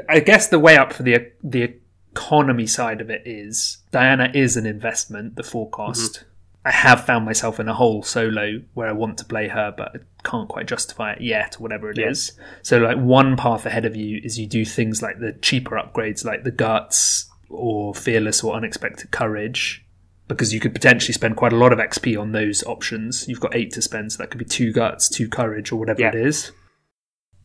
I 0.08 0.18
guess 0.18 0.48
the 0.48 0.58
way 0.58 0.76
up 0.76 0.92
for 0.92 1.04
the 1.04 1.30
the 1.44 1.74
economy 2.12 2.66
side 2.66 3.00
of 3.00 3.08
it 3.10 3.22
is 3.24 3.78
Dayana 3.92 4.34
is 4.34 4.56
an 4.56 4.66
investment. 4.66 5.36
The 5.36 5.44
forecast. 5.44 6.12
Mm-hmm. 6.14 6.28
I 6.64 6.70
have 6.70 7.04
found 7.04 7.24
myself 7.24 7.58
in 7.58 7.68
a 7.68 7.74
hole 7.74 8.02
solo 8.04 8.60
where 8.74 8.86
I 8.88 8.92
want 8.92 9.18
to 9.18 9.24
play 9.24 9.48
her, 9.48 9.74
but 9.76 9.92
I 9.96 9.98
can't 10.28 10.48
quite 10.48 10.66
justify 10.68 11.12
it 11.14 11.20
yet, 11.20 11.56
or 11.56 11.58
whatever 11.60 11.90
it 11.90 11.98
is. 11.98 12.32
Yeah. 12.38 12.44
So, 12.62 12.78
like 12.78 12.98
one 12.98 13.36
path 13.36 13.66
ahead 13.66 13.84
of 13.84 13.96
you 13.96 14.20
is 14.22 14.38
you 14.38 14.46
do 14.46 14.64
things 14.64 15.02
like 15.02 15.18
the 15.18 15.32
cheaper 15.32 15.76
upgrades, 15.76 16.24
like 16.24 16.44
the 16.44 16.52
guts 16.52 17.28
or 17.48 17.94
fearless 17.94 18.44
or 18.44 18.54
unexpected 18.54 19.10
courage, 19.10 19.84
because 20.28 20.54
you 20.54 20.60
could 20.60 20.72
potentially 20.72 21.12
spend 21.12 21.36
quite 21.36 21.52
a 21.52 21.56
lot 21.56 21.72
of 21.72 21.78
XP 21.80 22.18
on 22.20 22.30
those 22.30 22.62
options. 22.64 23.26
You've 23.28 23.40
got 23.40 23.56
eight 23.56 23.72
to 23.72 23.82
spend, 23.82 24.12
so 24.12 24.18
that 24.18 24.30
could 24.30 24.38
be 24.38 24.44
two 24.44 24.72
guts, 24.72 25.08
two 25.08 25.28
courage, 25.28 25.72
or 25.72 25.76
whatever 25.76 26.00
Yeah. 26.00 26.08
it 26.10 26.14
is. 26.14 26.52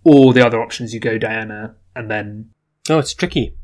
Or 0.04 0.32
the 0.32 0.46
other 0.46 0.62
options, 0.62 0.94
you 0.94 1.00
go 1.00 1.18
Dayana, 1.18 1.74
and 1.96 2.10
then 2.10 2.52
Oh, 2.90 3.00
it's 3.00 3.14
tricky. 3.14 3.56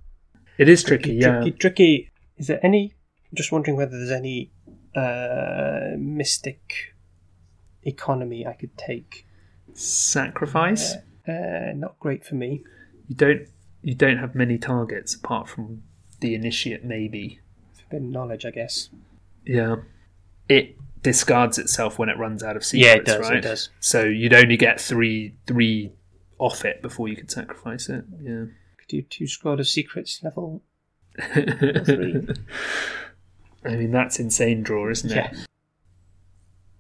it 0.58 0.68
is 0.68 0.84
tricky. 0.84 1.13
yeah, 1.13 1.42
tricky, 1.42 1.52
tricky. 1.52 2.10
Is 2.38 2.48
there 2.48 2.60
any? 2.66 2.94
I'm 3.32 3.36
just 3.38 3.52
wondering 3.52 3.78
whether 3.78 3.98
there's 3.98 4.12
any 4.12 4.52
uh, 4.95 5.95
mystic 5.97 6.95
economy 7.84 8.45
I 8.45 8.53
could 8.53 8.77
take. 8.77 9.25
sacrifice. 9.73 10.95
Uh, 11.27 11.71
not 11.75 11.99
great 11.99 12.25
for 12.25 12.36
me. 12.36 12.63
You 13.08 13.15
don't 13.15 13.47
you 13.82 13.95
don't 13.95 14.17
have 14.17 14.34
many 14.36 14.58
targets 14.58 15.13
apart 15.15 15.47
from 15.49 15.84
the 16.21 16.36
initiate, 16.36 16.84
maybe. 16.86 17.39
Forbidden 17.73 18.12
knowledge, 18.12 18.45
I 18.45 18.51
guess. 18.51 18.89
Yeah. 19.45 19.77
It 20.47 20.77
discards 21.01 21.58
itself 21.58 21.99
when 21.99 22.08
it 22.10 22.17
runs 22.17 22.43
out 22.43 22.56
of 22.56 22.63
secrets. 22.63 22.88
Yeah, 22.88 23.13
secrets, 23.13 23.29
it 23.29 23.32
does, 23.32 23.32
it 23.32 23.41
does. 23.41 23.69
So 23.79 24.03
you'd 24.06 24.34
only 24.34 24.58
get 24.58 24.79
three 24.79 25.36
three 25.47 25.91
off 26.39 26.65
it 26.65 26.82
before 26.82 27.08
you 27.08 27.15
could 27.15 27.32
sacrifice 27.32 27.89
it. 27.89 28.06
Yeah. 28.21 28.45
Could 28.77 28.88
do 28.88 29.01
two 29.01 29.27
Scroll 29.27 29.60
of 29.60 29.67
Secrets 29.67 30.21
level 30.23 30.62
three. 31.34 32.27
I 33.65 33.76
mean 33.76 33.91
that's 33.91 34.19
insane 34.19 34.63
draw, 34.63 34.89
isn't 34.89 35.12
it? 35.12 35.15
Yeah. 35.15 35.32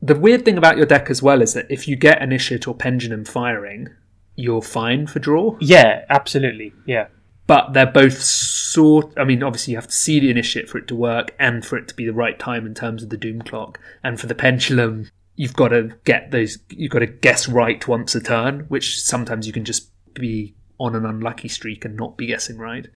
The 0.01 0.15
weird 0.15 0.43
thing 0.43 0.57
about 0.57 0.77
your 0.77 0.85
deck 0.85 1.09
as 1.09 1.21
well 1.23 1.41
is 1.41 1.53
that 1.53 1.65
if 1.69 1.87
you 1.87 1.95
get 1.95 2.21
initiate 2.21 2.67
or 2.67 2.75
pendulum 2.75 3.23
firing, 3.25 3.87
you're 4.35 4.61
fine 4.61 5.07
for 5.07 5.19
draw. 5.19 5.57
Yeah, 5.61 6.03
absolutely. 6.09 6.73
Yeah. 6.85 7.07
but 7.47 7.73
they're 7.73 7.85
both 7.85 8.21
sort. 8.21 9.13
I 9.17 9.23
mean, 9.23 9.43
obviously, 9.43 9.71
you 9.71 9.77
have 9.77 9.87
to 9.87 9.95
see 9.95 10.19
the 10.19 10.29
initiate 10.29 10.69
for 10.69 10.77
it 10.77 10.87
to 10.87 10.95
work, 10.95 11.35
and 11.39 11.65
for 11.65 11.77
it 11.77 11.87
to 11.89 11.95
be 11.95 12.05
the 12.05 12.13
right 12.13 12.37
time 12.39 12.65
in 12.65 12.73
terms 12.73 13.03
of 13.03 13.09
the 13.09 13.17
doom 13.17 13.41
clock. 13.41 13.79
And 14.03 14.19
for 14.19 14.27
the 14.27 14.35
pendulum, 14.35 15.09
you've 15.35 15.53
got 15.55 15.69
to 15.69 15.95
get 16.05 16.31
those. 16.31 16.57
You've 16.69 16.91
got 16.91 16.99
to 16.99 17.07
guess 17.07 17.47
right 17.47 17.85
once 17.87 18.15
a 18.15 18.21
turn, 18.21 18.61
which 18.69 19.01
sometimes 19.01 19.45
you 19.47 19.53
can 19.53 19.65
just 19.65 19.89
be 20.13 20.55
on 20.79 20.95
an 20.95 21.05
unlucky 21.05 21.47
streak 21.47 21.85
and 21.85 21.95
not 21.95 22.17
be 22.17 22.27
guessing 22.27 22.57
right. 22.57 22.87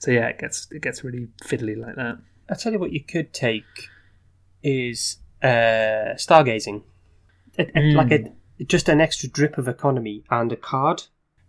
So 0.00 0.10
yeah, 0.10 0.26
it 0.26 0.38
gets 0.38 0.66
it 0.70 0.82
gets 0.82 1.04
really 1.04 1.28
fiddly 1.44 1.76
like 1.76 1.96
that. 1.96 2.18
I'll 2.50 2.56
tell 2.56 2.72
you 2.72 2.78
what 2.78 2.92
you 2.92 3.02
could 3.02 3.32
take 3.32 3.64
is 4.62 5.16
uh, 5.42 6.14
stargazing. 6.16 6.82
It- 7.58 7.70
it- 7.70 7.74
Mm. 7.74 7.94
Like 7.96 8.10
a, 8.12 8.64
just 8.64 8.88
an 8.88 9.00
extra 9.00 9.28
drip 9.28 9.58
of 9.58 9.66
economy 9.68 10.24
and 10.30 10.52
a 10.52 10.56
card, 10.56 11.02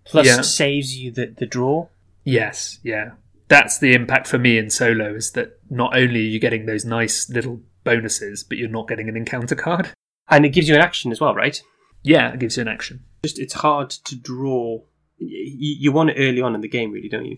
plus 0.06 0.26
Yeah. 0.28 0.42
saves 0.42 0.96
you 0.98 1.12
the, 1.12 1.28
the 1.28 1.46
draw. 1.46 1.88
Yes, 2.24 2.80
yeah. 2.84 3.12
That's 3.50 3.78
the 3.78 3.94
impact 3.94 4.28
for 4.28 4.40
me 4.40 4.58
in 4.58 4.70
solo 4.70 5.14
is 5.14 5.32
that 5.32 5.60
not 5.70 5.96
only 5.96 6.22
are 6.22 6.30
you 6.30 6.40
getting 6.40 6.66
those 6.66 6.86
nice 6.86 7.30
little 7.30 7.62
bonuses, 7.84 8.44
but 8.44 8.58
you're 8.58 8.70
not 8.70 8.88
getting 8.88 9.10
an 9.10 9.18
encounter 9.18 9.56
card. 9.56 9.90
And 10.30 10.46
it 10.46 10.50
gives 10.50 10.68
you 10.70 10.76
an 10.76 10.82
action 10.82 11.12
as 11.12 11.20
well, 11.22 11.36
right? 11.36 11.62
Yeah, 12.02 12.32
it 12.34 12.40
gives 12.40 12.58
you 12.58 12.62
an 12.62 12.68
action. 12.70 13.04
Just 13.24 13.38
it's 13.40 13.54
hard 13.54 13.90
to 13.92 14.16
draw. 14.16 14.80
You, 15.18 15.76
you 15.80 15.92
want 15.92 16.10
it 16.12 16.16
early 16.18 16.42
on 16.42 16.56
in 16.56 16.62
the 16.62 16.68
game, 16.70 16.92
really, 16.92 17.10
don't 17.10 17.26
you? 17.26 17.38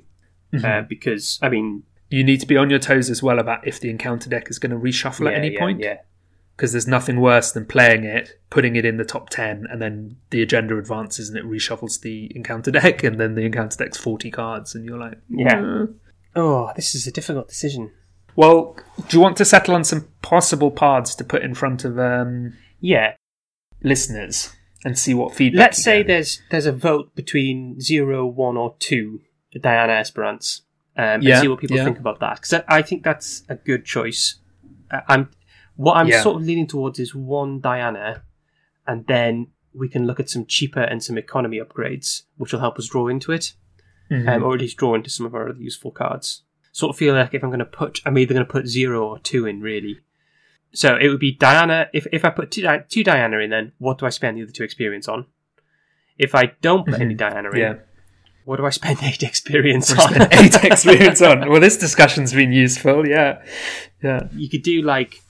Uh, 0.64 0.84
because 0.84 1.38
I 1.42 1.50
mean, 1.50 1.84
you 2.16 2.24
need 2.24 2.40
to 2.42 2.48
be 2.48 2.58
on 2.58 2.70
your 2.70 2.80
toes 2.80 3.10
as 3.10 3.22
well 3.22 3.40
about 3.40 3.68
if 3.68 3.80
the 3.80 3.90
encounter 3.90 4.30
deck 4.30 4.50
is 4.50 4.60
going 4.60 4.72
to 4.72 4.78
reshuffle 4.78 5.28
at 5.28 5.34
any 5.36 5.54
yeah, 5.54 5.60
point. 5.60 5.80
yeah, 5.82 5.98
Because 6.56 6.72
there's 6.72 6.88
nothing 6.88 7.20
worse 7.20 7.52
than 7.52 7.66
playing 7.66 8.04
it, 8.04 8.40
putting 8.50 8.76
it 8.76 8.86
in 8.86 8.98
the 8.98 9.06
top 9.06 9.30
10, 9.30 9.66
and 9.70 9.82
then 9.82 10.18
the 10.30 10.42
agenda 10.42 10.78
advances 10.78 11.30
and 11.30 11.38
it 11.38 11.46
reshuffles 11.46 12.00
the 12.02 12.32
encounter 12.36 12.72
deck, 12.80 13.04
and 13.04 13.20
then 13.20 13.36
the 13.36 13.42
encounter 13.42 13.78
deck's 13.78 13.98
40 13.98 14.32
cards, 14.32 14.76
and 14.76 14.86
you're 14.86 15.00
like, 15.00 15.18
Yeah. 15.30 15.62
"Uh." 15.62 15.86
Oh, 16.38 16.72
this 16.76 16.96
is 16.96 17.08
a 17.08 17.12
difficult 17.12 17.48
decision. 17.48 17.92
Well, 18.36 18.76
do 19.08 19.16
you 19.18 19.22
want 19.22 19.38
to 19.38 19.46
settle 19.46 19.74
on 19.76 19.84
some 19.86 20.08
possible 20.22 20.70
paths 20.72 21.16
to 21.16 21.24
put 21.24 21.44
in 21.44 21.54
front 21.54 21.86
of 21.86 21.98
um, 21.98 22.54
Yeah, 22.82 23.14
listeners 23.84 24.54
and 24.84 24.98
see 25.00 25.14
what 25.14 25.34
feedback? 25.34 25.60
let's 25.60 25.78
you 25.80 25.84
say 25.84 25.98
get? 26.00 26.08
there's 26.08 26.42
there's 26.52 26.66
a 26.66 26.72
vote 26.72 27.16
between 27.16 27.80
zero, 27.80 28.26
one, 28.26 28.58
or 28.58 28.76
two. 28.80 29.22
Dayana 29.56 29.98
Esperence. 30.02 30.64
Um, 30.98 31.22
Yeah, 31.22 31.36
and 31.36 31.42
see 31.42 31.48
what 31.50 31.60
people 31.60 31.76
yeah. 31.78 31.84
think 31.84 32.00
about 32.00 32.20
that 32.22 32.36
because 32.36 32.54
I, 32.54 32.64
I 32.78 32.82
think 32.82 33.04
that's 33.04 33.44
a 33.50 33.56
good 33.56 33.84
choice. 33.86 34.36
Uh, 34.90 35.02
I'm 35.08 35.30
what 35.76 35.98
I'm 35.98 36.08
Yeah. 36.08 36.22
sort 36.22 36.38
of 36.38 36.44
leaning 36.44 36.68
towards 36.68 37.00
is 37.00 37.14
one 37.14 37.62
Dayana, 37.62 38.22
and 38.88 39.06
then 39.08 39.48
we 39.74 39.90
can 39.90 40.08
look 40.08 40.20
at 40.22 40.30
some 40.30 40.46
cheaper 40.46 40.80
and 40.80 41.04
some 41.04 41.18
economy 41.18 41.60
upgrades, 41.60 42.24
which 42.38 42.54
will 42.54 42.62
help 42.62 42.80
us 42.80 42.88
draw 42.88 43.10
into 43.10 43.34
it, 43.34 43.54
Mhm. 44.10 44.28
um, 44.30 44.44
or 44.44 44.54
at 44.54 44.62
least 44.62 44.78
draw 44.78 44.96
into 44.96 45.10
some 45.10 45.26
of 45.26 45.36
our 45.36 45.50
other 45.50 45.60
useful 45.60 45.92
cards. 45.92 46.44
Sort 46.72 46.92
of 46.92 46.98
feel 46.98 47.14
like 47.14 47.34
if 47.34 47.44
I'm 47.44 47.50
going 47.50 47.60
to 47.60 47.66
put, 47.66 48.00
I'm 48.06 48.18
either 48.18 48.34
going 48.34 48.46
to 48.46 48.52
put 48.52 48.68
zero 48.68 49.06
or 49.06 49.20
two 49.20 49.46
in 49.46 49.60
really. 49.62 50.00
So 50.74 50.96
it 50.98 51.10
would 51.10 51.20
be 51.20 51.36
Dayana. 51.36 51.90
If 51.94 52.08
if 52.14 52.24
I 52.24 52.30
put 52.30 52.52
two, 52.52 52.62
two 52.90 53.04
Dayana 53.04 53.44
in, 53.44 53.50
then 53.50 53.74
what 53.80 53.98
do 53.98 54.06
I 54.06 54.10
spend 54.10 54.38
the 54.38 54.44
other 54.44 54.52
two 54.52 54.64
experience 54.64 55.08
on? 55.10 55.26
If 56.18 56.34
I 56.36 56.54
don't 56.62 56.86
put 56.86 57.02
any 57.02 57.16
Dayana 57.16 57.52
in, 57.54 57.60
yeah. 57.60 57.74
What 58.46 58.58
do 58.58 58.66
I 58.66 58.70
spend 58.70 59.00
eight 59.04 59.24
experience 59.24 59.92
on? 59.98 60.22
eight 60.32 60.64
experience 60.64 61.22
on. 61.22 61.50
Well, 61.50 61.60
this 61.60 61.78
discussion's 61.78 62.32
been 62.34 62.52
useful. 62.54 63.08
Yeah, 63.08 63.44
yeah. 64.04 64.28
you 64.34 64.50
could 64.50 64.62
do 64.64 64.82
like 64.82 65.22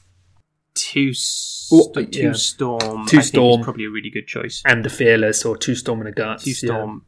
two, 0.74 1.09
s- 1.09 1.70
Oh, 1.72 1.91
two 1.93 2.07
yeah. 2.11 2.32
storm. 2.34 3.07
Two 3.07 3.18
I 3.20 3.22
Storm. 3.22 3.61
is 3.61 3.63
probably 3.63 3.86
a 3.86 3.89
really 3.89 4.09
good 4.11 4.28
choice. 4.28 4.61
And 4.66 4.86
a 4.86 4.89
fearless 4.89 5.43
or 5.45 5.57
two 5.57 5.74
storm 5.76 6.01
and 6.01 6.09
a 6.09 6.11
guts. 6.11 6.43
Two 6.43 6.51
yeah. 6.51 6.55
storm. 6.55 7.05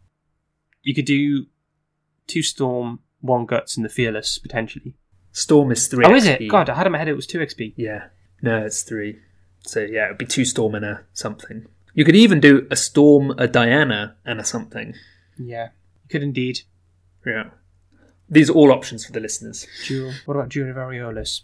You 0.81 0.95
could 0.95 1.05
do 1.05 1.45
two 2.25 2.41
storm, 2.41 2.99
one 3.19 3.45
guts, 3.45 3.75
and 3.77 3.85
the 3.85 3.89
fearless 3.89 4.39
potentially. 4.39 4.95
Storm 5.31 5.71
is 5.71 5.87
three. 5.87 6.05
Oh, 6.05 6.15
is 6.15 6.25
it? 6.25 6.47
God, 6.49 6.69
I 6.69 6.75
had 6.75 6.87
in 6.87 6.93
my 6.93 6.97
head 6.97 7.07
it 7.07 7.15
was 7.15 7.27
two 7.27 7.39
XP. 7.39 7.73
Yeah. 7.77 8.07
No, 8.41 8.65
it's 8.65 8.81
three. 8.81 9.19
So 9.65 9.81
yeah, 9.81 10.05
it'd 10.05 10.17
be 10.17 10.25
two 10.25 10.45
storm 10.45 10.73
and 10.75 10.85
a 10.85 11.03
something. 11.13 11.67
You 11.93 12.05
could 12.05 12.15
even 12.15 12.39
do 12.39 12.65
a 12.71 12.75
storm, 12.75 13.31
a 13.31 13.47
Dayana, 13.47 14.13
and 14.25 14.39
a 14.39 14.43
something. 14.43 14.93
Yeah, 15.37 15.69
could 16.09 16.23
indeed. 16.23 16.61
Yeah. 17.25 17.49
These 18.29 18.49
are 18.49 18.53
all 18.53 18.71
options 18.71 19.05
for 19.05 19.11
the 19.11 19.19
listeners. 19.19 19.65
Jewel. 19.85 20.13
What 20.25 20.35
about 20.35 20.49
Jewel 20.49 20.69
of 20.69 20.75
Aureolus? 20.75 21.41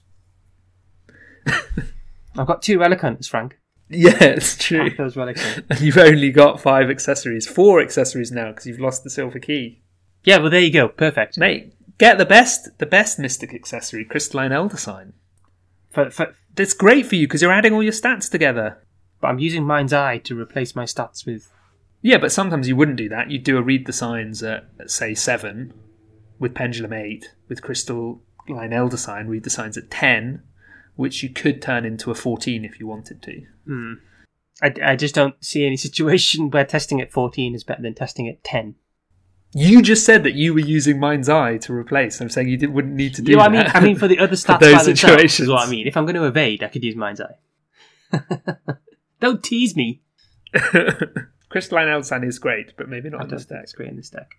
I've 1.45 2.47
got 2.47 2.61
two 2.61 2.79
Relic 2.79 3.01
Hunters, 3.01 3.27
Frank. 3.27 3.57
Yeah, 3.89 4.17
it's 4.23 4.57
true. 4.57 4.89
Pack 4.89 4.97
those 4.97 5.15
relics 5.15 5.45
in. 5.57 5.65
And 5.69 5.81
you've 5.81 5.97
only 5.97 6.31
got 6.31 6.59
five 6.59 6.89
accessories, 6.89 7.47
four 7.47 7.79
accessories 7.81 8.31
now 8.31 8.49
because 8.49 8.65
you've 8.65 8.79
lost 8.79 9.03
the 9.03 9.09
silver 9.09 9.39
key. 9.39 9.81
Yeah, 10.23 10.37
well, 10.37 10.49
there 10.49 10.61
you 10.61 10.71
go. 10.71 10.87
Perfect. 10.87 11.37
Mate, 11.37 11.73
get 11.97 12.17
the 12.17 12.25
best, 12.25 12.77
the 12.79 12.85
best 12.85 13.19
mystic 13.19 13.53
accessory, 13.53 14.03
crystalline 14.05 14.51
elder 14.51 14.77
sign. 14.77 15.13
For, 15.91 16.09
for, 16.09 16.35
That's 16.55 16.73
great 16.73 17.05
for 17.05 17.15
you 17.15 17.27
because 17.27 17.41
you're 17.41 17.51
adding 17.51 17.73
all 17.73 17.83
your 17.83 17.91
stats 17.93 18.31
together. 18.31 18.79
but 19.21 19.27
I'm 19.27 19.39
using 19.39 19.63
Mind's 19.63 19.93
Eye 19.93 20.17
to 20.19 20.39
replace 20.39 20.75
my 20.75 20.85
stats 20.85 21.25
with. 21.25 21.51
Yeah, 22.03 22.17
but 22.17 22.31
sometimes 22.31 22.67
you 22.67 22.75
wouldn't 22.75 22.97
do 22.97 23.09
that. 23.09 23.31
You'd 23.31 23.43
do 23.43 23.57
a 23.57 23.61
read 23.61 23.87
the 23.87 23.93
signs 23.93 24.43
at, 24.43 24.65
at, 24.79 24.91
say 24.91 25.15
seven, 25.15 25.73
with 26.37 26.53
pendulum 26.53 26.93
eight, 26.93 27.33
with 27.47 27.61
crystal 27.61 28.21
line 28.47 28.73
elder 28.73 28.97
sign, 28.97 29.27
read 29.27 29.43
the 29.43 29.49
signs 29.49 29.77
at 29.77 29.89
ten, 29.89 30.43
which 30.95 31.23
you 31.23 31.29
could 31.29 31.61
turn 31.61 31.85
into 31.85 32.11
a 32.11 32.15
fourteen 32.15 32.65
if 32.65 32.79
you 32.79 32.85
wanted 32.87 33.23
to. 33.23 33.45
Hmm. 33.65 33.93
I, 34.61 34.73
I 34.83 34.95
just 34.95 35.15
don't 35.15 35.35
see 35.43 35.65
any 35.65 35.77
situation 35.77 36.49
where 36.51 36.65
testing 36.65 37.01
at 37.01 37.11
14 37.11 37.55
is 37.55 37.63
better 37.63 37.81
than 37.81 37.95
testing 37.95 38.27
at 38.27 38.43
10. 38.43 38.75
You 39.55 39.81
just 39.81 40.05
said 40.05 40.23
that 40.23 40.33
you 40.33 40.53
were 40.53 40.59
using 40.59 40.99
Mind's 40.99 41.29
Eye 41.29 41.57
to 41.57 41.73
replace. 41.73 42.19
I'm 42.19 42.29
saying 42.29 42.49
you 42.49 42.57
did, 42.57 42.73
wouldn't 42.73 42.95
need 42.95 43.13
to 43.15 43.21
do 43.21 43.31
You 43.31 43.37
know. 43.37 43.43
I 43.43 43.49
mean? 43.49 43.65
I 43.67 43.79
mean, 43.81 43.95
for 43.97 44.07
the 44.07 44.19
other 44.19 44.35
stats 44.35 44.59
those 44.59 44.73
by 44.73 44.81
situations. 44.83 45.41
is 45.41 45.49
what 45.49 45.67
I 45.67 45.69
mean. 45.69 45.87
If 45.87 45.95
I'm 45.95 46.05
going 46.05 46.15
to 46.15 46.25
evade, 46.25 46.63
I 46.63 46.67
could 46.67 46.83
use 46.83 46.95
Mind's 46.95 47.21
Eye. 47.21 48.19
don't 49.19 49.43
tease 49.43 49.75
me. 49.75 50.01
Crystalline 51.53 52.03
sign 52.03 52.23
is 52.23 52.39
great, 52.39 52.75
but 52.77 52.89
maybe 52.89 53.11
not 53.11 53.21
I 53.21 53.23
in 53.25 53.29
this 53.29 53.45
deck. 53.45 53.59
it's 53.61 53.73
great 53.73 53.89
in 53.89 53.95
this 53.95 54.09
deck. 54.09 54.31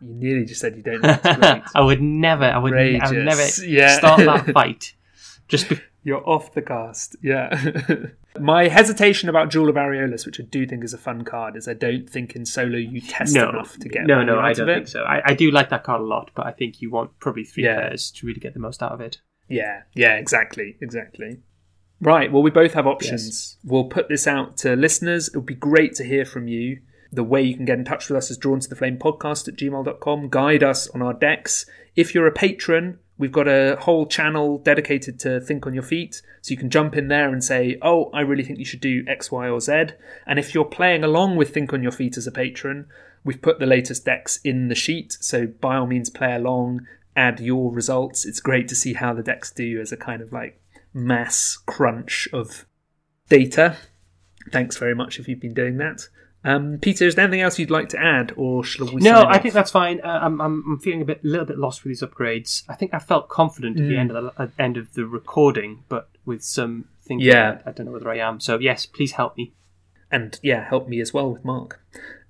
You 0.00 0.14
nearly 0.14 0.44
just 0.44 0.60
said 0.60 0.76
you 0.76 0.82
don't 0.84 1.00
think 1.02 1.18
it's 1.24 1.38
great. 1.38 1.62
I 1.74 1.80
would 1.80 2.00
never, 2.00 2.44
I 2.44 2.56
would, 2.58 2.72
I 2.72 3.10
would 3.10 3.24
never 3.24 3.44
Yeah. 3.66 3.98
start 3.98 4.20
that 4.20 4.46
fight. 4.54 4.94
Just 5.48 5.68
be- 5.68 5.80
You're 6.04 6.24
off 6.28 6.52
the 6.54 6.62
cast. 6.62 7.16
Yeah. 7.20 7.50
My 8.38 8.68
hesitation 8.68 9.28
about 9.28 9.50
Jewel 9.50 9.68
of 9.68 9.74
Aureolus, 9.74 10.24
which 10.24 10.38
I 10.38 10.44
do 10.44 10.66
think 10.68 10.84
is 10.84 10.94
a 10.94 10.98
fun 10.98 11.24
card, 11.24 11.56
is 11.56 11.66
I 11.66 11.74
don't 11.74 12.08
think 12.08 12.36
in 12.36 12.46
solo 12.46 12.76
you 12.78 13.00
test 13.00 13.34
no, 13.34 13.48
enough 13.48 13.76
to 13.80 13.88
get 13.88 14.06
no, 14.06 14.22
no, 14.22 14.38
I 14.38 14.52
don't 14.52 14.68
think 14.68 14.86
so. 14.86 15.02
I, 15.02 15.20
I 15.30 15.34
do 15.34 15.50
like 15.50 15.70
that 15.70 15.82
card 15.82 16.00
a 16.00 16.04
lot, 16.04 16.30
but 16.36 16.46
I 16.46 16.52
think 16.52 16.80
you 16.80 16.92
want 16.92 17.18
probably 17.18 17.42
three 17.42 17.64
Yeah. 17.64 17.80
players 17.80 18.12
to 18.12 18.26
really 18.26 18.38
get 18.38 18.54
the 18.54 18.60
most 18.60 18.80
out 18.84 18.92
of 18.92 19.00
it. 19.00 19.20
Yeah, 19.48 19.82
yeah, 19.94 20.14
exactly, 20.14 20.76
exactly. 20.80 21.38
Right, 22.00 22.30
well, 22.30 22.42
we 22.42 22.50
both 22.50 22.74
have 22.74 22.86
options. 22.86 23.56
We'll 23.64 23.84
put 23.84 24.08
this 24.08 24.26
out 24.26 24.56
to 24.58 24.76
listeners. 24.76 25.28
It 25.28 25.36
would 25.36 25.46
be 25.46 25.54
great 25.54 25.94
to 25.96 26.04
hear 26.04 26.24
from 26.24 26.46
you. 26.46 26.80
The 27.10 27.24
way 27.24 27.42
you 27.42 27.56
can 27.56 27.64
get 27.64 27.78
in 27.78 27.84
touch 27.84 28.08
with 28.08 28.16
us 28.16 28.30
is 28.30 28.36
drawn 28.36 28.60
to 28.60 28.68
the 28.68 28.76
flame 28.76 28.98
podcast 28.98 29.48
at 29.48 29.56
gmail.com. 29.56 30.28
Guide 30.28 30.62
us 30.62 30.88
on 30.88 31.02
our 31.02 31.14
decks. 31.14 31.66
If 31.96 32.14
you're 32.14 32.26
a 32.26 32.32
patron, 32.32 32.98
we've 33.16 33.32
got 33.32 33.48
a 33.48 33.76
whole 33.80 34.06
channel 34.06 34.58
dedicated 34.58 35.18
to 35.20 35.40
Think 35.40 35.66
on 35.66 35.74
Your 35.74 35.82
Feet. 35.82 36.22
So 36.42 36.52
you 36.52 36.56
can 36.56 36.70
jump 36.70 36.96
in 36.96 37.08
there 37.08 37.32
and 37.32 37.42
say, 37.42 37.78
oh, 37.82 38.10
I 38.12 38.20
really 38.20 38.44
think 38.44 38.58
you 38.58 38.64
should 38.64 38.80
do 38.80 39.04
X, 39.08 39.32
Y, 39.32 39.48
or 39.48 39.60
Z. 39.60 39.86
And 40.26 40.38
if 40.38 40.54
you're 40.54 40.64
playing 40.64 41.02
along 41.02 41.36
with 41.36 41.52
Think 41.52 41.72
on 41.72 41.82
Your 41.82 41.92
Feet 41.92 42.16
as 42.16 42.26
a 42.26 42.32
patron, 42.32 42.86
we've 43.24 43.42
put 43.42 43.58
the 43.58 43.66
latest 43.66 44.04
decks 44.04 44.38
in 44.44 44.68
the 44.68 44.74
sheet. 44.76 45.16
So 45.20 45.46
by 45.46 45.76
all 45.76 45.86
means, 45.86 46.10
play 46.10 46.34
along, 46.34 46.86
add 47.16 47.40
your 47.40 47.72
results. 47.72 48.24
It's 48.24 48.40
great 48.40 48.68
to 48.68 48.76
see 48.76 48.92
how 48.92 49.14
the 49.14 49.22
decks 49.22 49.50
do 49.50 49.80
as 49.80 49.90
a 49.90 49.96
kind 49.96 50.22
of 50.22 50.32
like 50.32 50.60
mass 50.98 51.58
crunch 51.66 52.28
of 52.32 52.66
data. 53.28 53.76
Thanks 54.52 54.76
very 54.76 54.94
much 54.94 55.18
if 55.18 55.28
you've 55.28 55.40
been 55.40 55.54
doing 55.54 55.76
that. 55.78 56.08
Um, 56.44 56.78
Peter, 56.80 57.04
is 57.06 57.16
there 57.16 57.24
anything 57.24 57.40
else 57.42 57.58
you'd 57.58 57.70
like 57.70 57.88
to 57.90 57.98
add, 58.00 58.32
or 58.36 58.62
shall 58.62 58.86
we? 58.86 59.02
No, 59.02 59.22
I 59.22 59.36
off? 59.36 59.42
think 59.42 59.54
that's 59.54 59.70
fine. 59.72 60.00
Uh, 60.02 60.20
I'm, 60.22 60.40
I'm, 60.40 60.64
I'm 60.66 60.78
feeling 60.78 61.02
a 61.02 61.04
bit, 61.04 61.24
little 61.24 61.44
bit 61.44 61.58
lost 61.58 61.82
with 61.84 61.90
these 61.90 62.02
upgrades. 62.02 62.62
I 62.68 62.74
think 62.74 62.94
I 62.94 63.00
felt 63.00 63.28
confident 63.28 63.76
at 63.78 63.86
the 63.88 63.94
Mm. 63.94 63.98
end 63.98 64.10
of 64.12 64.24
the 64.36 64.42
at 64.42 64.50
end 64.58 64.76
of 64.76 64.94
the 64.94 65.04
recording, 65.04 65.82
but 65.88 66.08
with 66.24 66.42
some 66.42 66.86
thinking, 67.02 67.26
Yeah. 67.26 67.58
I, 67.66 67.70
I 67.70 67.72
don't 67.72 67.86
know 67.86 67.92
whether 67.92 68.10
I 68.10 68.18
am. 68.18 68.38
So 68.40 68.58
yes, 68.58 68.86
please 68.86 69.12
help 69.12 69.36
me. 69.36 69.52
and 70.10 70.38
yeah, 70.42 70.66
help 70.66 70.88
me 70.88 71.00
as 71.00 71.12
well 71.12 71.30
with 71.32 71.44
Mark. 71.44 71.80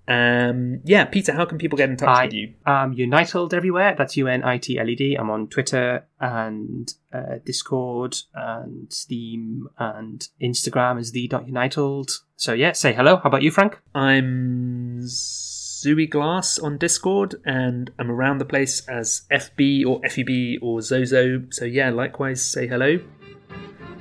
Um, 0.08 0.80
yeah, 0.84 1.04
Peter, 1.04 1.34
how 1.34 1.44
can 1.44 1.58
people 1.58 1.76
get 1.76 1.90
in 1.90 1.98
touch 1.98 2.08
I 2.08 2.24
with 2.24 2.32
you? 2.32 2.54
am 2.64 2.94
Unitled 2.94 3.52
everywhere. 3.52 3.94
That's 3.96 4.16
U 4.16 4.26
N 4.26 4.42
I 4.42 4.56
T 4.56 4.78
L 4.78 4.88
E 4.88 4.94
D. 4.94 5.14
I'm 5.14 5.28
on 5.28 5.48
Twitter 5.48 6.06
and 6.18 6.92
uh, 7.12 7.36
Discord 7.44 8.16
and 8.34 8.90
Steam 8.90 9.68
and 9.78 10.26
Instagram 10.42 10.98
as 10.98 11.12
the 11.12 11.28
dot 11.28 11.46
Unitled. 11.46 12.10
So 12.36 12.54
yeah, 12.54 12.72
say 12.72 12.94
hello. 12.94 13.16
How 13.18 13.28
about 13.28 13.42
you, 13.42 13.50
Frank? 13.50 13.80
I'm 13.94 15.02
Zooey 15.02 16.08
Glass 16.08 16.58
on 16.58 16.78
Discord, 16.78 17.34
and 17.44 17.90
I'm 17.98 18.10
around 18.10 18.38
the 18.38 18.46
place 18.46 18.88
as 18.88 19.22
FB 19.30 19.84
or 19.86 20.00
FEB 20.08 20.62
or 20.62 20.80
Zozo. 20.80 21.42
So 21.50 21.66
yeah, 21.66 21.90
likewise, 21.90 22.42
say 22.42 22.66
hello. 22.66 22.98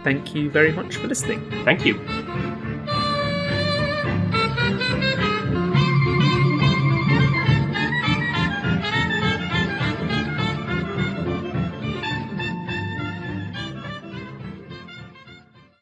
Thank 0.06 0.34
you 0.34 0.50
very 0.50 0.72
much 0.72 0.96
for 0.96 1.08
listening. 1.08 1.42
Thank 1.66 1.86
you. 1.86 2.57